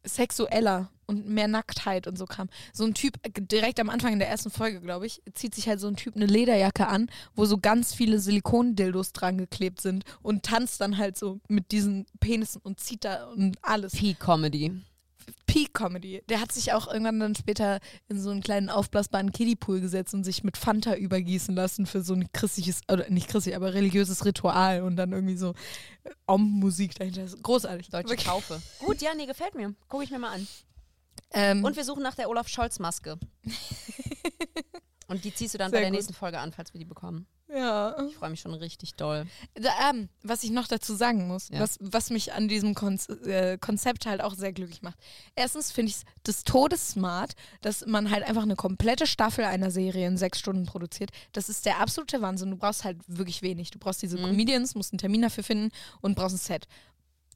sexueller 0.08 0.90
und 1.08 1.28
mehr 1.28 1.48
Nacktheit 1.48 2.06
und 2.06 2.18
so 2.18 2.26
Kram. 2.26 2.50
So 2.74 2.84
ein 2.86 2.94
Typ, 2.94 3.18
äh, 3.24 3.32
direkt 3.42 3.80
am 3.80 3.90
Anfang 3.90 4.14
in 4.14 4.20
der 4.20 4.30
ersten 4.30 4.50
Folge, 4.50 4.82
glaube 4.82 5.06
ich, 5.06 5.22
zieht 5.34 5.56
sich 5.56 5.68
halt 5.68 5.80
so 5.80 5.88
ein 5.88 5.96
Typ 5.96 6.16
eine 6.16 6.26
Lederjacke 6.26 6.88
an, 6.88 7.10
wo 7.36 7.46
so 7.46 7.58
ganz 7.58 7.94
viele 7.94 8.20
Silikondildos 8.20 9.14
dran 9.14 9.38
geklebt 9.38 9.82
sind 9.82 10.04
und 10.22 10.44
tanzt 10.44 10.82
dann 10.82 10.98
halt 10.98 11.18
so 11.18 11.40
mit 11.48 11.72
diesen 11.72 12.06
Penissen 12.20 12.62
und 12.62 12.80
zieht 12.80 13.06
da 13.06 13.28
und 13.28 13.58
alles. 13.62 13.94
Peak-Comedy. 15.46 15.46
Peak 15.46 15.74
Comedy. 15.74 16.24
Der 16.30 16.42
hat 16.42 16.52
sich 16.52 16.74
auch 16.74 16.88
irgendwann 16.88 17.20
dann 17.20 17.36
später 17.36 17.80
in 18.10 18.20
so 18.20 18.30
einen 18.30 18.42
kleinen 18.42 18.70
aufblasbaren 18.70 19.32
Kiddiepool 19.32 19.80
gesetzt 19.82 20.14
und 20.14 20.24
sich 20.24 20.44
mit 20.44 20.58
Fanta 20.58 20.96
übergießen 20.96 21.56
lassen 21.56 21.86
für 21.86 22.02
so 22.02 22.14
ein 22.14 22.32
christliches, 22.32 22.82
oder 22.92 23.10
nicht 23.10 23.28
christlich, 23.30 23.56
aber 23.56 23.74
religiöses 23.74 24.26
Ritual 24.26 24.82
und 24.84 24.96
dann 24.96 25.12
irgendwie 25.12 25.38
so 25.38 25.54
äh, 26.04 26.12
Om-Musik 26.28 26.96
dahinter. 26.96 27.26
Großartig. 27.42 27.90
Deutsche 27.90 28.10
Wirklich. 28.10 28.28
Taufe. 28.28 28.62
Gut, 28.80 29.02
ja, 29.02 29.14
nee, 29.16 29.26
gefällt 29.26 29.56
mir. 29.56 29.74
Gucke 29.88 30.04
ich 30.04 30.12
mir 30.12 30.20
mal 30.20 30.34
an. 30.34 30.48
Ähm, 31.32 31.64
Und 31.64 31.76
wir 31.76 31.84
suchen 31.84 32.04
nach 32.04 32.16
der 32.16 32.30
Olaf 32.30 32.48
Scholz-Maske. 32.48 33.18
Und 35.08 35.24
die 35.24 35.34
ziehst 35.34 35.54
du 35.54 35.58
dann 35.58 35.72
Sehr 35.72 35.78
bei 35.78 35.82
der 35.82 35.90
gut. 35.90 35.98
nächsten 35.98 36.14
Folge 36.14 36.40
an, 36.40 36.52
falls 36.52 36.74
wir 36.74 36.80
die 36.80 36.86
bekommen. 36.86 37.28
Ja. 37.50 37.96
Ich 38.08 38.16
freue 38.16 38.30
mich 38.30 38.42
schon 38.42 38.54
richtig 38.54 38.96
doll. 38.96 39.26
Da, 39.56 39.70
ähm, 39.90 40.10
was 40.24 40.44
ich 40.44 40.52
noch 40.52 40.68
dazu 40.68 40.96
sagen 40.96 41.28
muss, 41.28 41.50
Ja. 41.50 41.60
was, 41.60 41.78
was 41.82 42.10
mich 42.10 42.34
an 42.34 42.48
diesem 42.48 42.76
Konz 42.76 43.08
äh, 43.10 43.58
Konzept 43.58 44.06
halt 44.06 44.22
auch 44.22 44.34
sehr 44.36 44.52
glücklich 44.54 44.82
macht. 44.82 44.98
Erstens 45.36 45.72
finde 45.72 45.90
ich 45.92 45.98
es 45.98 46.04
des 46.26 46.44
Todes 46.44 46.90
smart, 46.90 47.34
dass 47.62 47.86
man 47.86 48.12
halt 48.12 48.24
einfach 48.24 48.44
eine 48.44 48.56
komplette 48.56 49.08
Staffel 49.08 49.46
einer 49.46 49.72
Serie 49.72 50.08
in 50.08 50.18
sechs 50.18 50.40
Stunden 50.40 50.66
produziert. 50.66 51.12
Das 51.32 51.50
ist 51.50 51.66
der 51.66 51.80
absolute 51.80 52.22
Wahnsinn. 52.22 52.52
Du 52.52 52.58
brauchst 52.58 52.84
halt 52.84 52.98
wirklich 53.08 53.42
wenig. 53.42 53.72
Du 53.72 53.80
brauchst 53.80 54.02
diese 54.02 54.18
Mhm. 54.18 54.24
Comedians, 54.28 54.76
musst 54.76 54.92
einen 54.94 55.00
Termin 55.00 55.22
dafür 55.22 55.44
finden 55.44 55.72
und 56.02 56.16
brauchst 56.16 56.36
ein 56.36 56.40
Set. 56.40 56.68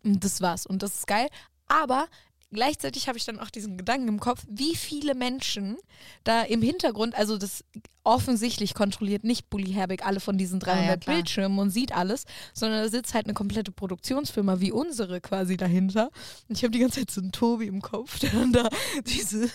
Und 0.03 0.23
das 0.23 0.41
war's. 0.41 0.65
Und 0.65 0.83
das 0.83 0.95
ist 0.95 1.07
geil. 1.07 1.27
Aber 1.67 2.07
gleichzeitig 2.51 3.07
habe 3.07 3.17
ich 3.17 3.25
dann 3.25 3.39
auch 3.39 3.49
diesen 3.49 3.77
Gedanken 3.77 4.07
im 4.07 4.19
Kopf, 4.19 4.43
wie 4.49 4.75
viele 4.75 5.15
Menschen 5.15 5.77
da 6.23 6.41
im 6.43 6.61
Hintergrund, 6.61 7.15
also 7.15 7.37
das 7.37 7.63
offensichtlich 8.03 8.73
kontrolliert 8.73 9.23
nicht 9.23 9.49
Bully 9.49 9.71
Herbig 9.73 10.05
alle 10.05 10.19
von 10.19 10.37
diesen 10.37 10.59
300 10.59 10.85
ja, 10.87 10.97
klar. 10.97 11.15
Bildschirmen 11.15 11.59
und 11.59 11.69
sieht 11.69 11.95
alles, 11.95 12.25
sondern 12.53 12.83
da 12.83 12.89
sitzt 12.89 13.13
halt 13.13 13.25
eine 13.25 13.33
komplette 13.33 13.71
Produktionsfirma 13.71 14.59
wie 14.59 14.71
unsere 14.71 15.21
quasi 15.21 15.55
dahinter. 15.55 16.09
Und 16.49 16.57
ich 16.57 16.63
habe 16.63 16.71
die 16.71 16.79
ganze 16.79 17.01
Zeit 17.01 17.11
so 17.11 17.21
einen 17.21 17.31
Tobi 17.31 17.67
im 17.67 17.81
Kopf, 17.81 18.19
der 18.19 18.31
dann 18.31 18.53
da 18.53 18.69
diese, 19.05 19.49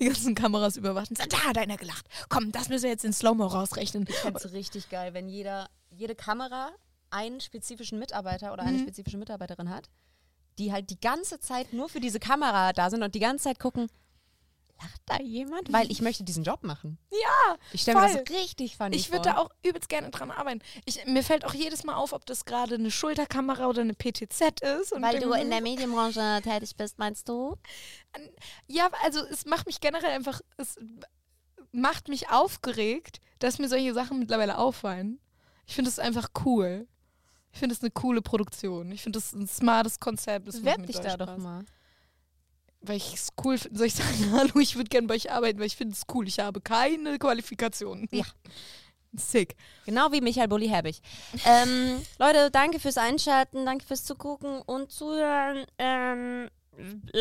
die 0.00 0.04
ganzen 0.06 0.34
Kameras 0.34 0.76
überwacht 0.76 1.10
und 1.10 1.18
sagt, 1.18 1.32
da 1.32 1.44
hat 1.44 1.58
einer 1.58 1.76
gelacht. 1.76 2.06
Komm, 2.28 2.52
das 2.52 2.68
müssen 2.68 2.84
wir 2.84 2.90
jetzt 2.90 3.04
in 3.04 3.12
Slow-Mo 3.12 3.46
rausrechnen. 3.46 4.06
Ich 4.08 4.14
fände 4.16 4.40
es 4.42 4.52
richtig 4.52 4.88
geil, 4.88 5.12
wenn 5.14 5.28
jeder, 5.28 5.68
jede 5.90 6.14
Kamera 6.14 6.70
einen 7.10 7.40
spezifischen 7.40 7.98
Mitarbeiter 7.98 8.52
oder 8.52 8.62
eine 8.62 8.78
Mhm. 8.78 8.82
spezifische 8.82 9.18
Mitarbeiterin 9.18 9.68
hat, 9.68 9.90
die 10.60 10.72
halt 10.72 10.90
die 10.90 11.00
ganze 11.00 11.40
Zeit 11.40 11.72
nur 11.72 11.88
für 11.88 12.00
diese 12.00 12.20
Kamera 12.20 12.72
da 12.72 12.90
sind 12.90 13.02
und 13.02 13.14
die 13.14 13.20
ganze 13.20 13.44
Zeit 13.44 13.58
gucken, 13.58 13.88
lacht 14.80 15.00
da 15.06 15.20
jemand? 15.20 15.72
Weil 15.72 15.90
ich 15.90 16.00
möchte 16.00 16.24
diesen 16.24 16.44
Job 16.44 16.62
machen. 16.62 16.98
Ja, 17.10 17.56
Ich 17.72 17.82
stelle 17.82 18.00
mir 18.00 18.06
das 18.06 18.12
so 18.12 18.34
richtig 18.34 18.76
funny 18.76 18.96
Ich 18.96 19.10
würde 19.10 19.30
da 19.30 19.38
auch 19.38 19.50
übelst 19.62 19.88
gerne 19.88 20.10
dran 20.10 20.30
arbeiten. 20.30 20.60
Ich, 20.84 21.04
mir 21.06 21.22
fällt 21.22 21.44
auch 21.44 21.54
jedes 21.54 21.84
Mal 21.84 21.94
auf, 21.94 22.12
ob 22.12 22.26
das 22.26 22.44
gerade 22.44 22.74
eine 22.74 22.90
Schulterkamera 22.90 23.66
oder 23.66 23.82
eine 23.82 23.94
PTZ 23.94 24.60
ist. 24.60 24.92
Und 24.92 25.02
Weil 25.02 25.20
du 25.20 25.32
in 25.32 25.50
der 25.50 25.60
Medienbranche 25.60 26.40
tätig 26.42 26.76
bist, 26.76 26.98
meinst 26.98 27.28
du? 27.28 27.56
Ja, 28.66 28.90
also 29.02 29.20
es 29.24 29.44
macht 29.46 29.66
mich 29.66 29.80
generell 29.80 30.10
einfach, 30.10 30.40
es 30.56 30.78
macht 31.72 32.08
mich 32.08 32.30
aufgeregt, 32.30 33.20
dass 33.38 33.58
mir 33.58 33.68
solche 33.68 33.94
Sachen 33.94 34.18
mittlerweile 34.18 34.58
auffallen. 34.58 35.20
Ich 35.66 35.74
finde 35.74 35.90
es 35.90 35.98
einfach 35.98 36.28
cool. 36.44 36.88
Ich 37.52 37.58
finde 37.58 37.74
es 37.74 37.82
eine 37.82 37.90
coole 37.90 38.22
Produktion. 38.22 38.92
Ich 38.92 39.02
finde 39.02 39.18
es 39.18 39.32
ein 39.32 39.46
smartes 39.46 39.98
Konzept. 40.00 40.48
Das 40.48 40.60
Bewerb 40.60 40.86
dich 40.86 40.98
da 40.98 41.16
doch 41.16 41.36
mal. 41.36 41.64
Weil 42.80 42.96
ich 42.96 43.14
es 43.14 43.28
cool 43.44 43.58
finde. 43.58 43.78
Soll 43.78 43.86
ich 43.88 43.94
sagen, 43.94 44.30
hallo, 44.32 44.58
ich 44.60 44.76
würde 44.76 44.88
gerne 44.88 45.06
bei 45.06 45.14
euch 45.14 45.30
arbeiten, 45.30 45.58
weil 45.58 45.66
ich 45.66 45.76
finde 45.76 45.94
es 45.94 46.02
cool. 46.14 46.26
Ich 46.28 46.38
habe 46.38 46.60
keine 46.60 47.18
Qualifikationen. 47.18 48.08
Ja. 48.10 48.24
Sick. 49.12 49.56
Genau 49.86 50.12
wie 50.12 50.20
Michael 50.20 50.46
Bulli 50.46 50.68
Herbig. 50.68 51.00
ähm, 51.44 52.00
Leute, 52.18 52.50
danke 52.52 52.78
fürs 52.78 52.96
Einschalten, 52.96 53.66
danke 53.66 53.84
fürs 53.84 54.04
Zugucken 54.04 54.62
und 54.62 54.92
Zuhören. 54.92 55.66
Ähm, 55.78 56.46
äh, 56.46 56.50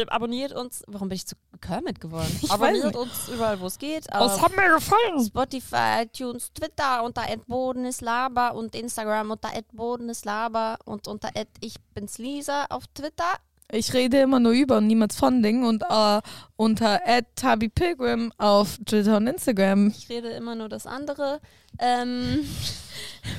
abonniert 0.08 0.54
uns. 0.54 0.84
Warum 0.88 1.10
bin 1.10 1.16
ich 1.16 1.26
zu 1.28 1.36
Kermit 1.62 2.00
geworden? 2.00 2.30
Ich 2.42 2.52
abonniert 2.52 2.96
uns 2.96 3.30
überall, 3.30 3.60
wo 3.60 3.68
es 3.68 3.78
geht. 3.78 4.08
Das 4.08 4.34
Auf 4.34 4.42
hat 4.42 4.56
mir 4.56 4.70
gefallen. 4.74 5.26
Spotify, 5.26 6.04
iTunes, 6.04 6.52
Twitter 6.54 7.04
unter 7.04 7.24
@bodeneslaber 7.48 8.56
und 8.56 8.76
Instagram 8.76 9.32
unter 9.32 9.50
@bodeneslaber 9.74 10.78
und 10.86 11.08
unter 11.08 11.30
@ich 11.62 11.76
bin's 11.94 12.18
Lisa 12.18 12.66
auf 12.70 12.88
Twitter. 12.88 13.40
Ich 13.72 13.94
rede 13.94 14.20
immer 14.22 14.40
nur 14.40 14.54
über 14.54 14.78
und 14.78 14.88
niemals 14.88 15.16
von 15.16 15.44
Dingen 15.44 15.64
und 15.64 15.84
äh, 15.88 16.22
unter 16.56 17.00
Tabi 17.36 17.70
Pilgrim 17.70 18.34
auf 18.40 18.80
Twitter 18.84 19.18
und 19.18 19.28
Instagram. 19.28 19.90
Ich 19.90 20.10
rede 20.10 20.30
immer 20.30 20.56
nur 20.56 20.70
das 20.70 20.88
andere. 20.88 21.40
Ähm, 21.78 22.48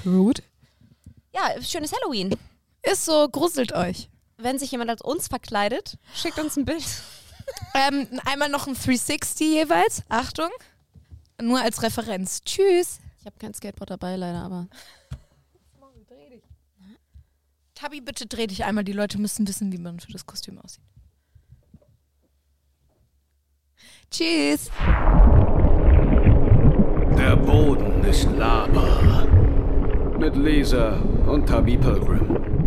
Rude. 0.07 0.43
ja, 1.35 1.61
schönes 1.63 1.93
Halloween. 1.93 2.37
Ist 2.83 3.05
so, 3.05 3.29
gruselt 3.29 3.73
euch. 3.73 4.09
Wenn 4.43 4.59
sich 4.59 4.71
jemand 4.71 4.91
als 4.91 5.03
uns 5.03 5.29
verkleidet, 5.29 5.99
schickt 6.15 6.39
uns 6.39 6.57
ein 6.57 6.65
Bild. 6.65 6.85
Ähm, 7.75 8.07
einmal 8.27 8.49
noch 8.49 8.69
ein 8.69 8.75
360 8.75 9.41
jeweils. 9.41 10.05
Achtung. 10.09 10.51
Nur 11.43 11.61
als 11.61 11.83
Referenz. 11.83 12.43
Tschüss. 12.43 13.01
Ich 13.19 13.27
habe 13.27 13.37
kein 13.41 13.53
Skateboard 13.55 13.91
dabei, 13.91 14.15
leider, 14.15 14.39
aber. 14.39 14.69
Tabi, 17.75 18.01
bitte 18.01 18.27
dreh 18.27 18.47
dich 18.47 18.65
einmal. 18.65 18.85
Die 18.85 18.93
Leute 18.93 19.19
müssen 19.19 19.49
wissen, 19.49 19.73
wie 19.73 19.79
man 19.79 19.99
für 19.99 20.13
das 20.13 20.27
Kostüm 20.27 20.59
aussieht. 20.59 20.85
Tschüss. 24.13 24.71
Der 27.19 27.37
Boden 27.37 28.05
ist 28.05 28.29
Lava. 28.37 29.27
Mit 30.19 30.37
Lisa 30.37 31.01
und 31.27 31.49
Tabi 31.49 31.77
Pilgrim. 31.79 32.60